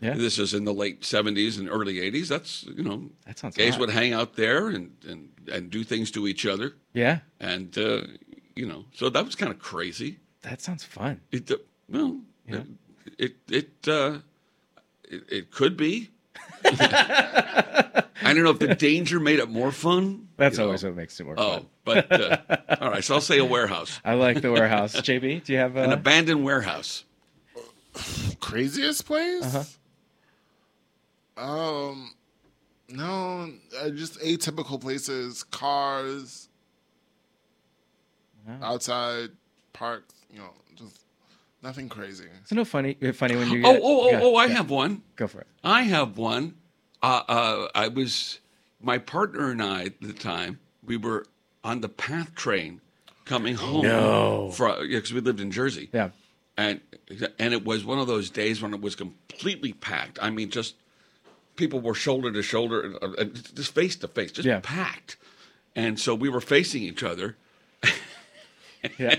Yeah. 0.00 0.14
this 0.14 0.38
is 0.38 0.54
in 0.54 0.64
the 0.64 0.72
late 0.72 1.04
seventies 1.04 1.58
and 1.58 1.68
early 1.68 2.00
eighties. 2.00 2.28
That's 2.28 2.62
you 2.64 2.84
know, 2.84 3.10
That 3.26 3.38
sounds 3.38 3.56
gays 3.56 3.72
hot. 3.72 3.80
would 3.80 3.90
hang 3.90 4.12
out 4.12 4.36
there 4.36 4.68
and 4.68 4.92
and 5.08 5.30
and 5.52 5.70
do 5.70 5.82
things 5.84 6.10
to 6.12 6.28
each 6.28 6.46
other, 6.46 6.76
Yeah. 6.94 7.20
and 7.40 7.76
uh, 7.76 8.02
you 8.54 8.66
know, 8.66 8.84
so 8.94 9.08
that 9.10 9.24
was 9.24 9.34
kind 9.34 9.50
of 9.52 9.58
crazy. 9.58 10.18
That 10.42 10.60
sounds 10.62 10.84
fun. 10.84 11.20
It 11.32 11.50
uh, 11.50 11.56
well, 11.88 12.20
Yeah. 12.48 12.62
it 13.18 13.36
it 13.50 13.88
uh, 13.88 14.18
it, 15.04 15.22
it 15.28 15.50
could 15.50 15.76
be. 15.76 16.10
I 16.64 18.34
don't 18.34 18.44
know 18.44 18.50
if 18.50 18.58
the 18.58 18.74
danger 18.74 19.18
made 19.18 19.38
it 19.38 19.48
more 19.50 19.72
fun. 19.72 20.28
That's 20.40 20.56
you 20.56 20.60
know. 20.62 20.66
always 20.68 20.82
what 20.82 20.96
makes 20.96 21.20
it 21.20 21.24
more 21.24 21.34
Oh, 21.38 21.52
fun. 21.52 21.66
but 21.84 22.10
uh, 22.12 22.38
all 22.80 22.90
right. 22.90 23.04
So 23.04 23.14
I'll 23.14 23.20
say 23.20 23.38
a 23.38 23.44
warehouse, 23.44 24.00
I 24.04 24.14
like 24.14 24.40
the 24.40 24.50
warehouse. 24.50 24.94
JB, 25.00 25.44
do 25.44 25.52
you 25.52 25.58
have 25.58 25.76
an 25.76 25.92
abandoned 25.92 26.42
warehouse. 26.44 27.04
Craziest 28.40 29.04
place? 29.04 29.44
Uh-huh. 29.44 29.64
Um, 31.36 32.14
no, 32.88 33.50
uh, 33.80 33.90
just 33.90 34.18
atypical 34.20 34.80
places, 34.80 35.42
cars, 35.44 36.48
outside 38.62 39.30
parks. 39.72 40.14
You 40.32 40.40
know, 40.40 40.50
just 40.76 41.00
nothing 41.62 41.88
crazy. 41.88 42.24
It's 42.42 42.52
no 42.52 42.64
funny. 42.64 42.94
Funny 43.12 43.36
when 43.36 43.50
you. 43.50 43.62
Oh, 43.66 43.72
Get, 43.72 43.80
oh, 43.82 44.00
oh, 44.02 44.10
yeah, 44.10 44.20
oh! 44.22 44.34
I 44.36 44.46
yeah. 44.46 44.52
have 44.54 44.70
one. 44.70 45.02
Go 45.16 45.26
for 45.26 45.40
it. 45.40 45.46
I 45.62 45.82
have 45.82 46.18
one. 46.18 46.54
Uh, 47.02 47.22
uh, 47.28 47.68
I 47.74 47.88
was 47.88 48.39
my 48.82 48.98
partner 48.98 49.50
and 49.50 49.62
I 49.62 49.84
at 49.84 50.00
the 50.00 50.12
time. 50.12 50.58
We 50.84 50.96
were 50.96 51.26
on 51.62 51.80
the 51.82 51.88
PATH 51.88 52.34
train 52.34 52.80
coming 53.26 53.54
home. 53.54 53.82
No. 53.84 54.52
because 54.56 55.12
we 55.12 55.20
lived 55.20 55.40
in 55.40 55.50
Jersey. 55.50 55.88
Yeah. 55.92 56.10
and 56.56 56.80
and 57.38 57.52
it 57.54 57.64
was 57.64 57.84
one 57.84 57.98
of 57.98 58.06
those 58.06 58.30
days 58.30 58.60
when 58.62 58.72
it 58.74 58.80
was 58.80 58.94
completely 58.96 59.72
packed. 59.72 60.18
I 60.22 60.30
mean, 60.30 60.50
just 60.50 60.74
people 61.56 61.80
were 61.80 61.94
shoulder 61.94 62.32
to 62.32 62.42
shoulder, 62.42 62.94
uh, 63.02 63.06
uh, 63.18 63.24
just 63.24 63.74
face 63.74 63.96
to 63.96 64.08
face, 64.08 64.32
just 64.32 64.46
Yeah. 64.46 64.60
packed. 64.62 65.16
And 65.76 66.00
so 66.00 66.14
we 66.14 66.28
were 66.28 66.40
facing 66.40 66.82
each 66.82 67.02
other. 67.02 67.36
Yeah. 68.98 69.16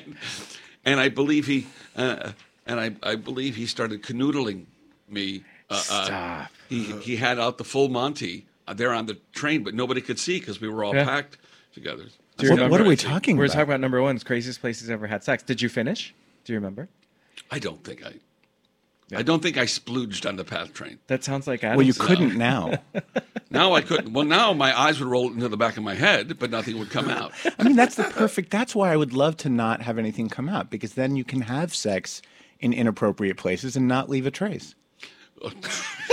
and 0.83 0.99
I 0.99 1.09
believe 1.09 1.45
he, 1.45 1.67
uh, 1.95 2.31
and 2.65 2.79
I, 2.79 2.95
I 3.03 3.15
believe 3.15 3.55
he 3.55 3.67
started 3.67 4.01
canoodling 4.01 4.65
me. 5.07 5.43
Uh, 5.69 5.73
uh, 5.91 6.05
Stop. 6.05 6.51
he 6.67 6.83
he 7.01 7.15
had 7.17 7.39
out 7.39 7.57
the 7.59 7.63
full 7.63 7.87
Monty 7.87 8.47
uh, 8.47 8.50
Uh, 8.71 8.73
there 8.73 8.93
on 8.93 9.05
the 9.05 9.17
train, 9.33 9.63
but 9.63 9.73
nobody 9.73 9.99
could 9.99 10.17
see 10.17 10.39
because 10.39 10.61
we 10.61 10.69
were 10.69 10.83
all 10.85 10.95
Yeah. 10.95 11.03
packed 11.03 11.37
together. 11.73 12.03
Do 12.37 12.45
you 12.45 12.51
What, 12.51 12.55
remember? 12.55 12.71
what 12.71 12.79
are 12.81 12.85
we 12.87 12.95
talking 12.95 13.35
We're 13.35 13.45
about? 13.45 13.53
talking 13.53 13.69
about 13.69 13.79
number 13.81 14.01
one, 14.01 14.17
craziest 14.19 14.61
places 14.61 14.89
ever 14.89 15.07
had 15.07 15.25
sex. 15.25 15.43
Did 15.43 15.61
you 15.61 15.67
finish? 15.67 16.13
Do 16.45 16.53
you 16.53 16.57
remember? 16.59 16.87
I 17.51 17.59
don't 17.59 17.83
think 17.83 18.05
I. 18.05 18.13
I 19.13 19.23
don't 19.23 19.43
think 19.43 19.57
I 19.57 19.65
splooged 19.65 20.25
on 20.25 20.37
the 20.37 20.45
path 20.45 20.73
train. 20.73 20.99
That 21.07 21.21
sounds 21.21 21.45
like 21.45 21.65
I 21.65 21.75
well, 21.75 21.85
you 21.85 21.93
couldn't 21.93 22.37
now. 22.37 22.77
Now 23.53 23.73
I 23.73 23.81
couldn't. 23.81 24.13
Well, 24.13 24.23
now 24.23 24.53
my 24.53 24.71
eyes 24.79 25.01
would 25.01 25.09
roll 25.09 25.27
into 25.27 25.49
the 25.49 25.57
back 25.57 25.75
of 25.75 25.83
my 25.83 25.93
head, 25.95 26.39
but 26.39 26.49
nothing 26.49 26.79
would 26.79 26.89
come 26.89 27.09
out. 27.09 27.33
I 27.59 27.63
mean, 27.63 27.75
that's 27.75 27.95
the 27.95 28.05
perfect. 28.05 28.49
That's 28.49 28.73
why 28.73 28.93
I 28.93 28.95
would 28.95 29.11
love 29.11 29.35
to 29.37 29.49
not 29.49 29.81
have 29.81 29.97
anything 29.97 30.29
come 30.29 30.47
out 30.47 30.69
because 30.69 30.93
then 30.93 31.17
you 31.17 31.25
can 31.25 31.41
have 31.41 31.75
sex 31.75 32.21
in 32.61 32.71
inappropriate 32.71 33.35
places 33.35 33.75
and 33.75 33.89
not 33.89 34.07
leave 34.09 34.25
a 34.25 34.31
trace. 34.31 34.73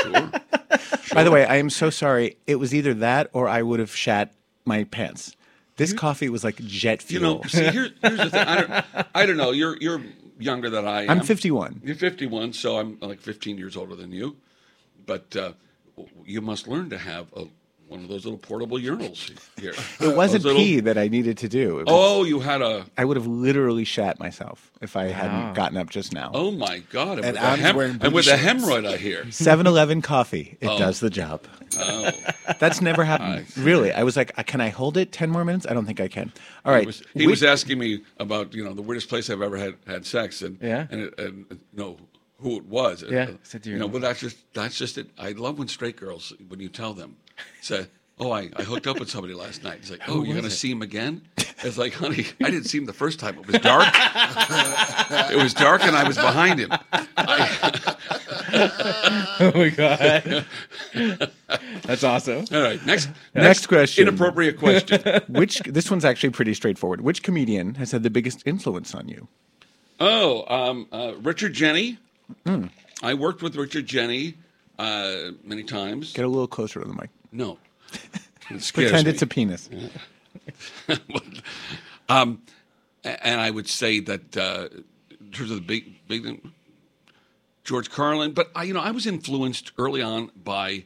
Sure. 0.03 0.13
By 1.15 1.25
the 1.25 1.31
way, 1.31 1.47
I 1.47 1.57
am 1.57 1.71
so 1.71 1.91
sorry. 1.91 2.37
It 2.47 2.57
was 2.57 2.75
either 2.75 2.95
that 2.95 3.31
or 3.33 3.49
I 3.49 3.63
would 3.63 3.81
have 3.81 3.95
shat 3.95 4.33
my 4.65 4.85
pants. 4.85 5.35
This 5.77 5.93
coffee 5.93 6.29
was 6.29 6.43
like 6.43 6.57
jet 6.57 7.03
fuel. 7.03 7.23
You 7.23 7.37
know, 7.37 7.43
see, 7.47 7.69
here, 7.71 7.91
here's 8.03 8.19
the 8.19 8.31
thing. 8.31 8.47
I 8.47 8.61
don't, 8.61 8.85
I 9.15 9.27
don't 9.27 9.37
know. 9.37 9.53
You're 9.53 9.77
you're 9.77 10.03
younger 10.39 10.69
than 10.71 10.87
I 10.87 11.03
am. 11.05 11.11
I'm 11.11 11.21
51. 11.21 11.83
You're 11.85 11.95
51, 11.95 12.53
so 12.53 12.79
I'm 12.79 12.99
like 13.01 13.21
15 13.21 13.59
years 13.59 13.77
older 13.77 13.95
than 13.95 14.13
you. 14.13 14.37
But 15.07 15.37
uh, 15.37 15.53
you 16.25 16.41
must 16.41 16.67
learn 16.69 16.91
to 16.91 16.99
have 16.99 17.33
a, 17.35 17.47
one 17.89 18.01
of 18.01 18.09
those 18.09 18.25
little 18.25 18.39
portable 18.39 18.79
urinals 18.79 19.31
here. 19.59 19.73
It 20.01 20.17
wasn't 20.17 20.43
Those 20.45 20.53
little- 20.53 20.63
pee 20.63 20.81
that 20.81 20.97
I 20.99 21.09
needed 21.09 21.39
to 21.39 21.49
do. 21.49 21.79
It 21.81 21.87
was- 21.87 21.89
Oh, 21.89 22.25
you 22.25 22.41
had 22.41 22.63
a. 22.63 22.85
I 22.97 23.05
would 23.05 23.17
have 23.17 23.27
literally 23.27 23.85
shat 23.85 24.19
myself 24.21 24.71
if 24.81 24.97
I 24.97 25.05
hadn't 25.07 25.55
gotten 25.55 25.77
up 25.77 25.91
just 25.91 26.13
now. 26.13 26.31
Oh 26.35 26.51
my 26.51 26.81
God! 26.91 27.19
And, 27.19 27.37
And 27.37 27.37
with, 27.37 27.43
a 27.43 27.57
hem- 27.57 27.77
wearing 27.77 27.99
and 28.01 28.13
with 28.15 28.27
a 28.29 28.37
hemorrhoid, 28.37 28.87
I 28.87 28.97
hear. 28.97 29.25
7-Eleven 29.25 30.03
coffee. 30.03 30.57
It 30.61 30.67
Oh. 30.69 30.79
does 30.79 31.01
the 31.01 31.11
job. 31.11 31.45
Oh, 31.79 32.11
That's 32.59 32.81
never 32.81 33.05
happened. 33.05 33.47
I 33.57 33.61
really. 33.61 33.93
I 33.93 34.03
was 34.03 34.17
like, 34.17 34.39
"Uh, 34.39 34.43
can 34.43 34.61
I 34.61 34.69
hold 34.69 34.97
it 34.97 35.13
10 35.13 35.31
more 35.31 35.45
minutes? 35.45 35.67
I 35.69 35.75
don't 35.75 35.87
think 35.87 36.01
I 36.01 36.09
can. 36.09 36.33
All 36.65 36.73
right. 36.73 36.83
He 36.83 36.87
was, 36.87 37.03
he 37.15 37.27
we- 37.27 37.31
was 37.31 37.43
asking 37.43 37.79
me 37.79 38.03
about 38.19 38.55
you 38.55 38.65
know 38.65 38.73
the 38.75 38.83
weirdest 38.83 39.09
place 39.09 39.29
I've 39.31 39.43
ever 39.43 39.57
had 39.57 39.75
had 39.87 40.07
sex, 40.07 40.43
and 40.43 40.59
Yeah. 40.63 40.87
and, 40.91 41.01
it, 41.03 41.19
and 41.19 41.47
you 41.51 41.59
know 41.75 41.97
who 42.41 42.57
it 42.57 42.65
was. 42.67 43.05
Yeah. 43.09 43.23
Uh, 43.23 43.33
Said, 43.43 43.63
"Do 43.63 43.71
you 43.71 43.77
know, 43.79 43.87
know?" 43.87 43.93
but 43.93 44.03
that's 44.03 44.21
just 44.21 44.37
that's 44.55 44.77
just 44.79 44.99
it. 44.99 45.09
I 45.19 45.33
love 45.33 45.59
when 45.59 45.69
straight 45.69 45.97
girls 45.97 46.33
when 46.49 46.61
you 46.61 46.69
tell 46.69 46.95
them, 46.95 47.17
say, 47.61 47.87
"Oh, 48.19 48.31
I, 48.33 48.51
I 48.57 48.63
hooked 48.63 48.87
up 48.87 48.99
with 49.01 49.11
somebody 49.11 49.35
last 49.35 49.65
night." 49.65 49.79
It's 49.81 49.91
like, 49.91 50.03
"Oh, 50.09 50.23
you're 50.25 50.37
gonna 50.37 50.49
it?" 50.49 50.51
see 50.51 50.71
him 50.71 50.83
again?" 50.83 51.23
It's 51.65 51.77
like, 51.77 51.93
honey, 51.93 52.25
I 52.41 52.51
didn't 52.51 52.67
see 52.67 52.79
him 52.79 52.87
the 52.87 52.93
first 52.93 53.19
time. 53.19 53.37
It 53.37 53.47
was 53.49 53.61
dark. 53.61 53.89
it 55.33 55.43
was 55.43 55.53
dark, 55.55 55.83
and 55.83 55.97
I 55.97 56.07
was 56.07 56.17
behind 56.17 56.61
him. 56.61 56.71
Oh 59.41 59.53
my 59.55 59.69
god. 59.69 60.47
That's 61.83 62.03
awesome. 62.03 62.45
All 62.53 62.63
right, 62.63 62.85
next 62.87 63.09
Next 63.35 63.67
question. 63.67 64.09
inappropriate 64.09 64.59
question. 64.59 65.03
Which 65.29 65.61
this 65.61 65.91
one's 65.91 66.05
actually 66.05 66.31
pretty 66.31 66.55
straightforward. 66.55 67.01
Which 67.03 67.23
comedian 67.23 67.75
has 67.77 67.93
had 67.93 68.03
the 68.03 68.11
biggest 68.11 68.43
influence 68.47 68.95
on 68.95 69.09
you? 69.09 69.29
Oh, 70.01 70.45
um, 70.53 70.87
uh, 70.93 71.13
Richard 71.21 71.55
Jeni. 71.55 71.99
Hmm. 72.47 72.67
I 73.03 73.15
worked 73.15 73.43
with 73.43 73.57
Richard 73.57 73.87
Jeni 73.87 74.35
uh, 74.79 75.33
many 75.45 75.63
times. 75.65 76.13
Get 76.13 76.25
a 76.25 76.29
little 76.29 76.47
closer 76.49 76.81
to 76.81 76.87
the 76.87 76.95
mic. 76.95 77.11
No. 77.33 77.59
It 78.51 78.73
Pretend 78.73 79.05
me. 79.05 79.11
it's 79.13 79.21
a 79.21 79.27
penis. 79.27 79.69
um, 82.09 82.41
and 83.05 83.41
I 83.41 83.51
would 83.51 83.69
say 83.69 84.01
that 84.01 84.37
uh, 84.37 84.69
in 85.21 85.31
terms 85.33 85.51
of 85.51 85.57
the 85.59 85.63
big, 85.63 85.95
big 86.09 86.41
George 87.65 87.91
Carlin, 87.91 88.33
but 88.33 88.51
I, 88.55 88.63
you 88.65 88.73
know, 88.73 88.81
I 88.81 88.91
was 88.91 89.07
influenced 89.07 89.73
early 89.79 90.01
on 90.01 90.31
by 90.35 90.85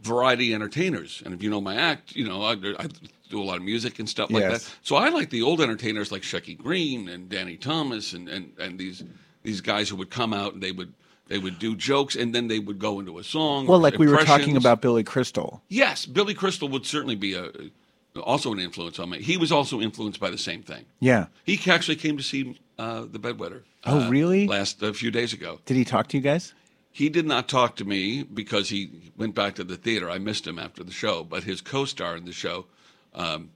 variety 0.00 0.54
entertainers, 0.54 1.20
and 1.24 1.34
if 1.34 1.42
you 1.42 1.50
know 1.50 1.60
my 1.60 1.74
act, 1.74 2.14
you 2.14 2.26
know, 2.26 2.42
I, 2.42 2.52
I 2.52 2.86
do 3.28 3.40
a 3.40 3.44
lot 3.44 3.56
of 3.56 3.62
music 3.62 3.98
and 3.98 4.08
stuff 4.08 4.30
like 4.30 4.42
Yes. 4.42 4.64
that. 4.64 4.74
So 4.82 4.96
I 4.96 5.08
like 5.08 5.30
the 5.30 5.42
old 5.42 5.60
entertainers 5.60 6.12
like 6.12 6.22
Shecky 6.22 6.56
Greene 6.56 7.08
and 7.08 7.28
Danny 7.28 7.56
Thomas 7.56 8.12
and, 8.12 8.28
and, 8.28 8.52
and 8.58 8.78
these 8.78 9.02
these 9.42 9.60
guys 9.60 9.88
who 9.88 9.96
would 9.96 10.10
come 10.10 10.32
out 10.32 10.54
and 10.54 10.62
they 10.62 10.72
would 10.72 10.92
they 11.28 11.38
would 11.38 11.58
do 11.58 11.76
jokes 11.76 12.16
and 12.16 12.34
then 12.34 12.48
they 12.48 12.58
would 12.58 12.78
go 12.78 12.98
into 12.98 13.18
a 13.18 13.24
song. 13.24 13.66
Well, 13.66 13.78
like 13.78 13.98
we 13.98 14.08
were 14.08 14.24
talking 14.24 14.56
about 14.56 14.82
Billy 14.82 15.04
Crystal. 15.04 15.62
Yes, 15.68 16.04
Billy 16.04 16.34
Crystal 16.34 16.68
would 16.68 16.84
certainly 16.84 17.14
be 17.14 17.34
a 17.34 17.50
also 18.18 18.52
an 18.52 18.58
influence 18.58 18.98
on 18.98 19.10
me. 19.10 19.22
He 19.22 19.36
was 19.36 19.52
also 19.52 19.80
influenced 19.80 20.20
by 20.20 20.30
the 20.30 20.38
same 20.38 20.62
thing. 20.62 20.84
Yeah. 20.98 21.26
He 21.44 21.60
actually 21.70 21.96
came 21.96 22.16
to 22.16 22.22
see 22.22 22.58
uh, 22.78 23.02
the 23.10 23.18
Bedwetter. 23.18 23.62
Oh, 23.84 24.06
uh, 24.06 24.10
really? 24.10 24.46
Last 24.46 24.82
a 24.82 24.92
few 24.92 25.10
days 25.10 25.32
ago. 25.32 25.60
Did 25.64 25.76
he 25.76 25.84
talk 25.84 26.08
to 26.08 26.16
you 26.16 26.22
guys? 26.22 26.54
He 26.92 27.08
did 27.08 27.24
not 27.24 27.48
talk 27.48 27.76
to 27.76 27.84
me 27.84 28.24
because 28.24 28.68
he 28.68 29.12
went 29.16 29.34
back 29.34 29.54
to 29.54 29.64
the 29.64 29.76
theater. 29.76 30.10
I 30.10 30.18
missed 30.18 30.46
him 30.46 30.58
after 30.58 30.82
the 30.82 30.90
show, 30.90 31.22
but 31.22 31.44
his 31.44 31.60
co-star 31.60 32.16
in 32.16 32.24
the 32.24 32.32
show, 32.32 32.66
um, 33.14 33.50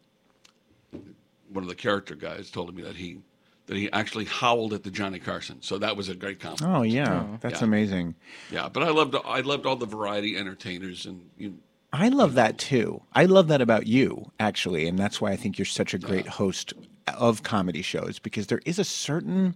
one 0.92 1.64
of 1.64 1.66
the 1.66 1.74
character 1.74 2.14
guys, 2.14 2.50
told 2.50 2.74
me 2.74 2.82
that 2.82 2.96
he 2.96 3.18
that 3.66 3.76
he 3.76 3.90
actually 3.92 4.26
howled 4.26 4.72
at 4.72 4.82
the 4.82 4.90
Johnny 4.90 5.18
Carson. 5.18 5.62
So 5.62 5.78
that 5.78 5.96
was 5.96 6.08
a 6.08 6.14
great 6.14 6.40
compliment. 6.40 6.76
Oh 6.78 6.82
yeah, 6.82 7.22
oh. 7.22 7.38
that's 7.40 7.60
Yeah. 7.60 7.64
amazing. 7.66 8.14
Yeah, 8.50 8.68
but 8.68 8.82
I 8.82 8.90
loved 8.90 9.16
I 9.24 9.40
loved 9.40 9.66
all 9.66 9.76
the 9.76 9.86
variety 9.86 10.36
entertainers 10.36 11.06
and 11.06 11.28
you, 11.38 11.58
I 11.92 12.08
love 12.08 12.34
that 12.34 12.58
too. 12.58 13.02
I 13.12 13.26
love 13.26 13.48
that 13.48 13.60
about 13.60 13.86
you, 13.86 14.32
actually, 14.40 14.88
and 14.88 14.98
that's 14.98 15.20
why 15.20 15.30
I 15.30 15.36
think 15.36 15.58
you're 15.58 15.64
such 15.64 15.94
a 15.94 15.98
great 15.98 16.26
host 16.26 16.72
of 17.06 17.42
comedy 17.44 17.82
shows 17.82 18.18
because 18.18 18.48
there 18.48 18.60
is 18.66 18.78
a 18.78 18.84
certain. 18.84 19.54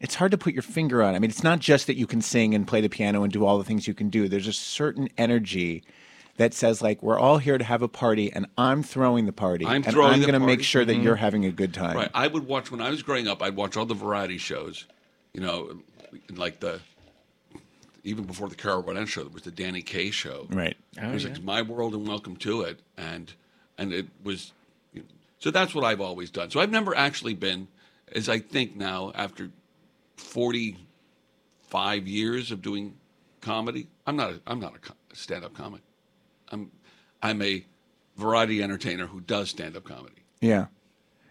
It's 0.00 0.14
hard 0.14 0.30
to 0.30 0.38
put 0.38 0.52
your 0.52 0.62
finger 0.62 1.02
on. 1.02 1.16
I 1.16 1.18
mean, 1.18 1.28
it's 1.28 1.42
not 1.42 1.58
just 1.58 1.88
that 1.88 1.96
you 1.96 2.06
can 2.06 2.22
sing 2.22 2.54
and 2.54 2.68
play 2.68 2.80
the 2.80 2.88
piano 2.88 3.24
and 3.24 3.32
do 3.32 3.44
all 3.44 3.58
the 3.58 3.64
things 3.64 3.88
you 3.88 3.94
can 3.94 4.10
do. 4.10 4.28
There's 4.28 4.46
a 4.46 4.52
certain 4.52 5.08
energy 5.18 5.82
that 6.38 6.54
says 6.54 6.80
like 6.82 7.02
we're 7.02 7.18
all 7.18 7.38
here 7.38 7.58
to 7.58 7.64
have 7.64 7.82
a 7.82 7.88
party 7.88 8.32
and 8.32 8.46
I'm 8.56 8.82
throwing 8.82 9.26
the 9.26 9.32
party 9.32 9.66
I'm 9.66 9.76
and 9.76 9.84
throwing 9.86 10.14
I'm 10.14 10.20
going 10.20 10.32
to 10.32 10.40
make 10.40 10.62
sure 10.62 10.84
that 10.84 10.96
Mhm. 10.96 11.02
you're 11.04 11.16
having 11.16 11.44
a 11.44 11.52
good 11.52 11.74
time. 11.74 11.96
Right. 11.96 12.10
I 12.14 12.26
would 12.26 12.46
watch 12.46 12.70
when 12.72 12.80
I 12.80 12.90
was 12.90 13.02
growing 13.02 13.28
up. 13.28 13.42
I'd 13.42 13.54
watch 13.56 13.76
all 13.76 13.84
the 13.86 13.94
variety 13.94 14.38
shows, 14.38 14.86
you 15.34 15.40
know, 15.40 15.80
like 16.34 16.60
the 16.60 16.80
even 18.04 18.24
before 18.24 18.48
the 18.48 18.54
Carol 18.54 18.82
Burnett 18.82 19.08
show, 19.08 19.22
there 19.22 19.30
was 19.30 19.42
the 19.42 19.50
Danny 19.50 19.82
Kaye 19.82 20.10
show. 20.10 20.46
Right. 20.50 20.76
it 20.96 21.12
was 21.12 21.24
like 21.26 21.42
My 21.42 21.60
World 21.62 21.94
and 21.94 22.06
Welcome 22.08 22.36
to 22.36 22.62
It, 22.62 22.80
and 22.96 23.32
and 23.76 23.92
it 23.92 24.06
was. 24.24 24.52
You 24.94 25.00
know, 25.02 25.06
so 25.38 25.50
that's 25.50 25.74
what 25.74 25.84
I've 25.84 26.00
always 26.00 26.30
done. 26.30 26.50
So 26.50 26.60
I've 26.60 26.70
never 26.70 26.96
actually 26.96 27.34
been, 27.34 27.68
as 28.12 28.28
I 28.28 28.38
think 28.38 28.76
now, 28.76 29.12
after 29.14 29.50
forty-five 30.16 32.06
years 32.08 32.50
of 32.50 32.62
doing 32.62 32.94
comedy, 33.40 33.88
I'm 34.06 34.16
not. 34.16 34.30
A, 34.30 34.40
I'm 34.46 34.60
not 34.60 34.74
a 35.12 35.16
stand-up 35.16 35.54
comic. 35.54 35.82
I'm 37.22 37.30
I'm 37.30 37.42
a 37.42 37.64
variety 38.16 38.62
entertainer 38.62 39.06
who 39.06 39.20
does 39.20 39.50
stand-up 39.50 39.84
comedy. 39.84 40.14
Yeah. 40.40 40.66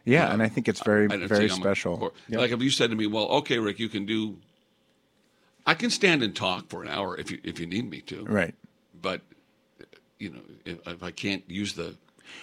Yeah, 0.05 0.31
and 0.31 0.41
I 0.41 0.47
think 0.47 0.69
it's 0.69 0.81
very 0.83 1.05
I 1.05 1.17
very 1.17 1.27
think 1.27 1.51
I'm 1.51 1.57
a- 1.57 1.61
special. 1.61 1.95
or- 2.01 2.11
Like 2.29 2.51
if 2.51 2.61
you 2.61 2.69
said 2.69 2.91
to 2.91 2.95
me, 2.95 3.07
"Well, 3.07 3.25
okay, 3.39 3.59
Rick, 3.59 3.77
you 3.79 3.89
can 3.89 4.05
do," 4.05 4.37
I 5.65 5.73
can 5.73 5.89
stand 5.89 6.23
and 6.23 6.33
talk 6.33 6.69
for 6.69 6.81
an 6.81 6.87
hour 6.87 7.17
if 7.17 7.29
you 7.29 7.39
if 7.43 7.59
you 7.59 7.65
need 7.65 7.89
me 7.89 7.99
to. 8.01 8.23
Right. 8.23 8.55
But 9.01 9.19
you 10.17 10.29
know, 10.29 10.39
if, 10.65 10.87
if 10.87 11.03
I 11.03 11.11
can't 11.11 11.43
use 11.49 11.73
the, 11.73 11.95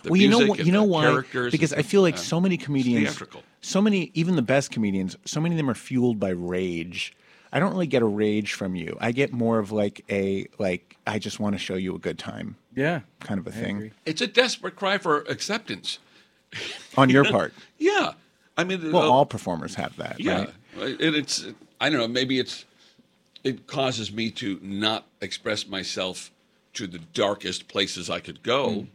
the 0.02 0.10
well, 0.10 0.20
you 0.20 0.28
know 0.28 0.46
what? 0.46 0.58
You 0.64 0.72
know 0.72 0.84
why? 0.84 1.22
Because 1.50 1.72
and 1.72 1.78
I 1.78 1.82
feel 1.82 2.02
like 2.02 2.18
stuff, 2.18 2.28
so 2.28 2.40
many 2.40 2.58
comedians, 2.58 3.04
theatrical. 3.08 3.42
so 3.62 3.80
many, 3.80 4.10
even 4.12 4.36
the 4.36 4.42
best 4.42 4.70
comedians, 4.70 5.16
so 5.24 5.40
many 5.40 5.54
of 5.54 5.56
them 5.56 5.70
are 5.70 5.74
fueled 5.74 6.20
by 6.20 6.30
rage. 6.30 7.16
I 7.50 7.60
don't 7.60 7.70
really 7.72 7.86
get 7.86 8.02
a 8.02 8.06
rage 8.06 8.52
from 8.52 8.74
you. 8.76 8.96
I 9.00 9.12
get 9.12 9.32
more 9.32 9.58
of 9.58 9.72
like 9.72 10.04
a 10.10 10.46
like 10.58 10.98
I 11.06 11.18
just 11.18 11.40
want 11.40 11.54
to 11.54 11.58
show 11.58 11.76
you 11.76 11.94
a 11.94 11.98
good 11.98 12.18
time. 12.18 12.56
Yeah, 12.76 13.00
kind 13.20 13.38
of 13.38 13.46
a 13.46 13.52
thing 13.52 13.92
It's 14.04 14.20
a 14.20 14.26
desperate 14.26 14.76
cry 14.76 14.98
for 14.98 15.18
acceptance. 15.22 15.98
on 16.96 17.08
your 17.10 17.24
part. 17.30 17.52
Yeah, 17.78 18.12
I 18.56 18.64
mean, 18.64 18.92
Well, 18.92 19.02
uh, 19.04 19.08
all 19.10 19.26
performers 19.26 19.74
have 19.76 19.96
that. 19.96 20.18
Yeah, 20.20 20.46
right? 20.76 21.00
and 21.00 21.14
it's 21.16 21.46
I 21.80 21.90
don't 21.90 21.98
know. 22.00 22.08
Maybe 22.08 22.38
it's 22.38 22.64
it 23.42 23.66
causes 23.66 24.12
me 24.12 24.30
to 24.32 24.58
not 24.62 25.06
express 25.20 25.66
myself 25.66 26.30
to 26.74 26.86
the 26.86 26.98
darkest 26.98 27.68
places 27.68 28.08
I 28.10 28.20
could 28.20 28.42
go, 28.42 28.68
Mm. 28.68 28.86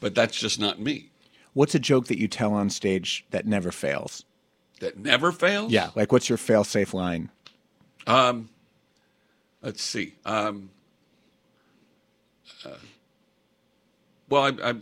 but 0.00 0.14
that's 0.14 0.38
just 0.38 0.58
not 0.60 0.80
me. 0.80 1.08
What's 1.54 1.74
a 1.74 1.78
joke 1.78 2.06
that 2.08 2.18
you 2.18 2.28
tell 2.28 2.52
on 2.54 2.68
stage 2.70 3.24
that 3.30 3.46
never 3.46 3.70
fails? 3.70 4.24
That 4.80 4.98
never 4.98 5.30
fails. 5.32 5.70
Yeah, 5.72 5.90
like 5.94 6.10
what's 6.12 6.28
your 6.28 6.38
fail-safe 6.38 6.92
line? 6.94 7.30
Um, 8.06 8.48
let's 9.62 9.82
see. 9.82 10.14
Um, 10.24 10.70
uh, 12.64 12.70
well, 14.32 14.44
I, 14.44 14.70
I, 14.70 14.74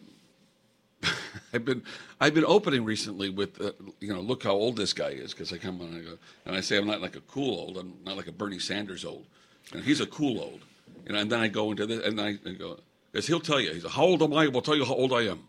I've 1.52 1.64
been 1.64 1.82
I've 2.20 2.34
been 2.34 2.44
opening 2.44 2.84
recently 2.84 3.30
with 3.30 3.60
uh, 3.60 3.72
you 3.98 4.14
know 4.14 4.20
look 4.20 4.44
how 4.44 4.52
old 4.52 4.76
this 4.76 4.92
guy 4.92 5.08
is 5.08 5.32
because 5.32 5.52
I 5.52 5.58
come 5.58 5.80
on 5.80 5.88
and 5.88 5.96
I 5.96 6.00
go 6.02 6.18
and 6.46 6.54
I 6.54 6.60
say 6.60 6.76
I'm 6.76 6.86
not 6.86 7.00
like 7.00 7.16
a 7.16 7.20
cool 7.22 7.58
old 7.58 7.76
I'm 7.76 7.94
not 8.06 8.16
like 8.16 8.28
a 8.28 8.32
Bernie 8.32 8.60
Sanders 8.60 9.04
old. 9.04 9.26
And 9.72 9.82
he's 9.82 10.00
a 10.00 10.06
cool 10.06 10.38
old. 10.38 10.60
You 11.04 11.14
know 11.14 11.18
and 11.18 11.32
then 11.32 11.40
I 11.40 11.48
go 11.48 11.72
into 11.72 11.84
this 11.84 12.06
and 12.06 12.20
I, 12.20 12.38
I 12.46 12.52
go 12.52 12.78
because 13.10 13.26
he'll 13.26 13.40
tell 13.40 13.60
you 13.60 13.72
he's 13.72 13.90
how 13.90 14.04
old 14.04 14.22
am 14.22 14.32
I? 14.34 14.46
We'll 14.46 14.62
tell 14.62 14.76
you 14.76 14.84
how 14.84 14.94
old 14.94 15.12
I 15.12 15.22
am. 15.22 15.40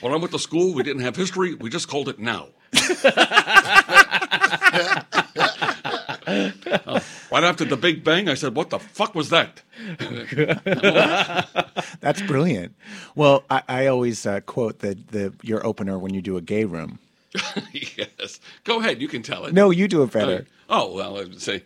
When 0.00 0.12
I 0.12 0.16
went 0.16 0.32
to 0.32 0.40
school 0.40 0.74
we 0.74 0.82
didn't 0.82 1.02
have 1.02 1.14
history 1.14 1.54
we 1.54 1.70
just 1.70 1.86
called 1.86 2.08
it 2.08 2.18
now. 2.18 2.48
Oh, 6.86 7.00
right 7.34 7.44
after 7.44 7.64
the 7.64 7.76
Big 7.76 8.04
Bang 8.04 8.28
I 8.28 8.34
said 8.34 8.54
what 8.54 8.70
the 8.70 8.78
fuck 8.78 9.14
was 9.14 9.30
that 9.30 9.62
That's 12.00 12.22
brilliant. 12.22 12.74
Well, 13.14 13.44
I, 13.50 13.62
I 13.68 13.86
always 13.86 14.26
uh, 14.26 14.40
quote 14.40 14.80
the, 14.80 14.96
the 15.10 15.32
your 15.42 15.64
opener 15.66 15.98
when 15.98 16.14
you 16.14 16.22
do 16.22 16.36
a 16.36 16.40
gay 16.40 16.64
room. 16.64 16.98
yes 17.72 18.38
go 18.62 18.78
ahead 18.78 19.00
you 19.00 19.08
can 19.08 19.22
tell 19.22 19.44
it 19.46 19.54
No, 19.54 19.70
you 19.70 19.88
do 19.88 20.02
it 20.02 20.12
better. 20.12 20.46
Oh 20.68 20.94
well, 20.94 21.16
I 21.18 21.24
would 21.24 21.42
say, 21.42 21.62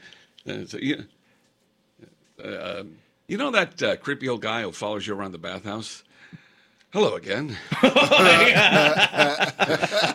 uh, 0.49 0.65
so, 0.67 0.79
you, 0.79 1.05
uh, 2.43 2.79
um, 2.81 2.97
you 3.27 3.37
know 3.37 3.51
that 3.51 3.83
uh, 3.83 3.97
creepy 3.97 4.29
old 4.29 4.41
guy 4.41 4.63
who 4.63 4.73
follows 4.73 5.07
you 5.07 5.15
around 5.15 5.33
the 5.33 5.39
bathhouse. 5.39 6.05
Hello 6.91 7.17
again. 7.17 7.55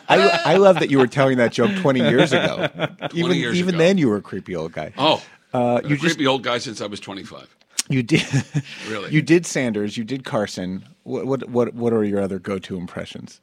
I, 0.10 0.42
I 0.44 0.58
love 0.58 0.80
that 0.80 0.90
you 0.90 0.98
were 0.98 1.06
telling 1.06 1.38
that 1.38 1.52
joke 1.52 1.70
20 1.76 2.00
years 2.00 2.34
ago. 2.34 2.68
20 3.10 3.20
even 3.20 3.38
years 3.38 3.60
even 3.60 3.76
ago. 3.76 3.78
then, 3.78 4.00
you 4.00 4.10
were 4.10 4.18
a 4.18 4.24
creepy 4.24 4.56
old 4.56 4.72
guy. 4.72 4.92
Oh, 4.98 5.22
Uh, 5.54 5.82
a 5.84 5.88
you 5.88 5.96
just 5.98 6.16
creepy 6.16 6.28
old 6.28 6.44
guy 6.44 6.58
since 6.58 6.82
I 6.82 6.88
was 6.88 7.00
25. 7.00 7.56
you 7.90 8.02
did 8.04 8.24
Really? 8.90 9.12
you 9.12 9.22
did 9.22 9.46
Sanders, 9.46 9.98
you 9.98 10.04
did 10.04 10.24
Carson. 10.24 10.84
What 11.04 11.26
what 11.26 11.50
what, 11.50 11.74
what 11.74 11.94
are 11.94 12.04
your 12.04 12.22
other 12.22 12.40
go 12.40 12.58
to 12.60 12.78
impressions? 12.78 13.40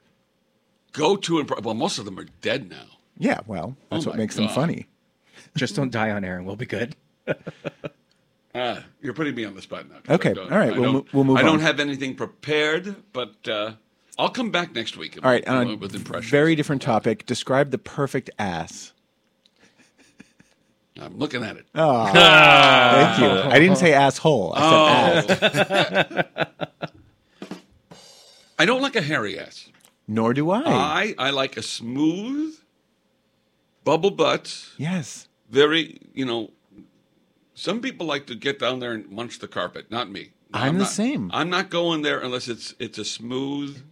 Go 0.93 1.17
to 1.17 1.39
imp- 1.41 1.63
well, 1.63 1.75
most 1.75 1.99
of 1.99 2.05
them 2.05 2.19
are 2.19 2.27
dead 2.41 2.69
now. 2.69 2.85
Yeah, 3.17 3.41
well, 3.47 3.77
that's 3.91 4.07
Oh 4.07 4.11
what 4.11 4.17
my 4.17 4.23
makes 4.23 4.35
them 4.37 4.49
funny. 4.49 4.89
Just 5.57 5.77
don't 5.77 5.93
die 5.93 6.11
on 6.11 6.25
air, 6.25 6.37
and 6.37 6.47
we'll 6.47 6.57
be 6.57 6.67
good. 6.67 6.97
Ah, 8.53 8.83
you're 9.01 9.15
putting 9.15 9.37
me 9.37 9.45
on 9.45 9.55
the 9.55 9.63
spot 9.63 9.87
now. 9.89 10.15
Okay, 10.17 10.35
all 10.35 10.49
right, 10.49 10.73
I 10.73 10.79
we'll 10.79 10.93
mo- 10.93 11.07
we'll 11.13 11.23
move 11.23 11.37
I 11.37 11.43
don't 11.43 11.55
on. 11.55 11.61
have 11.61 11.79
anything 11.79 12.17
prepared, 12.17 12.97
but 13.13 13.47
uh, 13.49 13.75
I'll 14.19 14.29
come 14.29 14.51
back 14.51 14.75
next 14.75 14.97
week. 14.97 15.17
All 15.23 15.31
right, 15.31 15.45
with, 15.47 15.49
on 15.57 15.67
a 15.71 15.77
with 15.77 15.95
impressions. 15.95 16.31
very 16.33 16.57
different 16.57 16.83
topic. 16.83 17.25
Describe 17.27 17.71
the 17.71 17.79
perfect 17.79 18.29
ass. 18.41 18.93
I'm 20.99 21.19
looking 21.19 21.43
at 21.45 21.57
it. 21.57 21.67
Oh, 21.75 22.05
thank 22.13 23.21
you. 23.21 23.51
I 23.51 23.59
didn't 23.59 23.77
say 23.77 23.93
asshole. 23.93 24.53
I 24.57 25.23
said 25.23 25.43
oh. 25.43 26.19
ass. 26.19 26.27
Oh. 26.37 27.47
I 28.59 28.67
don't 28.67 28.83
like 28.83 28.97
a 28.97 29.01
hairy 29.01 29.39
ass. 29.39 29.69
Nor 30.07 30.35
do 30.35 30.51
I. 30.51 30.63
I 30.67 31.15
I 31.19 31.31
like 31.31 31.57
a 31.57 31.63
smooth, 31.63 32.57
bubble 33.85 34.11
butt. 34.11 34.69
yes. 34.77 35.29
Very, 35.51 36.01
you 36.15 36.25
know. 36.25 36.51
Some 37.55 37.81
people 37.81 38.07
like 38.07 38.27
to 38.27 38.35
get 38.35 38.59
down 38.59 38.81
there 38.81 38.93
and 38.93 39.09
munch 39.11 39.39
the 39.41 39.49
carpet. 39.49 39.91
Not 39.91 40.11
me. 40.11 40.31
No, 40.53 40.61
I'm 40.61 40.75
the 40.75 40.85
not- 40.85 40.93
same. 40.93 41.31
I'm 41.33 41.51
not 41.51 41.71
going 41.71 42.03
there 42.03 42.19
unless 42.21 42.49
it's 42.49 42.75
it's 42.79 42.99
a 42.99 43.05
smooth. 43.05 43.83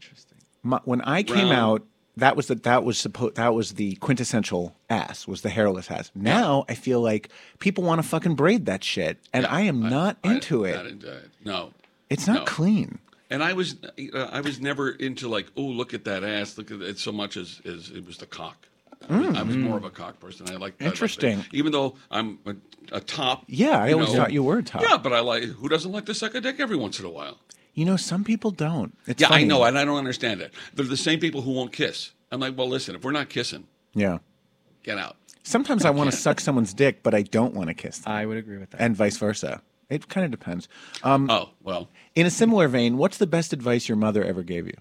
My, 0.62 0.80
when 0.84 1.00
I 1.02 1.22
came 1.22 1.50
Round. 1.50 1.52
out, 1.52 1.86
that 2.18 2.36
was 2.36 2.46
the 2.48 2.54
that 2.56 2.84
was 2.84 2.98
supposed 2.98 3.36
that 3.36 3.54
was 3.54 3.72
the 3.74 3.94
quintessential 3.96 4.74
ass 4.90 5.26
was 5.26 5.42
the 5.42 5.48
hairless 5.50 5.90
ass. 5.90 6.10
Now 6.14 6.64
I 6.68 6.74
feel 6.74 7.00
like 7.00 7.30
people 7.58 7.84
want 7.84 8.02
to 8.02 8.06
fucking 8.08 8.34
braid 8.34 8.66
that 8.66 8.84
shit, 8.84 9.18
and 9.32 9.46
I 9.46 9.62
am 9.62 9.80
not 9.88 10.16
into 10.24 10.66
I- 10.66 10.70
it. 10.70 10.76
not 10.76 10.86
into 10.86 11.12
it. 11.12 11.30
No, 11.44 11.72
it's 12.10 12.26
not 12.26 12.38
no. 12.40 12.44
clean. 12.44 12.98
And 13.30 13.42
I 13.42 13.52
was 13.52 13.76
uh, 14.14 14.28
I 14.32 14.40
was 14.40 14.60
never 14.60 14.90
into 14.90 15.28
like 15.28 15.46
oh 15.56 15.62
look 15.62 15.92
at 15.94 16.04
that 16.04 16.24
ass 16.24 16.56
look 16.58 16.70
at 16.70 16.80
it 16.80 16.98
so 16.98 17.12
much 17.12 17.36
as 17.36 17.60
as 17.64 17.90
it 17.90 18.06
was 18.06 18.18
the 18.18 18.26
cock. 18.26 18.68
I 19.08 19.16
was- 19.18 19.36
I 19.36 19.42
was 19.42 19.56
more 19.56 19.76
of 19.76 19.84
a 19.84 19.90
cock 19.90 20.18
person. 20.18 20.48
I 20.50 20.56
like 20.56 20.74
I 20.80 20.84
that. 20.84 20.84
Mm. 20.84 20.86
Interesting. 20.92 21.44
Even 21.52 21.72
though 21.72 21.94
I'm 22.10 22.38
a, 22.46 22.54
a 22.92 23.00
top. 23.00 23.44
Yeah, 23.46 23.78
I 23.82 23.92
always 23.92 24.08
know. 24.08 24.16
thought 24.16 24.32
you 24.32 24.42
were 24.42 24.58
a 24.58 24.62
top. 24.62 24.82
Yeah, 24.82 24.96
but 24.96 25.12
I 25.12 25.20
like 25.20 25.44
who 25.44 25.68
doesn't 25.68 25.92
like 25.92 26.06
to 26.06 26.14
suck 26.14 26.34
a 26.34 26.40
dick 26.40 26.58
every 26.58 26.76
once 26.76 26.98
in 26.98 27.04
a 27.06 27.10
while. 27.10 27.38
You 27.78 27.84
know, 27.84 27.96
some 27.96 28.24
people 28.24 28.50
don't. 28.50 28.92
It's 29.06 29.22
yeah, 29.22 29.28
funny. 29.28 29.44
I 29.44 29.46
know, 29.46 29.62
and 29.62 29.78
I 29.78 29.84
don't 29.84 29.98
understand 29.98 30.40
it. 30.40 30.52
They're 30.74 30.84
the 30.84 30.96
same 30.96 31.20
people 31.20 31.42
who 31.42 31.52
won't 31.52 31.70
kiss. 31.72 32.10
I'm 32.32 32.40
like, 32.40 32.58
well, 32.58 32.68
listen, 32.68 32.96
if 32.96 33.04
we're 33.04 33.12
not 33.12 33.28
kissing, 33.28 33.68
Yeah. 33.94 34.18
get 34.82 34.98
out. 34.98 35.14
Sometimes 35.44 35.84
I 35.84 35.90
want 35.90 36.10
to 36.10 36.16
suck 36.26 36.40
someone's 36.40 36.74
dick, 36.74 37.04
but 37.04 37.14
I 37.14 37.22
don't 37.22 37.54
want 37.54 37.68
to 37.68 37.74
kiss 37.74 37.98
them, 38.00 38.12
I 38.12 38.26
would 38.26 38.36
agree 38.36 38.58
with 38.58 38.70
that. 38.70 38.80
and 38.80 38.96
vice 38.96 39.16
versa. 39.16 39.62
It 39.88 40.08
kind 40.08 40.24
of 40.24 40.32
depends. 40.32 40.66
Um, 41.04 41.30
Oh 41.30 41.50
well, 41.62 41.88
in 42.16 42.26
a 42.26 42.30
similar 42.30 42.66
vein, 42.66 42.96
what's 42.98 43.16
the 43.18 43.28
best 43.28 43.52
advice 43.52 43.88
your 43.88 43.96
mother 43.96 44.24
ever 44.24 44.42
gave 44.42 44.66
you? 44.66 44.76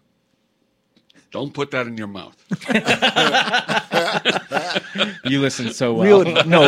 Don't 1.32 1.54
put 1.54 1.72
that 1.72 1.88
in 1.88 1.98
your 1.98 2.08
mouth. 2.08 2.36
you 5.26 5.42
listen 5.42 5.72
so 5.72 5.94
well. 5.94 6.24
Real, 6.24 6.46
no, 6.46 6.62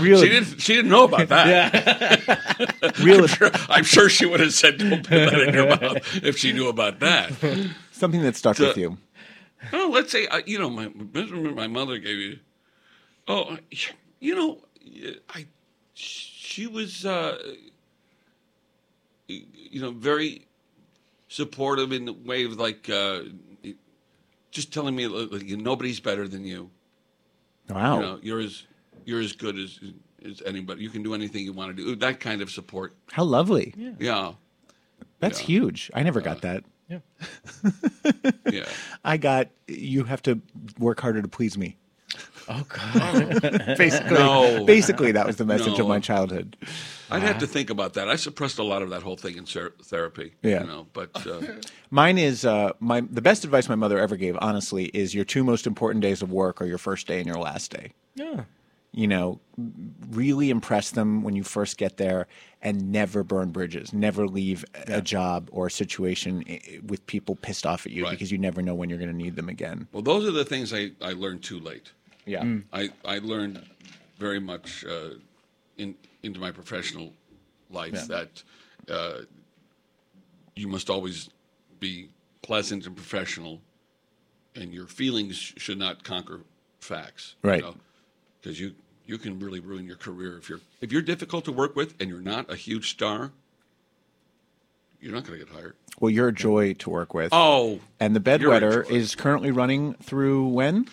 real, 0.00 0.20
She 0.20 0.28
didn't. 0.28 0.60
She 0.60 0.74
didn't 0.74 0.90
know 0.90 1.04
about 1.04 1.28
that. 1.28 2.98
real, 3.00 3.20
I'm 3.20 3.26
sure, 3.26 3.50
I'm 3.68 3.84
sure 3.84 4.08
she 4.08 4.26
would 4.26 4.40
have 4.40 4.54
said, 4.54 4.78
"Don't 4.78 5.02
put 5.06 5.10
that 5.10 5.40
in 5.40 5.54
your 5.54 5.68
mouth" 5.68 6.24
if 6.24 6.38
she 6.38 6.52
knew 6.52 6.68
about 6.68 7.00
that. 7.00 7.32
something 7.92 8.22
that 8.22 8.36
stuck 8.36 8.56
So- 8.56 8.68
with 8.68 8.76
you. 8.76 8.98
Oh, 9.74 9.90
let's 9.92 10.10
say 10.10 10.26
uh, 10.26 10.40
you 10.46 10.58
know 10.58 10.70
my 10.70 10.88
my 10.88 11.66
mother 11.66 11.98
gave 11.98 12.16
you. 12.16 12.38
Oh, 13.28 13.58
you 14.18 14.34
know, 14.34 14.58
I 15.34 15.46
she 15.92 16.66
was 16.66 17.04
uh, 17.04 17.38
you 19.28 19.80
know 19.80 19.90
very 19.90 20.46
supportive 21.28 21.92
in 21.92 22.06
the 22.06 22.12
way 22.12 22.44
of 22.44 22.58
like 22.58 22.88
uh, 22.88 23.20
just 24.50 24.72
telling 24.72 24.94
me 24.96 25.06
like, 25.06 25.42
nobody's 25.48 26.00
better 26.00 26.26
than 26.28 26.44
you. 26.44 26.70
Wow. 27.68 27.96
You 27.96 28.00
know, 28.02 28.18
you're 28.22 28.40
as 28.40 28.64
you're 29.04 29.20
as 29.20 29.32
good 29.32 29.58
as 29.58 29.78
as 30.24 30.42
anybody. 30.44 30.82
You 30.82 30.90
can 30.90 31.02
do 31.02 31.14
anything 31.14 31.44
you 31.44 31.52
want 31.52 31.76
to 31.76 31.82
do. 31.82 31.96
That 31.96 32.20
kind 32.20 32.42
of 32.42 32.50
support. 32.50 32.94
How 33.12 33.24
lovely. 33.24 33.74
Yeah, 33.98 34.32
That's 35.20 35.40
Yeah. 35.40 35.46
huge. 35.46 35.90
I 35.94 36.02
never 36.02 36.20
got 36.20 36.42
that. 36.42 36.64
yeah. 38.50 38.64
I 39.04 39.16
got 39.16 39.48
you 39.68 40.04
have 40.04 40.22
to 40.22 40.40
work 40.78 41.00
harder 41.00 41.22
to 41.22 41.28
please 41.28 41.56
me. 41.56 41.76
oh 42.48 42.64
God. 42.68 43.40
Basically, 43.78 44.14
No. 44.18 44.64
basically 44.64 45.12
that 45.12 45.26
was 45.26 45.36
the 45.36 45.44
message 45.44 45.78
No. 45.78 45.84
of 45.84 45.88
my 45.88 46.00
childhood. 46.00 46.56
I'd 47.10 47.22
have 47.22 47.38
to 47.38 47.46
think 47.46 47.70
about 47.70 47.94
that. 47.94 48.08
I 48.08 48.16
suppressed 48.16 48.58
a 48.58 48.62
lot 48.62 48.82
of 48.82 48.90
that 48.90 49.02
whole 49.02 49.16
thing 49.16 49.36
in 49.36 49.46
ser- 49.46 49.74
therapy. 49.82 50.32
Yeah. 50.42 50.60
you 50.62 50.66
know, 50.66 50.86
but 50.92 51.10
uh, 51.26 51.40
Mine 51.90 52.18
is 52.18 52.44
uh, 52.44 52.72
my 52.80 53.00
the 53.00 53.22
best 53.22 53.44
advice 53.44 53.68
my 53.68 53.74
mother 53.74 53.98
ever 53.98 54.16
gave. 54.16 54.36
Honestly, 54.40 54.84
is 54.86 55.14
your 55.14 55.24
two 55.24 55.44
most 55.44 55.66
important 55.66 56.02
days 56.02 56.22
of 56.22 56.30
work 56.32 56.60
are 56.62 56.66
your 56.66 56.78
first 56.78 57.06
day 57.06 57.18
and 57.18 57.26
your 57.26 57.36
last 57.38 57.70
day. 57.70 57.92
yeah. 58.14 58.44
You 58.92 59.06
know, 59.06 59.38
really 60.10 60.50
impress 60.50 60.90
them 60.90 61.22
when 61.22 61.36
you 61.36 61.44
first 61.44 61.76
get 61.78 61.96
there, 61.96 62.26
and 62.60 62.90
never 62.90 63.22
burn 63.22 63.50
bridges. 63.52 63.92
Never 63.92 64.26
leave 64.26 64.64
a 64.88 65.00
job 65.00 65.48
or 65.52 65.68
a 65.68 65.70
situation 65.70 66.42
i- 66.50 66.80
with 66.84 67.06
people 67.06 67.36
pissed 67.36 67.64
off 67.66 67.86
at 67.86 67.92
you 67.92 68.02
Right. 68.02 68.10
because 68.10 68.32
you 68.32 68.38
never 68.38 68.62
know 68.62 68.74
when 68.74 68.88
you're 68.90 68.98
going 68.98 69.12
to 69.12 69.16
need 69.16 69.36
them 69.36 69.48
again. 69.48 69.86
well, 69.92 70.02
those 70.02 70.26
are 70.26 70.32
the 70.32 70.44
things 70.44 70.72
I, 70.74 70.90
I 71.00 71.12
learned 71.12 71.44
too 71.44 71.60
late. 71.60 71.92
Yeah. 72.26 72.44
I, 72.72 72.90
I 73.04 73.18
learned 73.20 73.64
very 74.18 74.40
much 74.40 74.84
uh, 74.84 75.10
in 75.78 75.94
into 76.22 76.40
my 76.40 76.50
professional 76.50 77.12
life 77.70 78.06
that 78.08 78.42
uh, 78.88 79.20
you 80.56 80.68
must 80.68 80.90
always 80.90 81.30
be 81.78 82.08
pleasant 82.42 82.86
and 82.86 82.96
professional, 82.96 83.60
and 84.54 84.72
your 84.72 84.86
feelings 84.86 85.36
should 85.36 85.78
not 85.78 86.04
conquer 86.04 86.40
facts. 86.80 87.36
Right. 87.42 87.64
Because 88.40 88.58
you, 88.60 88.74
you 89.06 89.18
can 89.18 89.38
really 89.38 89.60
ruin 89.60 89.86
your 89.86 89.96
career 89.96 90.38
if 90.38 90.48
you're 90.48 90.60
if 90.80 90.92
you're 90.92 91.02
difficult 91.02 91.44
to 91.46 91.52
work 91.52 91.76
with 91.76 91.94
and 92.00 92.08
you're 92.08 92.20
not 92.20 92.50
a 92.50 92.56
huge 92.56 92.90
star. 92.90 93.32
You're 95.00 95.14
not 95.14 95.24
going 95.24 95.38
to 95.38 95.46
get 95.46 95.54
hired. 95.54 95.76
Well, 95.98 96.10
you're 96.10 96.28
a 96.28 96.32
joy 96.32 96.74
to 96.74 96.90
work 96.90 97.14
with. 97.14 97.30
Oh, 97.32 97.80
And 97.98 98.14
the 98.14 98.20
bedwetter 98.20 98.88
is 98.90 99.14
currently 99.14 99.50
running 99.50 99.94
through 99.94 100.48
when? 100.48 100.88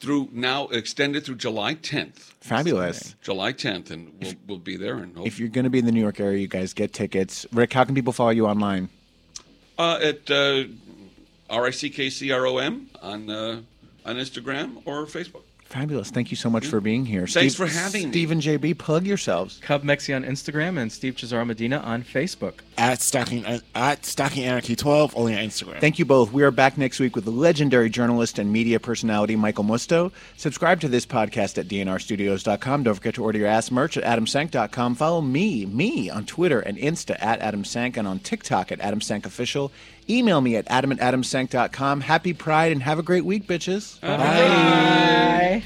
Through 0.00 0.28
now 0.32 0.68
extended 0.68 1.24
through 1.24 1.36
July 1.36 1.74
10th. 1.74 2.32
Fabulous. 2.40 3.14
July 3.22 3.52
10th, 3.52 3.90
and 3.90 4.12
we'll, 4.20 4.32
we'll 4.46 4.58
be 4.58 4.76
there. 4.76 4.96
And 4.98 5.16
hope, 5.16 5.26
If 5.26 5.38
you're 5.38 5.48
going 5.48 5.64
to 5.64 5.70
be 5.70 5.78
in 5.78 5.84
the 5.86 5.92
New 5.92 6.00
York 6.00 6.20
area, 6.20 6.38
you 6.38 6.48
guys 6.48 6.72
get 6.72 6.92
tickets. 6.92 7.46
Rick, 7.52 7.72
how 7.72 7.84
can 7.84 7.94
people 7.94 8.12
follow 8.12 8.30
you 8.30 8.46
online? 8.46 8.88
uh, 9.78 9.98
at 10.02 10.28
uh, 10.30 10.64
R 11.50 11.66
I 11.66 11.70
C 11.70 11.88
K 11.90 12.10
C 12.10 12.30
R 12.32 12.46
O 12.46 12.58
M 12.58 12.90
on 13.00 13.30
uh, 13.30 13.60
on 14.04 14.16
Instagram 14.16 14.82
or 14.84 15.06
Facebook. 15.06 15.42
Fabulous. 15.68 16.10
Thank 16.10 16.30
you 16.30 16.36
so 16.36 16.48
much 16.48 16.66
for 16.66 16.80
being 16.80 17.04
here. 17.04 17.26
Thanks 17.26 17.54
for 17.54 17.66
having 17.66 18.04
me. 18.06 18.10
Steve 18.10 18.30
and 18.30 18.40
JB, 18.40 18.78
plug 18.78 19.06
yourselves. 19.06 19.58
Cub 19.62 19.82
Mexi 19.82 20.16
on 20.16 20.24
Instagram 20.24 20.78
and 20.78 20.90
Steve 20.90 21.16
Cesaro 21.16 21.46
Medina 21.46 21.78
on 21.78 22.02
Facebook. 22.02 22.60
at 22.78 23.02
stacking 23.02 23.44
at 23.74 24.06
Stocking 24.06 24.44
anarchy 24.44 24.76
twelve 24.76 25.14
only 25.16 25.36
on 25.36 25.44
Instagram. 25.44 25.78
Thank 25.80 25.98
you 25.98 26.06
both. 26.06 26.32
We 26.32 26.42
are 26.42 26.50
back 26.50 26.78
next 26.78 27.00
week 27.00 27.14
with 27.14 27.26
the 27.26 27.30
legendary 27.30 27.90
journalist 27.90 28.38
and 28.38 28.50
media 28.50 28.80
personality 28.80 29.36
Michael 29.36 29.64
Musto. 29.64 30.10
Subscribe 30.38 30.80
to 30.80 30.88
this 30.88 31.04
podcast 31.04 31.58
at 31.58 31.68
dnrstudios.com. 31.68 32.82
Don't 32.82 32.94
forget 32.94 33.14
to 33.16 33.24
order 33.24 33.38
your 33.38 33.48
ass 33.48 33.70
merch 33.70 33.98
at 33.98 34.04
adamsank.com. 34.04 34.94
Follow 34.94 35.20
me, 35.20 35.66
me 35.66 36.08
on 36.08 36.24
Twitter 36.24 36.60
and 36.60 36.78
Insta 36.78 37.16
at 37.22 37.40
Adam 37.40 37.58
adamsank 37.58 37.96
and 37.96 38.06
on 38.06 38.18
TikTok 38.18 38.72
at 38.72 38.78
adamsankofficial. 38.78 39.70
Email 40.10 40.40
me 40.40 40.56
at 40.56 40.66
adam 40.68 40.92
at 40.92 40.98
adamsank.com. 40.98 42.00
Happy 42.02 42.32
Pride 42.32 42.72
and 42.72 42.82
have 42.82 42.98
a 42.98 43.02
great 43.02 43.24
week, 43.24 43.46
bitches. 43.46 44.00
Bye. 44.00 45.62